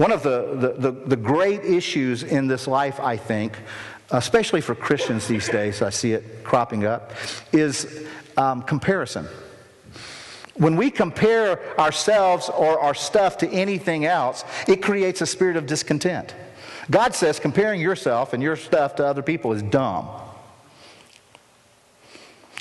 One 0.00 0.12
of 0.12 0.22
the, 0.22 0.54
the, 0.54 0.90
the, 0.90 0.92
the 1.08 1.16
great 1.16 1.62
issues 1.62 2.22
in 2.22 2.46
this 2.46 2.66
life, 2.66 2.98
I 3.00 3.18
think, 3.18 3.58
especially 4.10 4.62
for 4.62 4.74
Christians 4.74 5.28
these 5.28 5.46
days, 5.46 5.82
I 5.82 5.90
see 5.90 6.12
it 6.12 6.42
cropping 6.42 6.86
up, 6.86 7.12
is 7.52 8.06
um, 8.38 8.62
comparison. 8.62 9.26
When 10.54 10.76
we 10.76 10.90
compare 10.90 11.78
ourselves 11.78 12.48
or 12.48 12.80
our 12.80 12.94
stuff 12.94 13.36
to 13.38 13.48
anything 13.50 14.06
else, 14.06 14.42
it 14.66 14.80
creates 14.80 15.20
a 15.20 15.26
spirit 15.26 15.58
of 15.58 15.66
discontent. 15.66 16.34
God 16.90 17.14
says 17.14 17.38
comparing 17.38 17.82
yourself 17.82 18.32
and 18.32 18.42
your 18.42 18.56
stuff 18.56 18.96
to 18.96 19.06
other 19.06 19.20
people 19.20 19.52
is 19.52 19.62
dumb. 19.62 20.08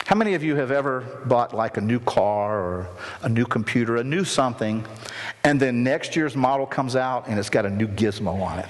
How 0.09 0.15
many 0.15 0.33
of 0.33 0.43
you 0.43 0.55
have 0.55 0.71
ever 0.71 1.01
bought 1.27 1.53
like 1.53 1.77
a 1.77 1.81
new 1.81 1.99
car 1.99 2.59
or 2.59 2.87
a 3.21 3.29
new 3.29 3.45
computer, 3.45 3.97
a 3.97 4.03
new 4.03 4.23
something, 4.23 4.83
and 5.43 5.59
then 5.59 5.83
next 5.83 6.15
year's 6.15 6.35
model 6.35 6.65
comes 6.65 6.95
out 6.95 7.27
and 7.27 7.37
it's 7.37 7.51
got 7.51 7.63
a 7.63 7.69
new 7.69 7.87
gizmo 7.87 8.41
on 8.41 8.57
it? 8.57 8.65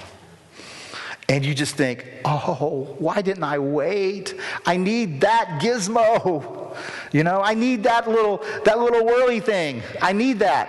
And 1.30 1.42
you 1.42 1.54
just 1.54 1.76
think, 1.76 2.04
oh, 2.26 2.94
why 2.98 3.22
didn't 3.22 3.44
I 3.44 3.58
wait? 3.58 4.34
I 4.66 4.76
need 4.76 5.22
that 5.22 5.60
gizmo. 5.62 6.76
You 7.10 7.24
know, 7.24 7.40
I 7.40 7.54
need 7.54 7.84
that 7.84 8.06
little, 8.06 8.44
that 8.66 8.78
little 8.78 9.06
whirly 9.06 9.40
thing. 9.40 9.82
I 10.02 10.12
need 10.12 10.40
that. 10.40 10.68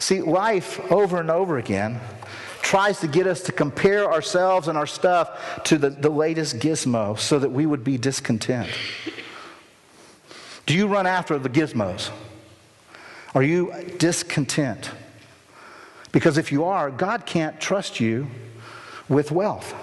See, 0.00 0.20
life 0.20 0.80
over 0.90 1.20
and 1.20 1.30
over 1.30 1.58
again 1.58 2.00
tries 2.64 2.98
to 3.00 3.06
get 3.06 3.26
us 3.26 3.42
to 3.42 3.52
compare 3.52 4.10
ourselves 4.10 4.66
and 4.66 4.76
our 4.76 4.86
stuff 4.86 5.62
to 5.64 5.78
the, 5.78 5.90
the 5.90 6.08
latest 6.08 6.58
gizmo 6.58 7.16
so 7.16 7.38
that 7.38 7.50
we 7.50 7.66
would 7.66 7.84
be 7.84 7.98
discontent. 7.98 8.68
Do 10.66 10.74
you 10.74 10.86
run 10.86 11.06
after 11.06 11.38
the 11.38 11.50
gizmos? 11.50 12.10
Are 13.34 13.42
you 13.42 13.72
discontent? 13.98 14.90
Because 16.10 16.38
if 16.38 16.50
you 16.50 16.64
are, 16.64 16.90
God 16.90 17.26
can't 17.26 17.60
trust 17.60 18.00
you 18.00 18.28
with 19.08 19.30
wealth 19.30 19.74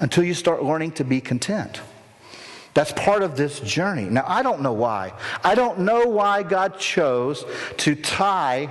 until 0.00 0.24
you 0.24 0.32
start 0.32 0.62
learning 0.62 0.92
to 0.92 1.04
be 1.04 1.20
content. 1.20 1.82
That's 2.72 2.92
part 2.92 3.22
of 3.22 3.36
this 3.36 3.60
journey. 3.60 4.04
Now, 4.04 4.24
I 4.26 4.42
don't 4.42 4.62
know 4.62 4.72
why. 4.72 5.12
I 5.42 5.54
don't 5.54 5.80
know 5.80 6.06
why 6.06 6.42
God 6.42 6.78
chose 6.78 7.44
to 7.78 7.94
tie 7.94 8.70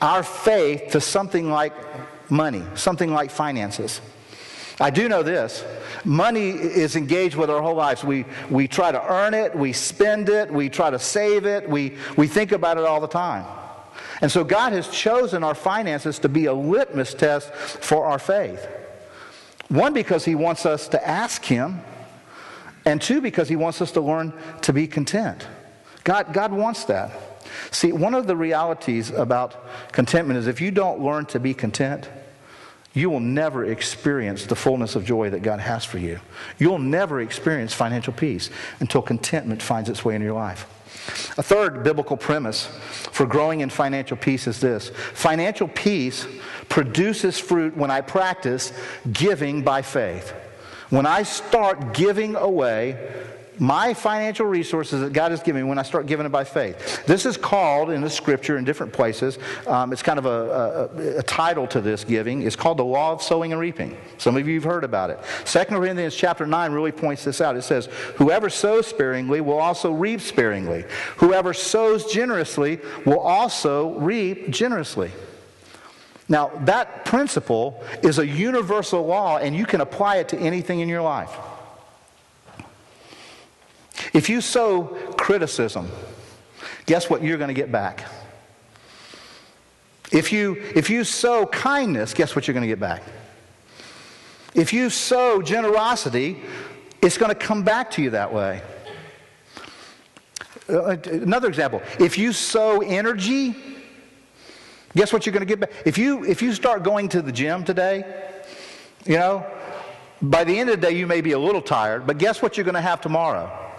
our 0.00 0.22
faith 0.22 0.92
to 0.92 1.00
something 1.00 1.50
like 1.50 1.74
money, 2.30 2.62
something 2.74 3.12
like 3.12 3.30
finances. 3.30 4.00
I 4.80 4.88
do 4.90 5.08
know 5.08 5.22
this 5.22 5.64
money 6.04 6.50
is 6.50 6.96
engaged 6.96 7.36
with 7.36 7.50
our 7.50 7.60
whole 7.60 7.74
lives. 7.74 8.02
We, 8.02 8.24
we 8.48 8.66
try 8.66 8.90
to 8.90 9.12
earn 9.12 9.34
it, 9.34 9.54
we 9.54 9.72
spend 9.72 10.30
it, 10.30 10.50
we 10.50 10.70
try 10.70 10.90
to 10.90 10.98
save 10.98 11.44
it, 11.44 11.68
we, 11.68 11.96
we 12.16 12.26
think 12.26 12.52
about 12.52 12.78
it 12.78 12.84
all 12.84 13.00
the 13.00 13.08
time. 13.08 13.44
And 14.22 14.32
so 14.32 14.44
God 14.44 14.72
has 14.72 14.88
chosen 14.88 15.44
our 15.44 15.54
finances 15.54 16.18
to 16.20 16.28
be 16.28 16.46
a 16.46 16.54
litmus 16.54 17.14
test 17.14 17.52
for 17.52 18.06
our 18.06 18.18
faith. 18.18 18.66
One, 19.68 19.92
because 19.92 20.24
he 20.24 20.34
wants 20.34 20.66
us 20.66 20.88
to 20.88 21.08
ask 21.08 21.44
him, 21.44 21.80
and 22.84 23.00
two, 23.00 23.20
because 23.20 23.48
he 23.48 23.56
wants 23.56 23.80
us 23.82 23.92
to 23.92 24.00
learn 24.00 24.32
to 24.62 24.72
be 24.72 24.86
content. 24.86 25.46
God, 26.04 26.32
God 26.32 26.52
wants 26.52 26.84
that. 26.84 27.12
See, 27.70 27.92
one 27.92 28.14
of 28.14 28.26
the 28.26 28.36
realities 28.36 29.10
about 29.10 29.92
contentment 29.92 30.38
is 30.38 30.46
if 30.46 30.60
you 30.60 30.70
don't 30.70 31.00
learn 31.00 31.26
to 31.26 31.38
be 31.38 31.54
content, 31.54 32.08
you 32.92 33.08
will 33.08 33.20
never 33.20 33.64
experience 33.64 34.46
the 34.46 34.56
fullness 34.56 34.96
of 34.96 35.04
joy 35.04 35.30
that 35.30 35.42
God 35.42 35.60
has 35.60 35.84
for 35.84 35.98
you. 35.98 36.18
You'll 36.58 36.78
never 36.78 37.20
experience 37.20 37.72
financial 37.72 38.12
peace 38.12 38.50
until 38.80 39.00
contentment 39.00 39.62
finds 39.62 39.88
its 39.88 40.04
way 40.04 40.16
in 40.16 40.22
your 40.22 40.34
life. 40.34 40.66
A 41.38 41.42
third 41.42 41.82
biblical 41.82 42.16
premise 42.16 42.66
for 43.12 43.26
growing 43.26 43.60
in 43.60 43.70
financial 43.70 44.16
peace 44.16 44.46
is 44.46 44.60
this 44.60 44.90
financial 44.90 45.68
peace 45.68 46.26
produces 46.68 47.38
fruit 47.38 47.76
when 47.76 47.90
I 47.90 48.00
practice 48.00 48.72
giving 49.12 49.62
by 49.62 49.82
faith. 49.82 50.30
When 50.90 51.06
I 51.06 51.22
start 51.22 51.94
giving 51.94 52.34
away 52.34 53.24
my 53.60 53.92
financial 53.92 54.46
resources 54.46 55.02
that 55.02 55.12
God 55.12 55.30
has 55.30 55.42
given 55.42 55.62
me 55.62 55.68
when 55.68 55.78
I 55.78 55.82
start 55.82 56.06
giving 56.06 56.24
it 56.24 56.30
by 56.30 56.44
faith. 56.44 57.04
This 57.04 57.26
is 57.26 57.36
called 57.36 57.90
in 57.90 58.00
the 58.00 58.08
scripture 58.08 58.56
in 58.56 58.64
different 58.64 58.92
places. 58.92 59.38
Um, 59.66 59.92
it's 59.92 60.02
kind 60.02 60.18
of 60.18 60.24
a, 60.24 60.88
a, 60.96 61.18
a, 61.18 61.22
title 61.22 61.66
to 61.68 61.80
this 61.80 62.02
giving. 62.02 62.42
It's 62.42 62.56
called 62.56 62.78
the 62.78 62.84
law 62.84 63.12
of 63.12 63.22
sowing 63.22 63.52
and 63.52 63.60
reaping. 63.60 63.96
Some 64.16 64.36
of 64.36 64.48
you 64.48 64.54
have 64.54 64.64
heard 64.64 64.82
about 64.82 65.10
it. 65.10 65.20
Second 65.44 65.76
Corinthians 65.76 66.16
chapter 66.16 66.46
9 66.46 66.72
really 66.72 66.90
points 66.90 67.22
this 67.22 67.42
out. 67.42 67.54
It 67.54 67.62
says, 67.62 67.86
Whoever 68.16 68.48
sows 68.48 68.86
sparingly 68.86 69.42
will 69.42 69.58
also 69.58 69.92
reap 69.92 70.22
sparingly. 70.22 70.84
Whoever 71.18 71.52
sows 71.52 72.10
generously 72.10 72.80
will 73.04 73.20
also 73.20 73.90
reap 73.98 74.48
generously. 74.48 75.12
Now, 76.30 76.52
that 76.60 77.04
principle 77.04 77.82
is 78.02 78.18
a 78.18 78.26
universal 78.26 79.04
law, 79.04 79.38
and 79.38 79.54
you 79.54 79.66
can 79.66 79.80
apply 79.80 80.16
it 80.16 80.28
to 80.28 80.38
anything 80.38 80.80
in 80.80 80.88
your 80.88 81.02
life. 81.02 81.36
If 84.12 84.28
you 84.28 84.40
sow 84.40 84.84
criticism, 85.16 85.88
guess 86.86 87.08
what 87.08 87.22
you're 87.22 87.38
going 87.38 87.48
to 87.48 87.54
get 87.54 87.70
back? 87.70 88.04
If 90.10 90.32
you, 90.32 90.56
if 90.74 90.90
you 90.90 91.04
sow 91.04 91.46
kindness, 91.46 92.14
guess 92.14 92.34
what 92.34 92.46
you're 92.46 92.54
going 92.54 92.62
to 92.62 92.68
get 92.68 92.80
back? 92.80 93.02
If 94.54 94.72
you 94.72 94.90
sow 94.90 95.40
generosity, 95.40 96.40
it's 97.00 97.16
going 97.16 97.28
to 97.28 97.36
come 97.36 97.62
back 97.62 97.92
to 97.92 98.02
you 98.02 98.10
that 98.10 98.32
way. 98.32 98.62
Uh, 100.68 100.96
another 101.04 101.48
example 101.48 101.82
if 101.98 102.18
you 102.18 102.32
sow 102.32 102.80
energy, 102.80 103.54
guess 104.94 105.12
what 105.12 105.26
you're 105.26 105.32
going 105.32 105.46
to 105.46 105.46
get 105.46 105.60
back? 105.60 105.72
If 105.84 105.98
you, 105.98 106.24
if 106.24 106.42
you 106.42 106.52
start 106.52 106.82
going 106.82 107.08
to 107.10 107.22
the 107.22 107.32
gym 107.32 107.64
today, 107.64 108.04
you 109.06 109.16
know, 109.16 109.46
by 110.20 110.44
the 110.44 110.58
end 110.58 110.70
of 110.70 110.80
the 110.80 110.86
day, 110.88 110.96
you 110.96 111.06
may 111.06 111.20
be 111.20 111.32
a 111.32 111.38
little 111.38 111.62
tired, 111.62 112.06
but 112.06 112.18
guess 112.18 112.42
what 112.42 112.56
you're 112.56 112.64
going 112.64 112.74
to 112.74 112.80
have 112.80 113.00
tomorrow? 113.00 113.69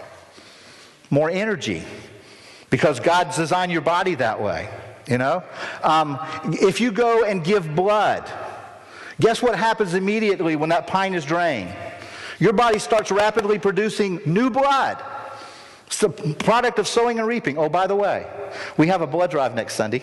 More 1.12 1.30
energy 1.30 1.84
because 2.70 2.98
God's 2.98 3.36
designed 3.36 3.70
your 3.70 3.82
body 3.82 4.16
that 4.16 4.40
way. 4.40 4.68
You 5.06 5.18
know? 5.18 5.44
Um, 5.82 6.18
if 6.44 6.80
you 6.80 6.90
go 6.90 7.24
and 7.24 7.44
give 7.44 7.76
blood, 7.76 8.28
guess 9.20 9.42
what 9.42 9.56
happens 9.56 9.94
immediately 9.94 10.56
when 10.56 10.70
that 10.70 10.86
pint 10.86 11.14
is 11.14 11.24
drained? 11.24 11.72
Your 12.38 12.54
body 12.54 12.78
starts 12.78 13.10
rapidly 13.12 13.58
producing 13.58 14.20
new 14.24 14.48
blood. 14.50 15.00
It's 15.86 16.00
the 16.00 16.08
product 16.08 16.78
of 16.78 16.88
sowing 16.88 17.18
and 17.18 17.28
reaping. 17.28 17.58
Oh, 17.58 17.68
by 17.68 17.86
the 17.86 17.94
way, 17.94 18.26
we 18.78 18.86
have 18.86 19.02
a 19.02 19.06
blood 19.06 19.30
drive 19.30 19.54
next 19.54 19.74
Sunday. 19.74 20.02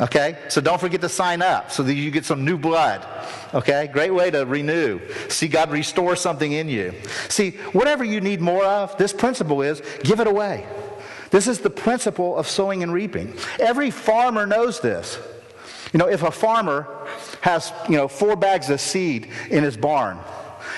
Okay? 0.00 0.38
So 0.48 0.60
don't 0.60 0.80
forget 0.80 1.00
to 1.02 1.08
sign 1.08 1.42
up 1.42 1.70
so 1.70 1.82
that 1.82 1.94
you 1.94 2.10
get 2.10 2.24
some 2.24 2.44
new 2.44 2.56
blood. 2.56 3.06
Okay? 3.54 3.88
Great 3.92 4.12
way 4.12 4.30
to 4.30 4.44
renew. 4.46 5.00
See 5.28 5.48
God 5.48 5.70
restore 5.70 6.16
something 6.16 6.52
in 6.52 6.68
you. 6.68 6.94
See, 7.28 7.52
whatever 7.72 8.04
you 8.04 8.20
need 8.20 8.40
more 8.40 8.64
of, 8.64 8.96
this 8.96 9.12
principle 9.12 9.62
is 9.62 9.82
give 10.02 10.20
it 10.20 10.26
away. 10.26 10.66
This 11.30 11.48
is 11.48 11.60
the 11.60 11.70
principle 11.70 12.36
of 12.36 12.46
sowing 12.46 12.82
and 12.82 12.92
reaping. 12.92 13.34
Every 13.58 13.90
farmer 13.90 14.46
knows 14.46 14.80
this. 14.80 15.18
You 15.92 15.98
know, 15.98 16.08
if 16.08 16.22
a 16.22 16.30
farmer 16.30 16.88
has, 17.40 17.72
you 17.88 17.96
know, 17.96 18.08
four 18.08 18.36
bags 18.36 18.70
of 18.70 18.80
seed 18.80 19.28
in 19.50 19.62
his 19.62 19.76
barn, 19.76 20.18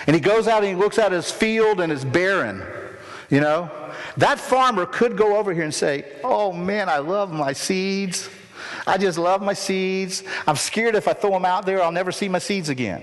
and 0.07 0.15
he 0.15 0.21
goes 0.21 0.49
out 0.49 0.65
and 0.65 0.77
he 0.77 0.81
looks 0.81 0.99
at 0.99 1.12
his 1.12 1.31
field 1.31 1.81
and 1.81 1.93
it's 1.93 2.05
barren, 2.05 2.62
you 3.31 3.41
know, 3.41 3.71
that 4.17 4.39
farmer 4.39 4.87
could 4.87 5.17
go 5.17 5.37
over 5.37 5.53
here 5.53 5.65
and 5.65 5.75
say, 5.75 6.05
Oh 6.23 6.53
man, 6.53 6.89
I 6.89 6.99
love 6.99 7.33
my 7.33 7.53
seeds. 7.53 8.29
I 8.87 8.99
just 8.99 9.19
love 9.19 9.43
my 9.43 9.55
seeds. 9.55 10.23
I'm 10.47 10.57
scared 10.57 10.95
if 10.95 11.09
I 11.09 11.12
throw 11.12 11.31
them 11.31 11.45
out 11.45 11.67
there, 11.67 11.83
I'll 11.83 11.93
never 11.93 12.12
see 12.12 12.29
my 12.29 12.39
seeds 12.39 12.69
again. 12.69 13.03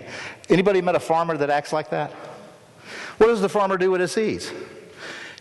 Anybody 0.49 0.81
met 0.81 0.95
a 0.95 0.99
farmer 0.99 1.37
that 1.37 1.49
acts 1.49 1.73
like 1.73 1.89
that? 1.89 2.11
What 3.17 3.27
does 3.27 3.41
the 3.41 3.49
farmer 3.49 3.77
do 3.77 3.91
with 3.91 4.01
his 4.01 4.11
seeds? 4.11 4.51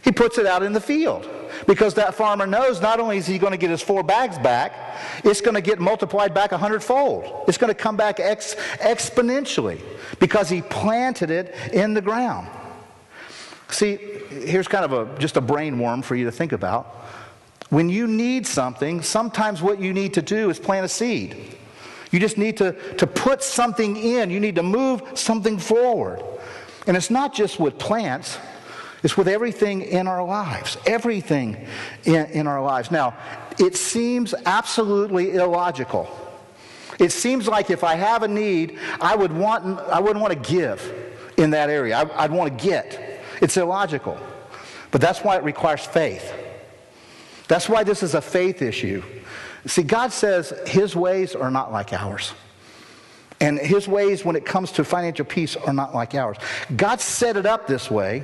He 0.03 0.13
puts 0.13 0.39
it 0.39 0.47
out 0.47 0.63
in 0.63 0.73
the 0.73 0.81
field 0.81 1.29
because 1.67 1.95
that 1.95 2.15
farmer 2.15 2.47
knows 2.47 2.81
not 2.81 3.01
only 3.01 3.19
is 3.19 3.27
he 3.27 3.39
going 3.39 3.53
to 3.53 3.59
get 3.59 3.71
his 3.71 3.83
four 3.83 4.03
bags 4.03 4.39
back, 4.39 4.73
it's 5.25 5.41
going 5.41 5.55
to 5.55 5.61
get 5.61 5.79
multiplied 5.79 6.33
back 6.33 6.53
a 6.53 6.59
hundredfold. 6.59 7.45
It's 7.49 7.59
going 7.59 7.71
to 7.71 7.75
come 7.75 7.97
back 7.97 8.19
ex- 8.19 8.55
exponentially 8.79 9.81
because 10.19 10.49
he 10.49 10.63
planted 10.63 11.31
it 11.31 11.55
in 11.73 11.93
the 11.93 12.01
ground. 12.01 12.49
See, 13.69 13.97
here's 13.97 14.69
kind 14.69 14.85
of 14.85 14.93
a, 14.93 15.19
just 15.19 15.37
a 15.37 15.41
brain 15.41 15.79
worm 15.79 16.03
for 16.03 16.17
you 16.17 16.25
to 16.25 16.33
think 16.33 16.53
about. 16.53 16.97
When 17.71 17.89
you 17.89 18.07
need 18.07 18.47
something, 18.47 19.01
sometimes 19.01 19.63
what 19.63 19.81
you 19.81 19.93
need 19.93 20.15
to 20.15 20.23
do 20.23 20.51
is 20.51 20.59
plant 20.59 20.85
a 20.85 20.89
seed. 20.89 21.37
You 22.11 22.19
just 22.19 22.37
need 22.37 22.57
to, 22.57 22.73
to 22.95 23.07
put 23.07 23.43
something 23.43 23.97
in. 23.97 24.31
You 24.31 24.41
need 24.41 24.57
to 24.57 24.63
move 24.63 25.03
something 25.15 25.59
forward. 25.59 26.23
And 26.87 26.97
it's 26.97 27.11
not 27.11 27.33
just 27.33 27.61
with 27.61 27.79
plants, 27.79 28.39
it's 29.03 29.17
with 29.17 29.29
everything 29.29 29.83
in 29.83 30.09
our 30.09 30.25
lives. 30.25 30.77
Everything 30.87 31.67
in, 32.05 32.27
in 32.27 32.47
our 32.47 32.61
lives. 32.61 32.91
Now, 32.91 33.17
it 33.59 33.77
seems 33.77 34.35
absolutely 34.45 35.35
illogical. 35.35 36.09
It 36.99 37.13
seems 37.13 37.47
like 37.47 37.71
if 37.71 37.85
I 37.85 37.95
have 37.95 38.25
a 38.25 38.29
need, 38.29 38.79
I, 39.01 39.15
would 39.15 39.33
want, 39.33 39.79
I 39.81 40.01
wouldn't 40.01 40.21
want 40.21 40.33
to 40.33 40.51
give 40.51 40.93
in 41.37 41.51
that 41.51 41.71
area. 41.71 41.97
I, 41.97 42.25
I'd 42.25 42.33
want 42.33 42.59
to 42.59 42.65
get. 42.65 43.23
It's 43.41 43.57
illogical. 43.57 44.19
But 44.91 45.01
that's 45.01 45.21
why 45.21 45.37
it 45.37 45.45
requires 45.45 45.87
faith. 45.87 46.35
That's 47.51 47.69
why 47.69 47.83
this 47.83 48.05
is 48.05 48.15
a 48.15 48.21
faith 48.21 48.63
issue. 48.63 49.03
See, 49.67 49.83
God 49.83 50.13
says 50.13 50.55
his 50.69 50.95
ways 50.95 51.35
are 51.35 51.51
not 51.51 51.73
like 51.73 51.93
ours. 51.93 52.33
And 53.41 53.59
his 53.59 53.89
ways, 53.89 54.25
when 54.25 54.37
it 54.37 54.47
comes 54.47 54.71
to 54.73 54.85
financial 54.85 55.25
peace, 55.25 55.57
are 55.57 55.73
not 55.73 55.93
like 55.93 56.15
ours. 56.15 56.37
God 56.77 57.01
set 57.01 57.37
it 57.37 57.47
up 57.47 57.67
this 57.67 57.91
way, 57.91 58.23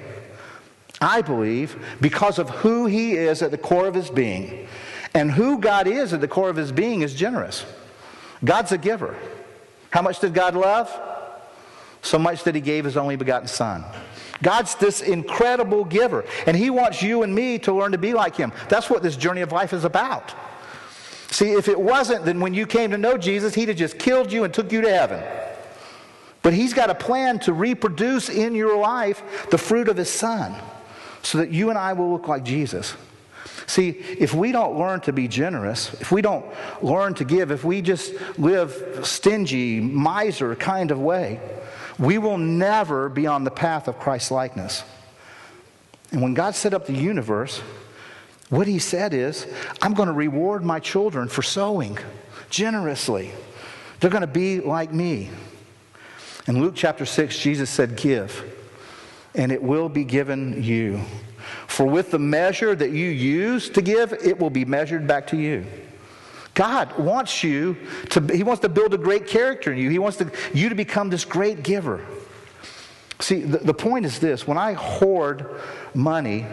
I 1.01 1.23
believe, 1.23 1.77
because 2.01 2.39
of 2.39 2.51
who 2.51 2.87
he 2.87 3.15
is 3.15 3.43
at 3.43 3.51
the 3.51 3.59
core 3.59 3.89
of 3.89 3.95
his 3.95 4.11
being. 4.11 4.69
And 5.13 5.33
who 5.33 5.59
God 5.59 5.89
is 5.89 6.13
at 6.13 6.21
the 6.21 6.29
core 6.29 6.49
of 6.49 6.55
his 6.55 6.71
being 6.71 7.03
is 7.03 7.13
generous. 7.13 7.67
God's 8.45 8.71
a 8.71 8.79
giver. 8.79 9.17
How 9.91 10.03
much 10.03 10.21
did 10.21 10.35
God 10.35 10.55
love? 10.55 10.89
So 12.01 12.17
much 12.17 12.45
that 12.45 12.55
he 12.55 12.61
gave 12.61 12.85
his 12.85 12.97
only 12.97 13.17
begotten 13.17 13.49
Son. 13.49 13.85
God's 14.43 14.75
this 14.75 15.01
incredible 15.01 15.85
giver, 15.85 16.25
and 16.47 16.57
He 16.57 16.71
wants 16.71 17.03
you 17.03 17.23
and 17.23 17.35
me 17.35 17.59
to 17.61 17.73
learn 17.73 17.93
to 17.93 17.99
be 17.99 18.13
like 18.13 18.37
Him. 18.37 18.53
That's 18.69 18.91
what 18.91 19.03
this 19.03 19.17
journey 19.17 19.41
of 19.41 19.53
life 19.53 19.73
is 19.73 19.85
about. 19.85 20.35
See, 21.31 21.53
if 21.53 21.69
it 21.69 21.79
wasn't, 21.79 22.25
then 22.25 22.41
when 22.41 22.55
you 22.55 22.67
came 22.67 22.91
to 22.91 22.99
know 22.99 23.17
Jesus, 23.17 23.55
He'd 23.55 23.69
have 23.69 23.77
just 23.77 23.99
killed 23.99 24.33
you 24.33 24.45
and 24.45 24.53
took 24.53 24.73
you 24.73 24.81
to 24.83 24.91
heaven. 24.91 25.23
But 26.43 26.55
He's 26.55 26.75
got 26.75 26.91
a 26.91 26.95
plan 26.95 27.39
to 27.41 27.53
reproduce 27.53 28.29
in 28.29 28.55
your 28.55 28.79
life 28.79 29.49
the 29.51 29.59
fruit 29.59 29.89
of 29.89 29.97
His 29.97 30.11
Son 30.11 30.55
so 31.23 31.39
that 31.39 31.51
you 31.51 31.71
and 31.71 31.79
I 31.79 31.93
will 31.93 32.13
look 32.13 32.29
like 32.29 32.45
Jesus. 32.45 32.95
See, 33.67 33.89
if 33.89 34.33
we 34.33 34.53
don't 34.53 34.79
learn 34.79 35.01
to 35.01 35.13
be 35.13 35.27
generous, 35.27 35.93
if 35.95 36.13
we 36.13 36.23
don't 36.23 36.47
learn 36.83 37.15
to 37.15 37.25
give, 37.25 37.51
if 37.51 37.65
we 37.65 37.83
just 37.83 38.15
live 38.39 39.01
stingy, 39.03 39.81
miser 39.81 40.55
kind 40.55 40.93
of 40.93 41.01
way, 41.01 41.41
we 41.99 42.19
will 42.19 42.39
never 42.39 43.09
be 43.09 43.27
on 43.27 43.45
the 43.45 43.51
path 43.51 43.89
of 43.89 43.99
Christ 43.99 44.31
likeness. 44.31 44.85
And 46.13 46.23
when 46.23 46.35
God 46.35 46.55
set 46.55 46.75
up 46.75 46.87
the 46.87 46.95
universe, 46.95 47.61
what 48.49 48.67
he 48.67 48.79
said 48.79 49.13
is, 49.13 49.47
I'm 49.83 49.95
going 49.95 50.09
to 50.09 50.13
reward 50.13 50.65
my 50.65 50.79
children 50.79 51.29
for 51.29 51.43
sowing 51.43 51.99
generously. 52.49 53.33
They're 54.01 54.11
going 54.11 54.21
to 54.21 54.27
be 54.27 54.61
like 54.61 54.93
me. 54.93 55.31
In 56.47 56.61
Luke 56.61 56.75
chapter 56.77 57.05
6, 57.05 57.39
Jesus 57.39 57.71
said, 57.71 57.97
Give, 57.97 58.45
and 59.35 59.51
it 59.51 59.63
will 59.63 59.89
be 59.89 60.05
given 60.05 60.63
you. 60.63 61.01
For 61.67 61.87
with 61.87 62.11
the 62.13 62.19
measure 62.19 62.75
that 62.75 62.91
you 62.91 63.09
use 63.09 63.69
to 63.71 63.83
give, 63.83 64.13
it 64.13 64.39
will 64.39 64.51
be 64.51 64.65
measured 64.65 65.07
back 65.07 65.27
to 65.29 65.37
you. 65.37 65.67
God 66.57 66.99
wants 66.99 67.45
you 67.45 67.77
to, 68.11 68.21
He 68.35 68.43
wants 68.43 68.63
to 68.63 68.69
build 68.69 68.95
a 68.95 68.99
great 68.99 69.29
character 69.29 69.73
in 69.73 69.79
you. 69.79 69.91
He 69.91 70.01
wants 70.01 70.17
to, 70.17 70.33
you 70.53 70.71
to 70.71 70.75
become 70.75 71.11
this 71.11 71.25
great 71.25 71.63
giver. 71.63 72.05
See, 73.21 73.43
the, 73.43 73.59
the 73.59 73.75
point 73.75 74.07
is 74.07 74.19
this 74.19 74.47
when 74.47 74.59
I 74.59 74.73
hoard 74.73 75.61
money, 75.95 76.47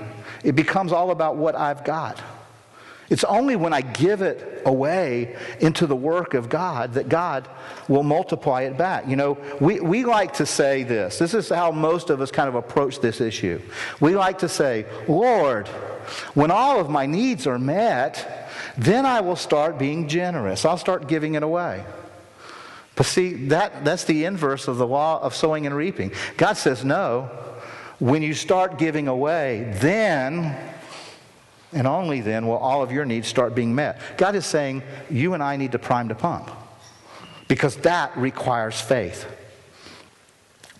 it 0.43 0.55
becomes 0.55 0.91
all 0.91 1.09
about 1.09 1.37
what 1.37 1.55
I've 1.55 1.83
got. 1.83 2.21
It's 3.09 3.23
only 3.23 3.55
when 3.55 3.73
I 3.73 3.81
give 3.81 4.21
it 4.21 4.61
away 4.65 5.37
into 5.59 5.87
the 5.87 5.95
work 5.95 6.33
of 6.33 6.49
God 6.49 6.93
that 6.93 7.09
God 7.09 7.47
will 7.87 8.03
multiply 8.03 8.63
it 8.63 8.77
back. 8.77 9.07
You 9.07 9.15
know, 9.15 9.37
we, 9.61 9.79
we 9.79 10.03
like 10.03 10.33
to 10.33 10.45
say 10.45 10.83
this. 10.83 11.17
This 11.17 11.33
is 11.33 11.49
how 11.49 11.71
most 11.71 12.09
of 12.09 12.19
us 12.19 12.31
kind 12.31 12.49
of 12.49 12.55
approach 12.55 12.99
this 12.99 13.21
issue. 13.21 13.61
We 13.99 14.15
like 14.15 14.39
to 14.39 14.49
say, 14.49 14.85
Lord, 15.07 15.67
when 16.33 16.51
all 16.51 16.79
of 16.79 16.89
my 16.89 17.05
needs 17.05 17.45
are 17.47 17.59
met, 17.59 18.42
then 18.77 19.05
I 19.05 19.21
will 19.21 19.35
start 19.35 19.77
being 19.77 20.07
generous. 20.07 20.65
I'll 20.65 20.77
start 20.77 21.07
giving 21.07 21.35
it 21.35 21.43
away. 21.43 21.85
But 22.95 23.05
see, 23.05 23.47
that, 23.47 23.83
that's 23.83 24.03
the 24.03 24.25
inverse 24.25 24.67
of 24.67 24.77
the 24.77 24.87
law 24.87 25.21
of 25.21 25.35
sowing 25.35 25.65
and 25.65 25.75
reaping. 25.75 26.11
God 26.37 26.53
says, 26.53 26.85
no. 26.85 27.29
When 27.99 28.21
you 28.21 28.33
start 28.33 28.77
giving 28.77 29.07
away, 29.07 29.71
then, 29.77 30.57
and 31.71 31.87
only 31.87 32.21
then, 32.21 32.47
will 32.47 32.57
all 32.57 32.83
of 32.83 32.91
your 32.91 33.05
needs 33.05 33.27
start 33.27 33.55
being 33.55 33.73
met. 33.73 33.99
God 34.17 34.35
is 34.35 34.45
saying, 34.45 34.83
you 35.09 35.33
and 35.33 35.41
I 35.41 35.55
need 35.57 35.71
to 35.71 35.79
prime 35.79 36.07
the 36.07 36.15
pump 36.15 36.51
because 37.47 37.75
that 37.77 38.15
requires 38.17 38.79
faith. 38.79 39.25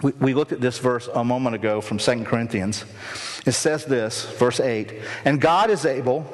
We, 0.02 0.12
we 0.20 0.34
looked 0.34 0.52
at 0.52 0.62
this 0.62 0.80
verse 0.80 1.08
a 1.14 1.24
moment 1.24 1.56
ago 1.56 1.82
from 1.82 1.98
2 1.98 2.26
Corinthians. 2.26 2.84
It 3.46 3.54
says 3.54 3.86
this, 3.86 4.26
verse 4.38 4.60
8, 4.60 4.94
and 5.26 5.40
God 5.40 5.70
is 5.70 5.86
able 5.86 6.28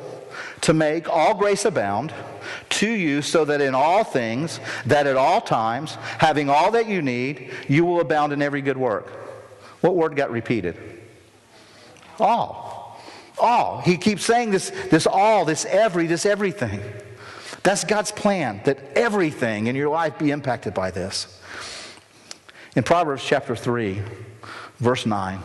to 0.62 0.74
make 0.74 1.10
all 1.10 1.34
grace 1.34 1.66
abound 1.66 2.14
to 2.70 2.90
you 2.90 3.22
so 3.22 3.46
that 3.46 3.62
in 3.62 3.76
all 3.76 4.04
things, 4.04 4.60
that 4.86 5.08
at 5.08 5.16
all 5.16 5.42
times, 5.42 5.96
having 6.18 6.50
all 6.50 6.72
that 6.72 6.88
you 6.88 7.02
need, 7.02 7.52
you 7.68 7.86
will 7.86 8.02
abound 8.02 8.34
in 8.34 8.42
every 8.42 8.62
good 8.62 8.78
work. 8.78 9.08
What 9.82 9.96
word 9.96 10.16
got 10.16 10.32
repeated? 10.32 10.78
All. 12.20 13.00
All. 13.38 13.82
He 13.82 13.98
keeps 13.98 14.26
saying 14.26 14.52
this, 14.52 14.72
this 14.90 15.08
all, 15.08 15.46
this 15.46 15.66
every, 15.66 16.08
this 16.08 16.26
everything. 16.26 16.82
That's 17.64 17.84
God's 17.84 18.12
plan, 18.12 18.62
that 18.66 18.80
everything 18.96 19.68
in 19.68 19.76
your 19.76 19.90
life 19.90 20.18
be 20.18 20.32
impacted 20.32 20.74
by 20.74 20.92
this. 20.92 21.40
In 22.76 22.84
Proverbs 22.84 23.24
chapter 23.24 23.56
3, 23.56 24.02
verse 24.78 25.06
9, 25.06 25.40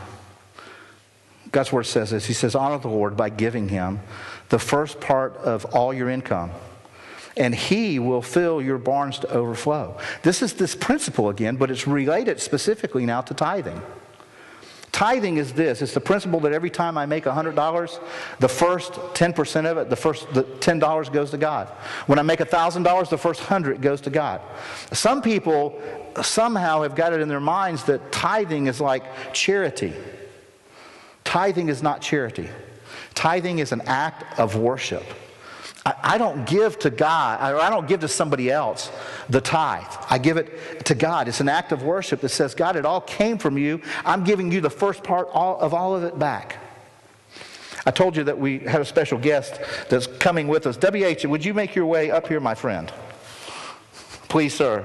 God's 1.51 1.73
word 1.73 1.85
says 1.85 2.11
this. 2.11 2.27
He 2.27 2.33
says, 2.33 2.55
Honor 2.55 2.79
the 2.79 2.89
Lord 2.89 3.17
by 3.17 3.29
giving 3.29 3.69
him 3.69 4.01
the 4.49 4.59
first 4.59 5.01
part 5.01 5.37
of 5.37 5.65
all 5.67 5.93
your 5.93 6.09
income 6.09 6.51
and 7.37 7.55
he 7.55 7.99
will 7.99 8.23
fill 8.23 8.63
your 8.63 8.79
barns 8.79 9.19
to 9.19 9.29
overflow. 9.31 9.97
This 10.23 10.43
is 10.43 10.55
this 10.55 10.75
principle 10.75 11.29
again, 11.29 11.57
but 11.57 11.71
it's 11.71 11.87
related 11.87 12.41
specifically 12.41 13.05
now 13.07 13.23
to 13.23 13.35
tithing. 13.35 13.81
Tithing 14.93 15.39
is 15.39 15.53
this 15.53 15.83
it's 15.83 15.93
the 15.93 16.01
principle 16.01 16.39
that 16.41 16.53
every 16.53 16.71
time 16.71 16.97
I 16.97 17.05
make 17.05 17.25
$100, 17.25 18.01
the 18.39 18.49
first 18.49 18.93
10% 18.93 19.67
of 19.69 19.79
it, 19.79 19.91
the 19.91 19.97
first 19.97 20.33
the 20.33 20.45
$10 20.45 21.13
goes 21.13 21.33
to 21.33 21.37
God. 21.37 21.67
When 22.07 22.21
I 22.21 22.23
make 22.23 22.39
$1,000, 22.39 23.09
the 23.09 23.19
first 23.19 23.41
100 23.41 23.83
goes 23.83 24.01
to 24.03 24.11
God. 24.11 24.41
Some 24.93 25.21
people 25.21 25.83
somehow 26.23 26.83
have 26.83 26.95
got 26.95 27.13
it 27.13 27.21
in 27.21 27.29
their 27.29 27.41
minds 27.41 27.83
that 27.85 28.13
tithing 28.13 28.69
is 28.69 28.81
like 28.81 29.03
charity. 29.33 29.93
Tithing 31.25 31.69
is 31.69 31.83
not 31.83 32.01
charity. 32.01 32.49
Tithing 33.15 33.59
is 33.59 33.73
an 33.73 33.83
act 33.87 34.39
of 34.39 34.57
worship. 34.57 35.05
I, 35.87 35.95
I 36.03 36.19
don't 36.19 36.47
give 36.47 36.79
to 36.81 36.91
God, 36.91 37.41
I, 37.41 37.57
I 37.59 37.71
don't 37.71 37.87
give 37.87 38.01
to 38.01 38.09
somebody 38.09 38.51
else 38.51 38.91
the 39.29 39.41
tithe. 39.41 39.85
I 40.11 40.19
give 40.19 40.37
it 40.37 40.85
to 40.87 40.95
God. 40.95 41.29
It's 41.29 41.41
an 41.41 41.49
act 41.49 41.73
of 41.73 41.83
worship 41.83 42.21
that 42.21 42.31
says, 42.31 42.55
God, 42.55 42.77
it 42.77 42.85
all 42.85 43.01
came 43.01 43.39
from 43.39 43.59
you. 43.59 43.81
I'm 44.05 44.25
giving 44.25 44.51
you 44.51 44.61
the 44.61 44.71
first 44.71 45.03
part 45.03 45.29
of 45.33 45.75
all 45.75 45.95
of 45.95 46.05
it 46.05 46.19
back. 46.19 46.57
I 47.87 47.91
told 47.91 48.17
you 48.17 48.25
that 48.25 48.39
we 48.39 48.61
had 48.61 48.81
a 48.81 48.85
special 48.85 49.19
guest 49.19 49.61
that's 49.91 50.07
coming 50.07 50.49
with 50.49 50.67
us. 50.67 50.77
WH, 50.77 51.27
would 51.27 51.45
you 51.45 51.53
make 51.53 51.75
your 51.75 51.87
way 51.87 52.11
up 52.11 52.29
here, 52.29 52.41
my 52.41 52.55
friend? 52.55 52.91
Please, 54.29 54.55
sir. 54.55 54.85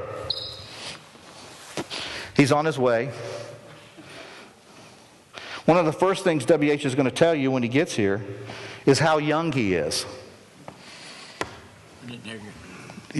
He's 2.36 2.52
on 2.52 2.66
his 2.66 2.78
way. 2.78 3.12
One 5.70 5.78
of 5.78 5.86
the 5.86 5.94
first 5.94 6.24
things 6.24 6.46
WH 6.46 6.84
is 6.84 6.96
going 6.96 7.06
to 7.06 7.12
tell 7.12 7.36
you 7.36 7.52
when 7.52 7.62
he 7.62 7.70
gets 7.70 7.94
here 7.94 8.26
is 8.88 8.98
how 8.98 9.20
young 9.20 9.52
he 9.52 9.76
is. 9.76 10.04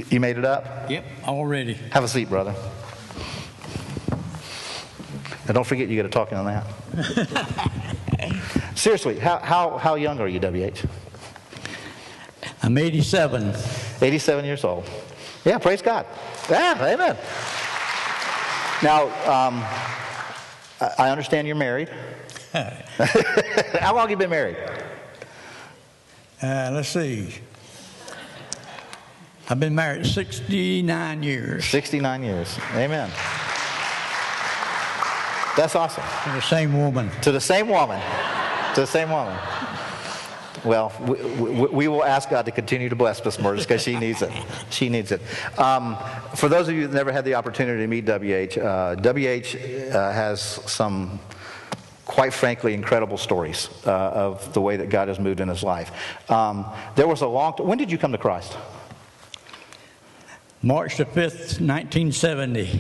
You 0.10 0.20
made 0.20 0.36
it 0.36 0.46
up? 0.46 0.90
Yep, 0.90 1.06
already. 1.28 1.76
Have 1.92 2.04
a 2.04 2.08
seat, 2.08 2.28
brother. 2.28 2.56
And 5.46 5.54
don't 5.54 5.64
forget 5.64 5.90
you 5.90 5.96
got 6.02 6.02
to 6.02 6.10
talk 6.10 6.34
on 6.34 6.46
that. 6.46 6.66
Seriously, 8.76 9.20
how, 9.20 9.38
how, 9.38 9.78
how 9.78 9.94
young 9.94 10.20
are 10.20 10.28
you, 10.28 10.40
WH? 10.40 10.88
I'm 12.64 12.76
87. 12.76 13.54
87 14.02 14.46
years 14.46 14.64
old. 14.64 14.90
Yeah, 15.46 15.60
praise 15.60 15.84
God. 15.84 16.08
Yeah, 16.50 16.84
amen. 16.84 17.16
Now, 18.82 19.04
um, 19.32 19.64
I 20.98 21.12
understand 21.12 21.46
you're 21.46 21.56
married. 21.56 21.92
How 22.54 23.94
long 23.94 24.02
have 24.02 24.12
you 24.12 24.18
been 24.18 24.30
married? 24.30 24.58
Uh, 26.42 26.72
let's 26.74 26.90
see. 26.90 27.36
I've 29.50 29.60
been 29.60 29.76
married 29.76 30.06
69 30.06 31.24
years. 31.24 31.66
69 31.66 32.24
years. 32.24 32.60
Amen. 32.74 33.10
That's 35.56 35.76
awesome. 35.76 36.04
To 36.24 36.32
the 36.32 36.42
same 36.42 36.78
woman. 36.78 37.10
To 37.22 37.32
the 37.32 37.42
same 37.42 37.68
woman. 37.68 38.02
To 38.76 38.82
the 38.82 38.88
same 38.88 39.10
woman. 39.10 39.38
Well, 40.64 40.92
we, 41.02 41.16
we, 41.16 41.68
we, 41.68 41.88
will 41.88 42.04
ask 42.04 42.30
God 42.30 42.46
to 42.46 42.52
continue 42.52 42.90
to 42.90 42.96
bless 42.96 43.24
Miss 43.24 43.38
Murtis 43.38 43.60
because 43.60 43.82
she 43.82 43.98
needs 43.98 44.22
it. 44.22 44.32
She 44.70 44.90
needs 44.90 45.12
it. 45.12 45.22
Um, 45.58 45.98
for 46.36 46.50
those 46.50 46.68
of 46.68 46.76
you 46.76 46.88
that 46.88 46.94
never 46.94 47.12
had 47.12 47.26
the 47.26 47.36
opportunity 47.36 47.82
to 47.82 47.88
meet 47.88 48.06
WH, 48.06 48.58
uh, 48.58 48.96
WH 48.96 49.56
uh, 49.96 50.12
has 50.12 50.42
some, 50.42 51.20
quite 52.20 52.34
frankly, 52.34 52.74
incredible 52.74 53.18
stories 53.18 53.70
uh, 53.86 53.92
of 53.92 54.54
the 54.54 54.60
way 54.60 54.76
that 54.76 54.90
God 54.90 55.08
has 55.08 55.18
moved 55.18 55.40
in 55.40 55.48
his 55.48 55.64
life. 55.64 55.90
Um, 56.30 56.66
there 56.96 57.08
was 57.08 57.22
a 57.22 57.28
long. 57.28 57.56
T- 57.56 57.64
when 57.64 57.78
did 57.78 57.90
you 57.90 57.98
come 57.98 58.12
to 58.12 58.18
Christ? 58.18 58.58
March 60.62 60.98
the 60.98 61.06
5th, 61.06 61.62
1970. 61.62 62.78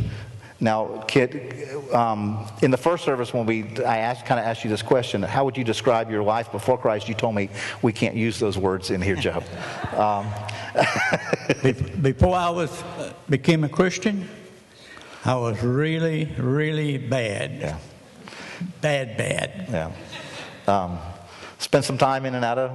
Now, 0.60 1.06
Kit, 1.08 1.94
um, 1.94 2.52
in 2.62 2.70
the 2.70 2.76
first 2.76 3.06
service 3.06 3.34
when 3.34 3.46
we, 3.46 3.64
I 3.78 4.00
asked, 4.00 4.26
kind 4.26 4.42
of 4.42 4.46
asked 4.46 4.66
you 4.66 4.70
this 4.70 4.82
question, 4.82 5.24
how 5.24 5.46
would 5.46 5.56
you 5.56 5.64
describe 5.64 6.12
your 6.12 6.22
life 6.22 6.52
before 6.52 6.78
Christ? 6.78 7.08
You 7.08 7.16
told 7.16 7.34
me 7.34 7.50
we 7.82 7.94
can't 7.94 8.16
use 8.16 8.40
those 8.40 8.58
words 8.58 8.92
in 8.92 9.02
here, 9.02 9.16
Joe. 9.16 9.42
Um, 9.96 10.28
before 12.02 12.36
I 12.36 12.50
was 12.50 12.84
uh, 12.84 13.14
became 13.30 13.64
a 13.64 13.70
Christian, 13.70 14.28
I 15.24 15.36
was 15.36 15.64
really, 15.64 16.26
really 16.38 16.98
bad. 16.98 17.52
Yeah. 17.62 17.78
Bad, 18.82 19.18
bad. 19.18 19.68
Yeah. 19.70 19.92
Um, 20.68 21.00
spent 21.58 21.86
some 21.86 21.98
time 21.98 22.26
in 22.26 22.36
and 22.36 22.46
out 22.46 22.58
of 22.58 22.72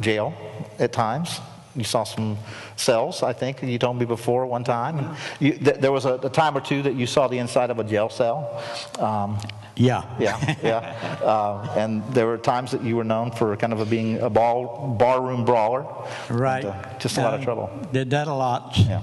jail 0.00 0.34
at 0.78 0.92
times. 0.92 1.40
You 1.76 1.84
saw 1.84 2.02
some 2.02 2.36
cells, 2.76 3.22
I 3.22 3.32
think, 3.32 3.62
you 3.62 3.78
told 3.78 3.96
me 3.96 4.04
before 4.04 4.44
one 4.44 4.64
time. 4.64 5.16
You, 5.38 5.52
th- 5.52 5.76
there 5.76 5.92
was 5.92 6.04
a, 6.04 6.14
a, 6.14 6.28
time 6.28 6.56
or 6.56 6.60
two 6.60 6.82
that 6.82 6.94
you 6.94 7.06
saw 7.06 7.28
the 7.28 7.38
inside 7.38 7.70
of 7.70 7.78
a 7.78 7.84
jail 7.84 8.08
cell. 8.08 8.60
Um, 8.98 9.38
yeah. 9.76 10.04
Yeah, 10.18 10.56
yeah. 10.62 10.78
Uh, 11.22 11.74
and 11.76 12.02
there 12.12 12.26
were 12.26 12.38
times 12.38 12.72
that 12.72 12.82
you 12.82 12.96
were 12.96 13.04
known 13.04 13.30
for 13.30 13.56
kind 13.56 13.72
of 13.72 13.80
a 13.80 13.86
being 13.86 14.18
a 14.18 14.28
ball, 14.28 14.96
barroom 14.98 15.44
brawler. 15.44 15.86
Right. 16.28 16.64
And, 16.64 16.74
uh, 16.74 16.98
just 16.98 17.16
a 17.18 17.22
lot 17.22 17.34
of 17.34 17.42
trouble. 17.42 17.70
Did 17.92 18.10
that 18.10 18.26
a 18.26 18.34
lot. 18.34 18.76
Yeah. 18.76 19.02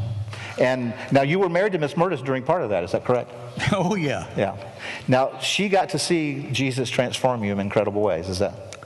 And 0.60 0.94
now 1.12 1.22
you 1.22 1.40
were 1.40 1.50
married 1.50 1.74
to 1.74 1.80
Miss 1.80 1.94
Murtis 1.94 2.24
during 2.24 2.44
part 2.44 2.62
of 2.62 2.70
that, 2.70 2.84
is 2.84 2.92
that 2.92 3.06
correct? 3.06 3.32
Oh, 3.72 3.96
yeah. 3.96 4.28
Yeah. 4.38 4.56
Now 5.08 5.40
she 5.40 5.68
got 5.68 5.90
to 5.90 6.00
see 6.00 6.48
Jesus 6.52 6.90
transform 6.90 7.44
you 7.44 7.52
in 7.52 7.60
incredible 7.60 8.02
ways, 8.02 8.30
is 8.30 8.40
that? 8.40 8.86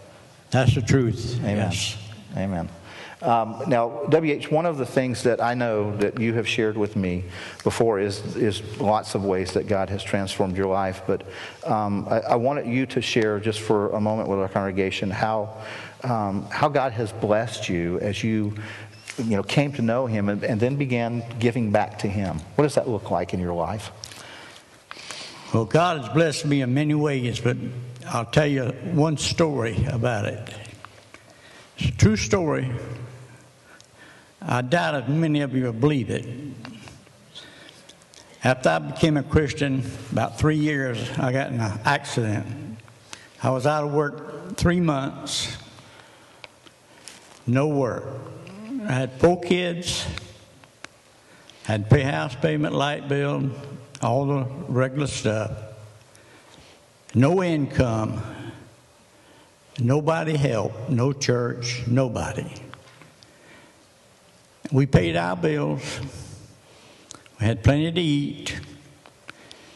That's 0.50 0.76
the 0.76 0.82
truth. 0.82 1.38
Amen. 1.40 1.58
Yes. 1.58 1.98
Amen. 2.36 2.70
Um, 3.22 3.62
now, 3.68 3.90
WH, 4.10 4.50
one 4.50 4.66
of 4.66 4.78
the 4.78 4.86
things 4.86 5.22
that 5.24 5.42
I 5.42 5.54
know 5.54 5.96
that 5.98 6.20
you 6.20 6.34
have 6.34 6.48
shared 6.48 6.76
with 6.76 6.96
me 6.96 7.26
before 7.64 8.00
is, 8.00 8.36
is 8.36 8.64
lots 8.80 9.14
of 9.14 9.24
ways 9.24 9.54
that 9.54 9.68
God 9.68 9.90
has 9.90 10.04
transformed 10.04 10.58
your 10.58 10.66
life. 10.66 11.04
But 11.06 11.24
um, 11.64 12.08
I, 12.10 12.22
I, 12.22 12.36
wanted 12.36 12.66
you 12.66 12.88
to 12.88 13.02
share 13.02 13.40
just 13.40 13.60
for 13.60 13.92
a 13.92 14.02
moment 14.02 14.28
with 14.28 14.40
our 14.40 14.50
congregation 14.50 15.12
how, 15.12 15.56
um, 16.04 16.48
how 16.50 16.68
God 16.68 16.94
has 16.94 17.12
blessed 17.12 17.70
you 17.70 18.00
as 18.00 18.24
you, 18.24 18.56
you 19.18 19.36
know, 19.38 19.44
came 19.44 19.74
to 19.74 19.82
know 19.82 20.06
Him 20.06 20.30
and, 20.30 20.44
and 20.44 20.60
then 20.60 20.76
began 20.76 21.24
giving 21.40 21.72
back 21.72 22.00
to 22.00 22.08
Him. 22.08 22.40
What 22.56 22.64
does 22.64 22.76
that 22.76 22.88
look 22.88 23.12
like 23.12 23.34
in 23.34 23.40
your 23.40 23.54
life? 23.54 23.92
Well, 25.54 25.66
God 25.66 26.02
has 26.02 26.10
blessed 26.10 26.46
me 26.46 26.62
in 26.62 26.74
many 26.74 26.94
ways, 26.94 27.40
but 27.40 27.58
I'll 28.08 28.26
tell 28.26 28.48
you 28.48 28.68
one 28.94 29.18
story 29.18 29.86
about 29.92 30.26
it. 30.26 30.54
It's 31.78 31.90
a 31.90 31.98
true 31.98 32.16
story. 32.16 32.72
I 34.42 34.62
doubt 34.62 34.96
if 34.96 35.08
many 35.10 35.42
of 35.42 35.54
you 35.54 35.66
will 35.66 35.74
believe 35.74 36.10
it. 36.10 36.26
After 38.44 38.70
I 38.70 38.80
became 38.80 39.18
a 39.18 39.24
Christian, 39.24 39.84
about 40.12 40.40
three 40.40 40.56
years, 40.56 40.98
I 41.18 41.32
got 41.32 41.52
in 41.52 41.60
an 41.60 41.80
accident. 41.86 42.78
I 43.44 43.52
was 43.52 43.68
out 43.68 43.84
of 43.84 43.94
work 43.94 44.56
three 44.56 44.80
months, 44.80 45.58
no 47.46 47.68
work. 47.68 48.31
I 48.88 48.94
had 48.94 49.14
four 49.20 49.40
kids, 49.40 50.06
had 51.66 51.90
pay 51.90 52.02
house 52.02 52.36
payment, 52.36 52.74
light 52.74 53.08
bill, 53.08 53.52
all 54.02 54.26
the 54.26 54.46
regular 54.68 55.08
stuff. 55.08 55.52
No 57.14 57.44
income, 57.44 58.24
nobody 59.80 60.36
helped, 60.36 60.90
no 60.90 61.14
church, 61.14 61.84
nobody. 61.86 62.52
We 64.72 64.86
paid 64.86 65.16
our 65.16 65.36
bills. 65.36 66.00
We 67.40 67.46
had 67.46 67.64
plenty 67.64 67.92
to 67.92 68.02
eat. 68.02 68.60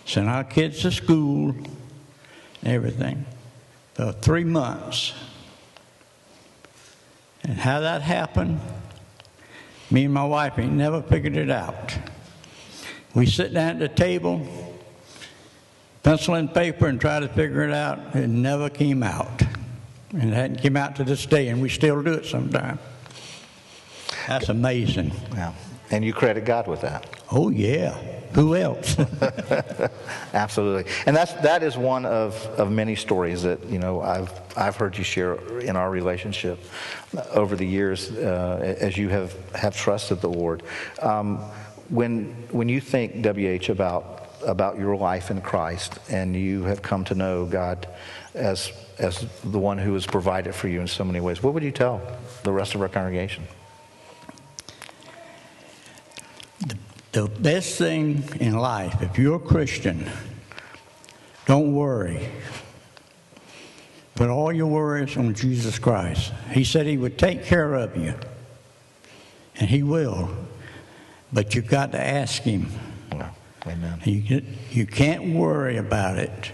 Sent 0.06 0.28
our 0.28 0.44
kids 0.44 0.82
to 0.82 0.92
school, 0.92 1.54
everything. 2.64 3.26
For 3.94 4.14
three 4.14 4.46
months. 4.46 5.14
And 7.44 7.58
how 7.60 7.82
that 7.82 8.02
happened, 8.02 8.60
me 9.96 10.04
and 10.04 10.14
my 10.14 10.26
wife 10.26 10.60
ain't 10.60 10.74
never 10.74 11.02
figured 11.02 11.38
it 11.38 11.50
out. 11.50 11.98
We 13.14 13.26
sit 13.26 13.54
down 13.54 13.70
at 13.70 13.80
the 13.80 13.88
table, 13.88 14.46
pencil 16.04 16.34
and 16.34 16.54
paper, 16.54 16.88
and 16.88 17.00
try 17.00 17.22
to 17.22 17.30
figure 17.30 17.62
it 17.62 17.74
out. 17.74 18.14
It 18.14 18.28
never 18.28 18.70
came 18.70 19.04
out. 19.04 19.42
And 20.12 20.34
it 20.34 20.34
hadn't 20.34 20.62
come 20.62 20.76
out 20.76 20.98
to 20.98 21.06
this 21.06 21.26
day, 21.26 21.48
and 21.48 21.62
we 21.62 21.70
still 21.70 22.04
do 22.04 22.12
it 22.12 22.26
sometimes. 22.26 22.82
That's 24.28 24.50
amazing. 24.50 25.14
Yeah. 25.32 25.54
And 25.92 26.04
you 26.04 26.12
credit 26.12 26.44
God 26.44 26.68
with 26.68 26.82
that. 26.82 27.10
Oh 27.32 27.50
yeah. 27.50 27.98
Who 28.36 28.54
else? 28.54 28.98
Absolutely. 30.34 30.92
And 31.06 31.16
that's 31.16 31.32
that 31.36 31.64
is 31.64 31.78
one 31.78 32.06
of, 32.06 32.36
of 32.58 32.70
many 32.70 32.96
stories 32.96 33.44
that, 33.44 33.64
you 33.66 33.80
know, 33.80 34.02
I've 34.02 34.30
I've 34.58 34.76
heard 34.76 34.98
you 34.98 35.06
share 35.06 35.36
in 35.60 35.78
our 35.78 35.90
relationship 35.90 36.60
over 37.32 37.56
the 37.56 37.66
years 37.66 38.12
uh, 38.12 38.76
as 38.82 38.98
you 38.98 39.08
have, 39.08 39.34
have 39.56 39.76
trusted 39.76 40.20
the 40.20 40.28
Lord. 40.30 40.64
Um, 41.02 41.38
when 41.88 42.26
when 42.52 42.68
you 42.68 42.82
think 42.82 43.26
WH 43.26 43.70
about 43.70 44.28
about 44.46 44.78
your 44.78 44.98
life 44.98 45.32
in 45.32 45.40
Christ 45.40 45.98
and 46.10 46.36
you 46.36 46.64
have 46.64 46.82
come 46.82 47.06
to 47.06 47.16
know 47.16 47.46
God 47.46 47.88
as 48.34 48.70
as 48.98 49.26
the 49.46 49.60
one 49.60 49.78
who 49.78 49.94
has 49.94 50.06
provided 50.06 50.54
for 50.54 50.68
you 50.68 50.82
in 50.82 50.88
so 50.88 51.06
many 51.06 51.22
ways, 51.22 51.42
what 51.42 51.54
would 51.54 51.64
you 51.64 51.72
tell 51.72 52.02
the 52.44 52.52
rest 52.52 52.76
of 52.76 52.82
our 52.82 52.90
congregation? 52.90 53.46
The 57.16 57.30
best 57.30 57.78
thing 57.78 58.26
in 58.42 58.58
life, 58.58 59.02
if 59.02 59.18
you're 59.18 59.38
a 59.38 59.40
Christian, 59.40 60.06
don't 61.46 61.74
worry. 61.74 62.28
Put 64.16 64.28
all 64.28 64.52
your 64.52 64.68
worries 64.68 65.16
on 65.16 65.34
Jesus 65.34 65.80
Christ. 65.80 66.34
He 66.52 66.66
said 66.66 66.86
He 66.86 66.98
would 66.98 67.18
take 67.18 67.46
care 67.46 67.74
of 67.74 67.96
you, 67.96 68.16
and 69.56 69.70
He 69.70 69.82
will. 69.82 70.30
But 71.32 71.56
you've 71.56 71.70
got 71.70 71.94
to 71.94 72.06
ask 72.06 72.42
Him. 72.42 72.68
Amen. 73.66 74.02
You, 74.04 74.44
you 74.72 74.86
can't 74.86 75.34
worry 75.34 75.78
about 75.78 76.18
it. 76.18 76.52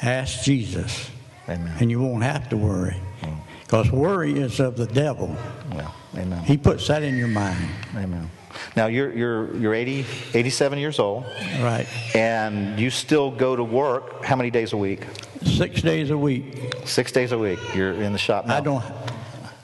Ask 0.00 0.44
Jesus. 0.44 1.10
Amen. 1.48 1.76
And 1.80 1.90
you 1.90 2.00
won't 2.00 2.22
have 2.22 2.48
to 2.50 2.56
worry. 2.56 2.96
Mm. 3.22 3.36
Because 3.64 3.90
worry 3.90 4.38
is 4.38 4.60
of 4.60 4.76
the 4.76 4.86
devil. 4.86 5.36
Well, 5.72 5.92
amen. 6.16 6.44
He 6.44 6.56
puts 6.56 6.86
that 6.86 7.02
in 7.02 7.16
your 7.16 7.26
mind. 7.26 7.68
Amen. 7.96 8.30
Now 8.76 8.86
you're 8.86 9.12
you're 9.12 9.56
you're 9.56 9.74
80, 9.74 10.06
87 10.34 10.78
years 10.78 10.98
old. 10.98 11.24
Right. 11.60 11.86
And 12.14 12.78
you 12.78 12.90
still 12.90 13.30
go 13.30 13.56
to 13.56 13.64
work 13.64 14.24
how 14.24 14.36
many 14.36 14.50
days 14.50 14.72
a 14.72 14.76
week? 14.76 15.06
Six 15.44 15.82
days 15.82 16.10
a 16.10 16.18
week. 16.18 16.74
Six 16.84 17.12
days 17.12 17.32
a 17.32 17.38
week. 17.38 17.58
You're 17.74 17.92
in 17.92 18.12
the 18.12 18.18
shop 18.18 18.46
now. 18.46 18.56
I 18.56 18.60
don't 18.60 18.84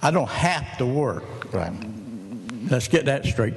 I 0.03 0.11
don't 0.11 0.29
have 0.29 0.79
to 0.79 0.87
work. 0.87 1.53
Right. 1.53 1.73
Let's 2.71 2.89
get 2.89 3.07
that 3.07 3.25
straight. 3.25 3.55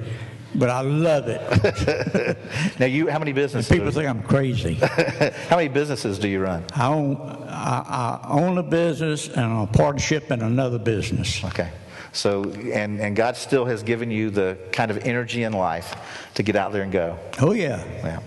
But 0.53 0.69
I 0.69 0.81
love 0.81 1.25
it. 1.27 2.37
now 2.79 2.85
you 2.85 3.07
how 3.07 3.19
many 3.19 3.31
businesses? 3.31 3.71
And 3.71 3.79
people 3.79 3.91
think 3.91 4.09
I'm 4.09 4.21
crazy. 4.21 4.73
how 5.49 5.55
many 5.55 5.69
businesses 5.69 6.19
do 6.19 6.27
you 6.27 6.41
run? 6.41 6.65
I 6.73 6.87
own 6.87 7.15
I, 7.47 8.19
I 8.23 8.29
own 8.29 8.57
a 8.57 8.63
business 8.63 9.29
and 9.29 9.63
a 9.63 9.71
partnership 9.71 10.31
in 10.31 10.41
another 10.41 10.79
business. 10.79 11.43
Okay. 11.43 11.69
So, 12.13 12.43
and, 12.43 12.99
and 12.99 13.15
God 13.15 13.37
still 13.37 13.65
has 13.65 13.83
given 13.83 14.11
you 14.11 14.29
the 14.29 14.57
kind 14.71 14.91
of 14.91 14.97
energy 14.99 15.43
in 15.43 15.53
life 15.53 15.95
to 16.33 16.43
get 16.43 16.55
out 16.55 16.73
there 16.73 16.83
and 16.83 16.91
go. 16.91 17.17
Oh, 17.39 17.53
yeah. 17.53 17.83
Yeah. 18.03 18.19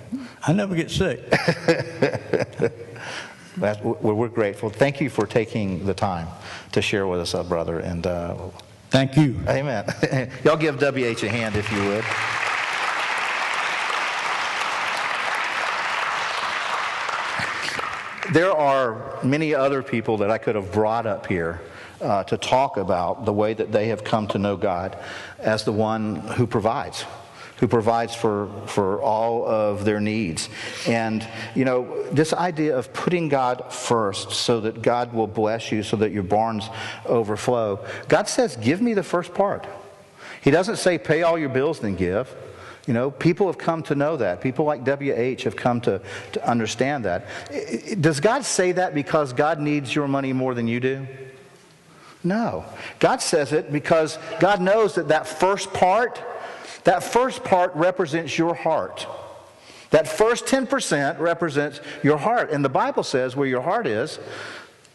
I 0.47 0.53
never 0.53 0.75
get 0.75 0.91
sick. 0.91 1.21
we're 3.83 4.29
grateful. 4.29 4.71
Thank 4.71 5.01
you 5.01 5.11
for 5.11 5.27
taking 5.27 5.85
the 5.85 5.95
time 5.95 6.29
to 6.73 6.81
share 6.81 7.07
with 7.07 7.21
us, 7.21 7.35
uh, 7.35 7.43
brother. 7.43 7.81
And 7.81 8.07
uh, 8.07 8.37
thank 8.91 9.17
you. 9.17 9.39
Amen. 9.49 9.85
Y'all 10.45 10.57
give 10.57 10.79
WH 10.79 11.23
a 11.23 11.29
hand 11.29 11.57
if 11.57 11.71
you 11.71 11.79
would. 11.85 12.05
There 18.33 18.53
are 18.53 19.23
many 19.23 19.55
other 19.55 19.83
people 19.83 20.17
that 20.19 20.31
I 20.31 20.39
could 20.39 20.55
have 20.55 20.73
brought 20.73 21.07
up 21.07 21.27
here 21.27 21.61
uh, 22.05 22.23
to 22.25 22.37
talk 22.37 22.77
about 22.77 23.25
the 23.25 23.33
way 23.33 23.55
that 23.55 23.73
they 23.73 23.89
have 23.89 24.05
come 24.05 24.29
to 24.29 24.39
know 24.39 24.57
God 24.57 24.97
as 25.39 25.65
the 25.65 25.73
one 25.73 26.17
who 26.17 26.47
provides 26.47 27.05
who 27.59 27.69
provides 27.69 28.15
for, 28.15 28.49
for 28.67 29.01
all 29.01 29.47
of 29.47 29.85
their 29.85 30.01
needs. 30.01 30.49
And, 30.87 31.27
you 31.55 31.65
know, 31.65 32.03
this 32.11 32.33
idea 32.33 32.77
of 32.77 32.93
putting 32.93 33.29
God 33.29 33.73
first 33.73 34.33
so 34.33 34.61
that 34.63 34.83
God 34.83 35.13
will 35.13 35.29
bless 35.29 35.71
you, 35.71 35.83
so 35.83 35.97
that 35.99 36.11
your 36.11 36.25
barns 36.25 36.69
overflow. 37.07 37.85
God 38.09 38.29
says, 38.29 38.57
Give 38.57 38.83
me 38.83 38.93
the 38.95 39.03
first 39.03 39.35
part. 39.35 39.67
He 40.43 40.51
doesn't 40.51 40.77
say, 40.77 40.99
Pay 40.99 41.23
all 41.23 41.39
your 41.39 41.49
bills, 41.49 41.81
then 41.81 41.95
give. 41.95 42.35
You 42.87 42.93
know, 42.93 43.11
people 43.11 43.47
have 43.47 43.57
come 43.57 43.83
to 43.85 43.95
know 43.95 44.17
that. 44.19 44.43
People 44.43 44.67
like 44.67 44.83
WH 44.85 45.45
have 45.45 45.57
come 45.57 45.81
to, 45.83 46.03
to 46.33 46.47
understand 46.47 47.07
that. 47.07 47.27
Does 48.01 48.21
God 48.21 48.45
say 48.45 48.73
that 48.73 48.95
because 48.95 49.33
God 49.33 49.59
needs 49.59 49.95
your 49.95 50.07
money 50.07 50.35
more 50.35 50.55
than 50.55 50.69
you 50.69 50.81
do? 50.81 51.07
No. 52.25 52.65
God 52.99 53.21
says 53.21 53.53
it 53.53 53.71
because 53.71 54.19
God 54.41 54.63
knows 54.63 54.95
that 54.95 55.09
that 55.09 55.27
first 55.27 55.73
part, 55.75 56.21
that 56.85 57.05
first 57.05 57.45
part 57.45 57.75
represents 57.77 58.39
your 58.39 58.55
heart. 58.55 59.07
That 59.91 60.09
first 60.09 60.47
10% 60.47 61.21
represents 61.21 61.81
your 62.03 62.17
heart. 62.17 62.51
And 62.51 62.65
the 62.65 62.71
Bible 62.71 63.03
says 63.03 63.37
where 63.37 63.47
your 63.47 63.61
heart 63.61 63.87
is, 63.87 64.19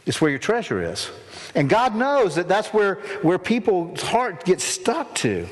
it's 0.06 0.20
where 0.20 0.32
your 0.32 0.40
treasure 0.40 0.82
is. 0.82 1.12
And 1.54 1.70
God 1.70 1.96
knows 1.96 2.36
that 2.36 2.48
that's 2.48 2.74
where, 2.74 2.96
where 3.22 3.38
people's 3.38 4.02
heart 4.02 4.44
gets 4.44 4.64
stuck 4.64 5.14
to. 5.16 5.48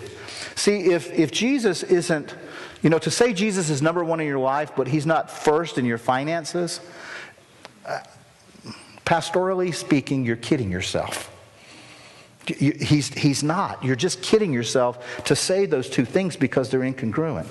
See, 0.56 0.92
if, 0.92 1.14
if 1.14 1.32
Jesus 1.32 1.84
isn't, 1.84 2.36
you 2.82 2.90
know, 2.90 2.98
to 3.00 3.12
say 3.12 3.34
Jesus 3.34 3.70
is 3.70 3.82
number 3.82 4.04
one 4.04 4.20
in 4.20 4.28
your 4.28 4.40
life, 4.40 4.72
but 4.76 4.88
he's 4.88 5.06
not 5.06 5.30
first 5.30 5.78
in 5.78 5.86
your 5.86 6.00
finances, 6.00 6.82
uh, 7.86 8.00
pastorally 9.06 9.74
speaking, 9.74 10.26
you're 10.26 10.36
kidding 10.36 10.72
yourself. 10.72 11.32
He's, 12.48 13.14
he's 13.14 13.44
not. 13.44 13.84
You're 13.84 13.96
just 13.96 14.22
kidding 14.22 14.54
yourself 14.54 15.24
to 15.26 15.36
say 15.36 15.66
those 15.66 15.90
two 15.90 16.06
things 16.06 16.36
because 16.36 16.70
they're 16.70 16.82
incongruent. 16.82 17.48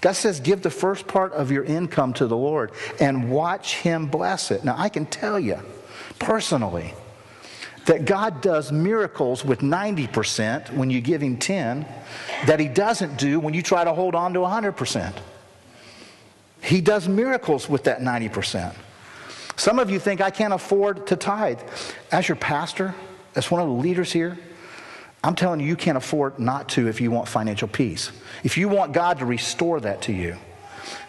God 0.00 0.12
says, 0.12 0.40
give 0.40 0.62
the 0.62 0.70
first 0.70 1.06
part 1.06 1.32
of 1.32 1.50
your 1.50 1.64
income 1.64 2.12
to 2.14 2.26
the 2.26 2.36
Lord 2.36 2.72
and 3.00 3.30
watch 3.30 3.76
Him 3.76 4.06
bless 4.06 4.50
it. 4.50 4.64
Now, 4.64 4.74
I 4.76 4.88
can 4.88 5.06
tell 5.06 5.40
you 5.40 5.58
personally 6.18 6.92
that 7.86 8.04
God 8.04 8.40
does 8.40 8.72
miracles 8.72 9.44
with 9.44 9.60
90% 9.60 10.72
when 10.74 10.90
you 10.90 11.00
give 11.00 11.22
Him 11.22 11.36
10 11.36 11.86
that 12.46 12.60
He 12.60 12.68
doesn't 12.68 13.18
do 13.18 13.40
when 13.40 13.54
you 13.54 13.62
try 13.62 13.84
to 13.84 13.94
hold 13.94 14.14
on 14.14 14.34
to 14.34 14.40
100%. 14.40 15.14
He 16.60 16.80
does 16.80 17.08
miracles 17.08 17.68
with 17.68 17.84
that 17.84 18.00
90%. 18.00 18.74
Some 19.56 19.78
of 19.78 19.90
you 19.90 19.98
think 19.98 20.20
I 20.20 20.30
can't 20.30 20.52
afford 20.52 21.06
to 21.08 21.16
tithe. 21.16 21.60
As 22.10 22.28
your 22.28 22.36
pastor, 22.36 22.94
as 23.34 23.50
one 23.50 23.60
of 23.60 23.68
the 23.68 23.74
leaders 23.74 24.12
here, 24.12 24.38
I'm 25.22 25.34
telling 25.34 25.60
you, 25.60 25.66
you 25.66 25.76
can't 25.76 25.96
afford 25.96 26.38
not 26.38 26.68
to 26.70 26.86
if 26.86 27.00
you 27.00 27.10
want 27.10 27.28
financial 27.28 27.66
peace. 27.66 28.12
If 28.42 28.58
you 28.58 28.68
want 28.68 28.92
God 28.92 29.18
to 29.18 29.26
restore 29.26 29.80
that 29.80 30.02
to 30.02 30.12
you. 30.12 30.36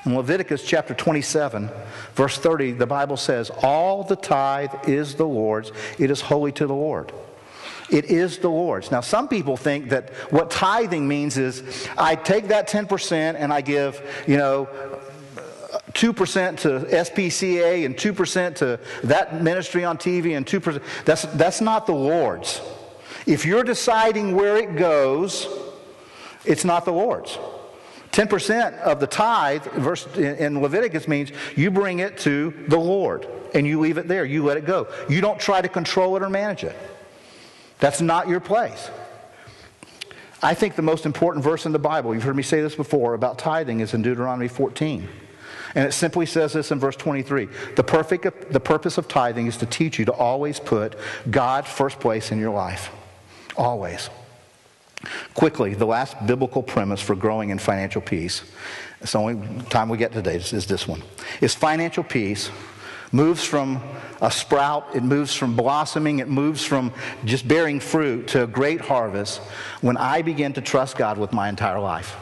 In 0.06 0.16
Leviticus 0.16 0.64
chapter 0.66 0.94
27, 0.94 1.70
verse 2.14 2.38
30, 2.38 2.74
the 2.74 2.88
Bible 2.88 3.18
says, 3.18 3.52
All 3.62 4.04
the 4.04 4.16
tithe 4.16 4.88
is 4.88 5.16
the 5.16 5.26
Lord's, 5.26 5.72
it 6.00 6.10
is 6.10 6.22
holy 6.22 6.52
to 6.54 6.66
the 6.66 6.74
Lord. 6.74 7.12
It 7.90 8.06
is 8.06 8.40
the 8.40 8.50
Lord's. 8.50 8.90
Now, 8.90 9.02
some 9.02 9.28
people 9.28 9.58
think 9.58 9.90
that 9.90 10.10
what 10.32 10.50
tithing 10.50 11.08
means 11.08 11.38
is 11.38 11.88
I 11.98 12.16
take 12.16 12.48
that 12.48 12.68
10% 12.68 13.36
and 13.38 13.54
I 13.54 13.62
give, 13.62 14.02
you 14.28 14.38
know, 14.38 14.68
2% 15.96 16.58
to 16.58 16.80
SPCA 16.96 17.86
and 17.86 17.96
2% 17.96 18.56
to 18.56 18.80
that 19.04 19.42
ministry 19.42 19.84
on 19.86 19.98
TV 19.98 20.38
and 20.38 20.46
2%. 20.46 20.84
That's, 21.06 21.24
that's 21.24 21.62
not 21.62 21.88
the 21.88 21.94
Lord's. 21.94 22.62
If 23.26 23.46
you're 23.46 23.64
deciding 23.64 24.36
where 24.36 24.58
it 24.58 24.76
goes, 24.76 25.48
it's 26.44 26.66
not 26.66 26.86
the 26.86 26.94
Lord's. 26.94 27.40
10% 28.12 28.80
of 28.80 29.00
the 29.00 29.08
tithe, 29.08 29.64
verse 29.64 30.06
in 30.16 30.62
Leviticus 30.62 31.08
means 31.08 31.32
you 31.56 31.72
bring 31.72 32.00
it 32.00 32.18
to 32.20 32.54
the 32.68 32.78
Lord 32.78 33.28
and 33.54 33.66
you 33.66 33.80
leave 33.80 33.98
it 33.98 34.08
there. 34.08 34.26
You 34.26 34.44
let 34.44 34.58
it 34.58 34.66
go. 34.66 34.88
You 35.10 35.22
don't 35.22 35.40
try 35.40 35.62
to 35.62 35.68
control 35.68 36.16
it 36.16 36.24
or 36.24 36.30
manage 36.30 36.64
it. 36.64 36.76
That's 37.80 38.02
not 38.02 38.28
your 38.28 38.40
place. 38.40 38.90
I 40.42 40.54
think 40.54 40.76
the 40.76 40.82
most 40.82 41.06
important 41.06 41.44
verse 41.44 41.66
in 41.66 41.72
the 41.72 41.80
Bible, 41.80 42.14
you've 42.14 42.24
heard 42.24 42.36
me 42.36 42.44
say 42.44 42.62
this 42.62 42.76
before, 42.76 43.16
about 43.16 43.38
tithing 43.38 43.80
is 43.80 43.94
in 43.94 44.02
Deuteronomy 44.02 44.48
14. 44.48 45.08
And 45.76 45.86
it 45.86 45.92
simply 45.92 46.26
says 46.26 46.54
this 46.54 46.72
in 46.72 46.80
verse 46.80 46.96
23 46.96 47.50
the, 47.76 47.84
perfect, 47.84 48.52
the 48.52 48.60
purpose 48.60 48.98
of 48.98 49.08
tithing 49.08 49.48
is 49.48 49.58
to 49.58 49.66
teach 49.66 50.00
you 50.00 50.06
to 50.06 50.14
always 50.14 50.60
put 50.60 50.96
God 51.30 51.68
first 51.68 52.00
place 52.00 52.32
in 52.32 52.40
your 52.40 52.52
life. 52.52 52.92
Always. 53.58 54.10
Quickly, 55.34 55.74
the 55.74 55.86
last 55.86 56.26
biblical 56.26 56.64
premise 56.64 57.02
for 57.02 57.16
growing 57.16 57.50
in 57.50 57.60
financial 57.60 58.02
peace, 58.02 58.44
it's 59.02 59.12
the 59.12 59.20
only 59.20 59.64
time 59.66 59.90
we 59.90 59.98
get 59.98 60.14
today, 60.14 60.38
is 60.38 60.66
this 60.66 60.88
one, 60.88 61.04
is 61.42 61.54
financial 61.54 62.04
peace 62.04 62.50
moves 63.12 63.44
from 63.44 63.82
a 64.22 64.32
sprout, 64.32 64.96
it 64.96 65.04
moves 65.04 65.34
from 65.36 65.56
blossoming, 65.56 66.20
it 66.20 66.28
moves 66.28 66.66
from 66.66 66.92
just 67.24 67.48
bearing 67.48 67.80
fruit 67.80 68.28
to 68.28 68.44
a 68.44 68.48
great 68.48 68.82
harvest 68.82 69.40
when 69.82 69.96
I 69.96 70.22
begin 70.22 70.54
to 70.54 70.62
trust 70.62 70.98
God 70.98 71.18
with 71.18 71.32
my 71.32 71.48
entire 71.48 71.80
life. 71.80 72.18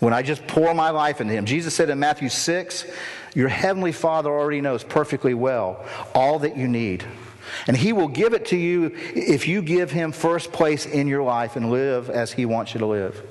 When 0.00 0.14
I 0.14 0.22
just 0.22 0.46
pour 0.46 0.74
my 0.74 0.90
life 0.90 1.20
into 1.20 1.34
Him. 1.34 1.44
Jesus 1.44 1.74
said 1.74 1.90
in 1.90 1.98
Matthew 1.98 2.30
6, 2.30 2.86
Your 3.34 3.48
heavenly 3.48 3.92
Father 3.92 4.30
already 4.30 4.62
knows 4.62 4.82
perfectly 4.82 5.34
well 5.34 5.84
all 6.14 6.38
that 6.40 6.56
you 6.56 6.66
need. 6.66 7.04
And 7.66 7.76
He 7.76 7.92
will 7.92 8.08
give 8.08 8.32
it 8.32 8.46
to 8.46 8.56
you 8.56 8.92
if 9.14 9.46
you 9.46 9.60
give 9.60 9.90
Him 9.90 10.12
first 10.12 10.52
place 10.52 10.86
in 10.86 11.06
your 11.06 11.22
life 11.22 11.56
and 11.56 11.70
live 11.70 12.08
as 12.08 12.32
He 12.32 12.46
wants 12.46 12.72
you 12.74 12.80
to 12.80 12.86
live. 12.86 13.22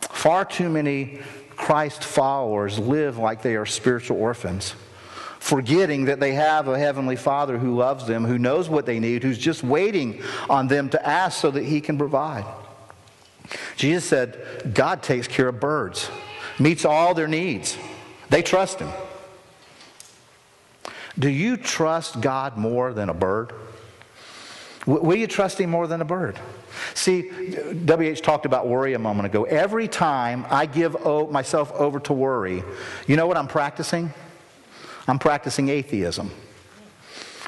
Far 0.00 0.44
too 0.44 0.68
many 0.68 1.20
Christ 1.56 2.04
followers 2.04 2.78
live 2.78 3.18
like 3.18 3.42
they 3.42 3.56
are 3.56 3.66
spiritual 3.66 4.18
orphans, 4.18 4.74
forgetting 5.40 6.04
that 6.04 6.20
they 6.20 6.34
have 6.34 6.68
a 6.68 6.78
Heavenly 6.78 7.16
Father 7.16 7.58
who 7.58 7.74
loves 7.74 8.06
them, 8.06 8.24
who 8.24 8.38
knows 8.38 8.68
what 8.68 8.86
they 8.86 9.00
need, 9.00 9.24
who's 9.24 9.38
just 9.38 9.64
waiting 9.64 10.22
on 10.48 10.68
them 10.68 10.90
to 10.90 11.06
ask 11.06 11.40
so 11.40 11.50
that 11.50 11.64
He 11.64 11.80
can 11.80 11.98
provide. 11.98 12.44
Jesus 13.82 14.04
said, 14.04 14.38
God 14.74 15.02
takes 15.02 15.26
care 15.26 15.48
of 15.48 15.58
birds, 15.58 16.08
meets 16.56 16.84
all 16.84 17.14
their 17.14 17.26
needs. 17.26 17.76
They 18.30 18.40
trust 18.40 18.78
Him. 18.78 18.88
Do 21.18 21.28
you 21.28 21.56
trust 21.56 22.20
God 22.20 22.56
more 22.56 22.92
than 22.92 23.08
a 23.08 23.12
bird? 23.12 23.52
Will 24.86 25.16
you 25.16 25.26
trust 25.26 25.60
Him 25.60 25.70
more 25.70 25.88
than 25.88 26.00
a 26.00 26.04
bird? 26.04 26.38
See, 26.94 27.22
WH 27.22 28.22
talked 28.22 28.46
about 28.46 28.68
worry 28.68 28.94
a 28.94 29.00
moment 29.00 29.26
ago. 29.26 29.42
Every 29.42 29.88
time 29.88 30.46
I 30.48 30.66
give 30.66 31.04
myself 31.32 31.72
over 31.72 31.98
to 31.98 32.12
worry, 32.12 32.62
you 33.08 33.16
know 33.16 33.26
what 33.26 33.36
I'm 33.36 33.48
practicing? 33.48 34.14
I'm 35.08 35.18
practicing 35.18 35.70
atheism. 35.70 36.30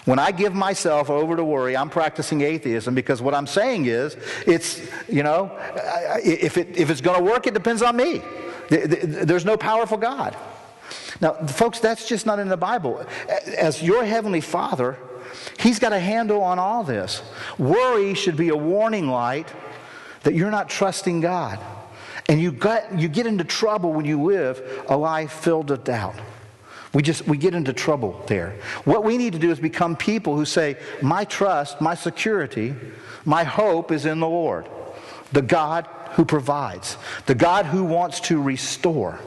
When 0.04 0.18
I 0.18 0.32
give 0.32 0.54
myself 0.54 1.08
over 1.08 1.34
to 1.36 1.44
worry, 1.44 1.76
I'm 1.76 1.88
practicing 1.88 2.42
atheism 2.42 2.94
because 2.94 3.22
what 3.22 3.34
I'm 3.34 3.46
saying 3.46 3.86
is, 3.86 4.16
it's, 4.46 4.80
you 5.08 5.22
know, 5.22 5.50
if, 6.22 6.58
it, 6.58 6.76
if 6.76 6.90
it's 6.90 7.00
going 7.00 7.18
to 7.18 7.24
work, 7.24 7.46
it 7.46 7.54
depends 7.54 7.80
on 7.80 7.96
me. 7.96 8.20
There's 8.68 9.44
no 9.44 9.56
powerful 9.56 9.96
God. 9.96 10.36
Now, 11.20 11.32
folks, 11.46 11.80
that's 11.80 12.06
just 12.06 12.26
not 12.26 12.38
in 12.38 12.48
the 12.48 12.56
Bible. 12.56 13.06
As 13.56 13.82
your 13.82 14.04
heavenly 14.04 14.40
Father, 14.40 14.98
He's 15.58 15.78
got 15.78 15.92
a 15.92 15.98
handle 15.98 16.42
on 16.42 16.58
all 16.58 16.84
this. 16.84 17.22
Worry 17.58 18.14
should 18.14 18.36
be 18.36 18.50
a 18.50 18.56
warning 18.56 19.08
light 19.08 19.48
that 20.22 20.34
you're 20.34 20.50
not 20.50 20.68
trusting 20.68 21.20
God. 21.20 21.58
And 22.28 22.40
you, 22.40 22.52
got, 22.52 22.98
you 22.98 23.08
get 23.08 23.26
into 23.26 23.44
trouble 23.44 23.92
when 23.92 24.06
you 24.06 24.22
live 24.22 24.84
a 24.88 24.96
life 24.96 25.32
filled 25.32 25.70
with 25.70 25.84
doubt. 25.84 26.16
We 26.94 27.02
just 27.02 27.26
we 27.26 27.36
get 27.36 27.54
into 27.54 27.72
trouble 27.72 28.22
there. 28.26 28.54
What 28.84 29.04
we 29.04 29.18
need 29.18 29.32
to 29.32 29.38
do 29.38 29.50
is 29.50 29.58
become 29.58 29.96
people 29.96 30.36
who 30.36 30.44
say, 30.44 30.76
"My 31.02 31.24
trust, 31.24 31.80
my 31.80 31.94
security, 31.94 32.74
my 33.24 33.44
hope 33.44 33.90
is 33.92 34.06
in 34.06 34.20
the 34.20 34.28
Lord, 34.28 34.68
the 35.32 35.42
God 35.42 35.88
who 36.12 36.24
provides, 36.24 36.96
the 37.26 37.34
God 37.34 37.66
who 37.66 37.84
wants 37.84 38.20
to 38.20 38.40
restore." 38.40 39.18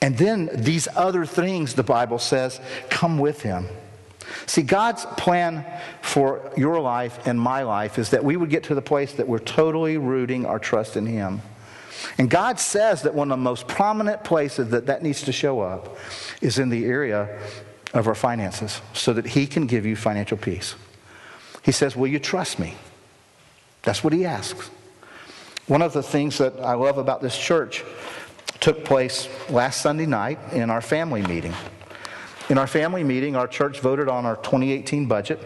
And 0.00 0.18
then 0.18 0.50
these 0.52 0.88
other 0.96 1.24
things 1.24 1.74
the 1.74 1.84
Bible 1.84 2.18
says 2.18 2.60
come 2.88 3.18
with 3.18 3.42
him. 3.42 3.68
See, 4.46 4.62
God's 4.62 5.04
plan 5.16 5.64
for 6.00 6.52
your 6.56 6.80
life 6.80 7.26
and 7.26 7.38
my 7.38 7.62
life 7.62 7.98
is 7.98 8.10
that 8.10 8.24
we 8.24 8.36
would 8.36 8.50
get 8.50 8.64
to 8.64 8.74
the 8.74 8.82
place 8.82 9.12
that 9.14 9.28
we're 9.28 9.38
totally 9.38 9.98
rooting 9.98 10.46
our 10.46 10.58
trust 10.58 10.96
in 10.96 11.06
Him. 11.06 11.42
And 12.18 12.30
God 12.30 12.58
says 12.58 13.02
that 13.02 13.14
one 13.14 13.30
of 13.30 13.38
the 13.38 13.42
most 13.42 13.68
prominent 13.68 14.24
places 14.24 14.70
that 14.70 14.86
that 14.86 15.02
needs 15.02 15.22
to 15.22 15.32
show 15.32 15.60
up 15.60 15.96
is 16.40 16.58
in 16.58 16.68
the 16.68 16.84
area 16.84 17.38
of 17.94 18.08
our 18.08 18.14
finances 18.14 18.80
so 18.92 19.12
that 19.12 19.26
He 19.26 19.46
can 19.46 19.66
give 19.66 19.84
you 19.84 19.96
financial 19.96 20.36
peace. 20.36 20.74
He 21.62 21.72
says, 21.72 21.96
Will 21.96 22.08
you 22.08 22.18
trust 22.18 22.58
me? 22.58 22.74
That's 23.82 24.02
what 24.02 24.12
He 24.12 24.24
asks. 24.24 24.70
One 25.66 25.82
of 25.82 25.92
the 25.92 26.02
things 26.02 26.38
that 26.38 26.58
I 26.60 26.74
love 26.74 26.98
about 26.98 27.22
this 27.22 27.38
church 27.38 27.84
took 28.60 28.84
place 28.84 29.28
last 29.48 29.80
Sunday 29.80 30.06
night 30.06 30.38
in 30.52 30.70
our 30.70 30.80
family 30.80 31.22
meeting. 31.22 31.54
In 32.48 32.58
our 32.58 32.66
family 32.66 33.04
meeting, 33.04 33.36
our 33.36 33.46
church 33.46 33.80
voted 33.80 34.08
on 34.08 34.26
our 34.26 34.36
2018 34.36 35.06
budget, 35.06 35.40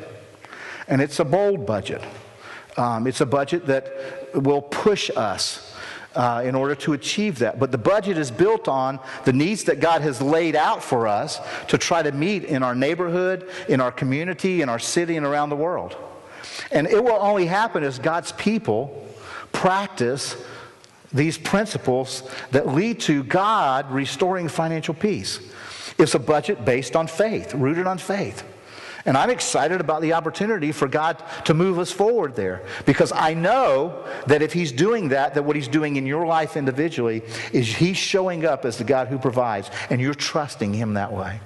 and 0.89 1.01
it's 1.01 1.21
a 1.21 1.25
bold 1.25 1.67
budget. 1.67 2.03
Um, 2.77 3.07
it's 3.07 3.21
a 3.21 3.27
budget 3.27 3.67
that 3.67 4.35
will 4.35 4.63
push 4.63 5.11
us 5.17 5.76
uh, 6.17 6.43
in 6.45 6.55
order 6.55 6.75
to 6.75 6.95
achieve 6.95 7.39
that. 7.39 7.61
But 7.61 7.71
the 7.71 7.79
budget 7.79 8.19
is 8.19 8.31
built 8.31 8.67
on 8.69 8.99
the 9.25 9.33
needs 9.33 9.65
that 9.65 9.81
God 9.81 10.01
has 10.03 10.21
laid 10.21 10.57
out 10.57 10.83
for 10.83 11.07
us 11.07 11.41
to 11.69 11.79
try 11.79 12.03
to 12.03 12.11
meet 12.11 12.45
in 12.45 12.63
our 12.63 12.75
neighborhood, 12.75 13.49
in 13.69 13.81
our 13.81 13.93
community, 13.93 14.63
in 14.63 14.69
our 14.69 14.79
city, 14.79 15.17
and 15.17 15.27
around 15.27 15.51
the 15.51 15.57
world. 15.57 15.97
And 16.73 16.87
it 16.87 17.03
will 17.03 17.21
only 17.21 17.47
happen 17.47 17.85
as 17.85 17.99
God's 17.99 18.33
people 18.33 19.07
practice 19.53 20.37
these 21.13 21.39
principles 21.39 22.23
that 22.51 22.67
lead 22.67 23.01
to 23.01 23.23
God 23.23 23.91
restoring 23.91 24.49
financial 24.49 24.95
peace. 24.95 25.41
It's 25.99 26.15
a 26.15 26.19
budget 26.19 26.65
based 26.65 26.97
on 26.97 27.07
faith, 27.07 27.55
rooted 27.55 27.87
on 27.87 27.99
faith. 27.99 28.43
And 29.07 29.17
I'm 29.17 29.31
excited 29.31 29.81
about 29.81 30.03
the 30.03 30.13
opportunity 30.15 30.73
for 30.73 30.89
God 30.89 31.23
to 31.45 31.55
move 31.55 31.79
us 31.79 31.93
forward 31.93 32.35
there 32.35 32.67
because 32.85 33.13
I 33.13 33.35
know 33.35 34.05
that 34.27 34.43
if 34.43 34.53
He's 34.53 34.73
doing 34.73 35.09
that, 35.09 35.35
that 35.35 35.45
what 35.45 35.55
He's 35.55 35.69
doing 35.69 35.95
in 35.95 36.07
your 36.07 36.27
life 36.27 36.57
individually 36.57 37.23
is 37.53 37.69
He's 37.69 37.97
showing 37.97 38.45
up 38.45 38.65
as 38.65 38.79
the 38.79 38.85
God 38.85 39.07
who 39.07 39.19
provides, 39.19 39.71
and 39.91 40.01
you're 40.01 40.13
trusting 40.13 40.75
Him 40.75 40.95
that 40.95 41.13
way. 41.13 41.41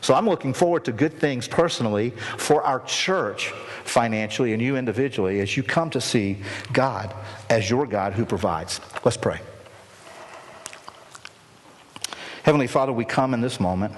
So 0.00 0.14
I'm 0.14 0.28
looking 0.28 0.52
forward 0.52 0.84
to 0.86 0.92
good 0.92 1.18
things 1.18 1.46
personally 1.46 2.10
for 2.36 2.62
our 2.62 2.80
church 2.80 3.52
financially 3.84 4.52
and 4.52 4.60
you 4.60 4.76
individually 4.76 5.40
as 5.40 5.56
you 5.56 5.62
come 5.62 5.90
to 5.90 6.00
see 6.00 6.38
God 6.72 7.14
as 7.48 7.68
your 7.70 7.86
God 7.86 8.12
who 8.12 8.24
provides. 8.24 8.80
Let's 9.04 9.16
pray. 9.16 9.40
Heavenly 12.42 12.66
Father, 12.66 12.92
we 12.92 13.04
come 13.04 13.34
in 13.34 13.40
this 13.40 13.60
moment. 13.60 13.94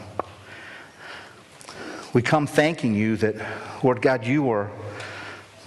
We 2.12 2.22
come 2.22 2.46
thanking 2.46 2.94
you 2.94 3.16
that, 3.18 3.36
Lord 3.84 4.02
God, 4.02 4.26
you 4.26 4.50
are 4.50 4.70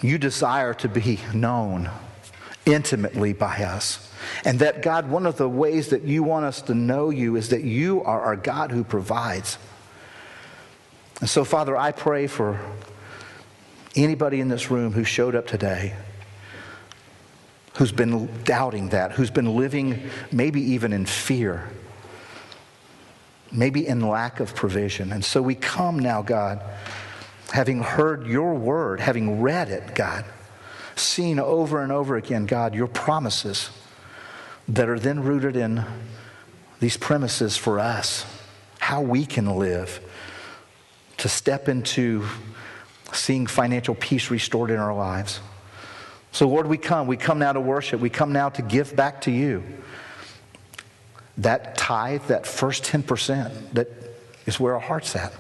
you 0.04 0.18
desire 0.18 0.74
to 0.76 0.90
be 0.90 1.20
known 1.34 1.90
intimately 2.66 3.34
by 3.34 3.64
us. 3.64 4.12
And 4.44 4.60
that, 4.60 4.82
God, 4.82 5.10
one 5.10 5.26
of 5.26 5.38
the 5.38 5.50
ways 5.50 5.90
that 5.90 6.04
you 6.04 6.24
want 6.24 6.46
us 6.46 6.62
to 6.64 6.76
know 6.76 7.10
you 7.10 7.38
is 7.38 7.50
that 7.50 7.64
you 7.64 8.04
are 8.04 8.22
our 8.22 8.36
God 8.36 8.72
who 8.72 8.84
provides. 8.84 9.58
And 11.22 11.30
so, 11.30 11.46
Father, 11.46 11.78
I 11.78 11.94
pray 11.94 12.28
for 12.28 12.60
anybody 13.96 14.42
in 14.42 14.50
this 14.50 14.70
room 14.70 14.92
who 14.92 15.04
showed 15.04 15.36
up 15.36 15.48
today 15.48 15.94
who's 17.78 17.92
been 17.92 18.30
doubting 18.44 18.90
that, 18.90 19.14
who's 19.14 19.32
been 19.32 19.56
living 19.56 20.10
maybe 20.32 20.62
even 20.62 20.94
in 20.94 21.06
fear 21.06 21.70
maybe 23.54 23.88
in 23.88 24.02
lack 24.02 24.40
of 24.40 24.56
provision. 24.56 25.12
And 25.12 25.24
so 25.24 25.42
we 25.42 25.56
come 25.56 26.00
now, 26.00 26.22
God, 26.22 26.64
having 27.52 27.82
heard 27.82 28.26
your 28.26 28.56
word, 28.56 29.00
having 29.00 29.42
read 29.42 29.70
it, 29.70 29.94
God, 29.96 30.26
seen 30.96 31.40
over 31.40 31.82
and 31.82 31.92
over 31.92 32.18
again, 32.18 32.46
God, 32.46 32.74
your 32.74 32.88
promises 32.88 33.70
that 34.68 34.90
are 34.90 35.00
then 35.00 35.24
rooted 35.24 35.56
in 35.56 35.86
these 36.80 36.98
premises 36.98 37.56
for 37.56 37.80
us, 37.80 38.26
how 38.80 39.02
we 39.02 39.26
can 39.26 39.58
live 39.58 40.02
to 41.18 41.30
step 41.30 41.70
into 41.70 42.26
seeing 43.14 43.46
financial 43.46 43.96
peace 43.96 44.32
restored 44.32 44.72
in 44.72 44.78
our 44.78 44.94
lives. 44.94 45.40
So, 46.32 46.48
Lord, 46.48 46.66
we 46.66 46.78
come. 46.78 47.06
We 47.06 47.16
come 47.16 47.40
now 47.40 47.54
to 47.54 47.62
worship. 47.62 48.00
We 48.02 48.10
come 48.10 48.34
now 48.34 48.50
to 48.50 48.62
give 48.64 48.96
back 48.96 49.22
to 49.22 49.32
you 49.32 49.64
that 51.38 51.78
tithe, 51.78 52.24
that 52.28 52.46
first 52.46 52.84
10%, 52.84 53.74
that 53.74 53.88
is 54.46 54.60
where 54.60 54.74
our 54.74 54.80
heart's 54.80 55.16
at. 55.16 55.34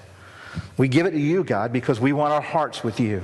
We 0.77 0.87
give 0.87 1.05
it 1.05 1.11
to 1.11 1.19
you, 1.19 1.43
God, 1.43 1.71
because 1.71 1.99
we 1.99 2.13
want 2.13 2.33
our 2.33 2.41
hearts 2.41 2.83
with 2.83 2.99
you. 2.99 3.23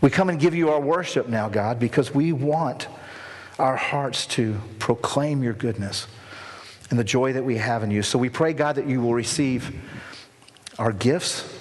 We 0.00 0.10
come 0.10 0.28
and 0.28 0.40
give 0.40 0.54
you 0.54 0.70
our 0.70 0.80
worship 0.80 1.28
now, 1.28 1.48
God, 1.48 1.78
because 1.78 2.14
we 2.14 2.32
want 2.32 2.88
our 3.58 3.76
hearts 3.76 4.26
to 4.26 4.58
proclaim 4.78 5.42
your 5.42 5.52
goodness 5.52 6.06
and 6.90 6.98
the 6.98 7.04
joy 7.04 7.32
that 7.34 7.44
we 7.44 7.56
have 7.58 7.82
in 7.82 7.90
you. 7.90 8.02
So 8.02 8.18
we 8.18 8.28
pray, 8.28 8.52
God, 8.52 8.76
that 8.76 8.86
you 8.86 9.00
will 9.00 9.14
receive 9.14 9.74
our 10.78 10.92
gifts 10.92 11.58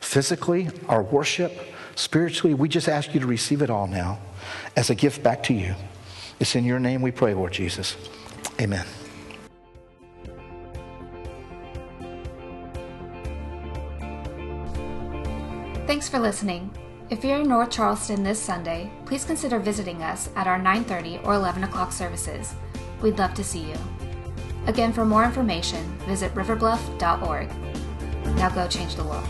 physically, 0.00 0.68
our 0.88 1.02
worship, 1.02 1.52
spiritually. 1.94 2.54
We 2.54 2.68
just 2.68 2.88
ask 2.88 3.14
you 3.14 3.20
to 3.20 3.26
receive 3.26 3.62
it 3.62 3.70
all 3.70 3.86
now 3.86 4.18
as 4.74 4.90
a 4.90 4.94
gift 4.94 5.22
back 5.22 5.42
to 5.44 5.54
you. 5.54 5.74
It's 6.40 6.54
in 6.54 6.64
your 6.64 6.78
name 6.78 7.02
we 7.02 7.10
pray, 7.12 7.34
Lord 7.34 7.52
Jesus. 7.52 7.96
Amen. 8.60 8.84
Thanks 15.86 16.08
for 16.08 16.18
listening. 16.18 16.68
If 17.10 17.24
you're 17.24 17.38
in 17.38 17.48
North 17.48 17.70
Charleston 17.70 18.24
this 18.24 18.42
Sunday, 18.42 18.90
please 19.04 19.24
consider 19.24 19.60
visiting 19.60 20.02
us 20.02 20.28
at 20.34 20.48
our 20.48 20.58
9:30 20.58 21.24
or 21.24 21.34
11 21.34 21.62
o'clock 21.62 21.92
services. 21.92 22.56
We'd 23.00 23.20
love 23.20 23.34
to 23.34 23.44
see 23.44 23.60
you. 23.60 23.76
Again, 24.66 24.92
for 24.92 25.04
more 25.04 25.24
information, 25.24 25.96
visit 25.98 26.34
riverbluff.org. 26.34 27.48
Now 28.34 28.48
go 28.48 28.66
change 28.66 28.96
the 28.96 29.04
world. 29.04 29.28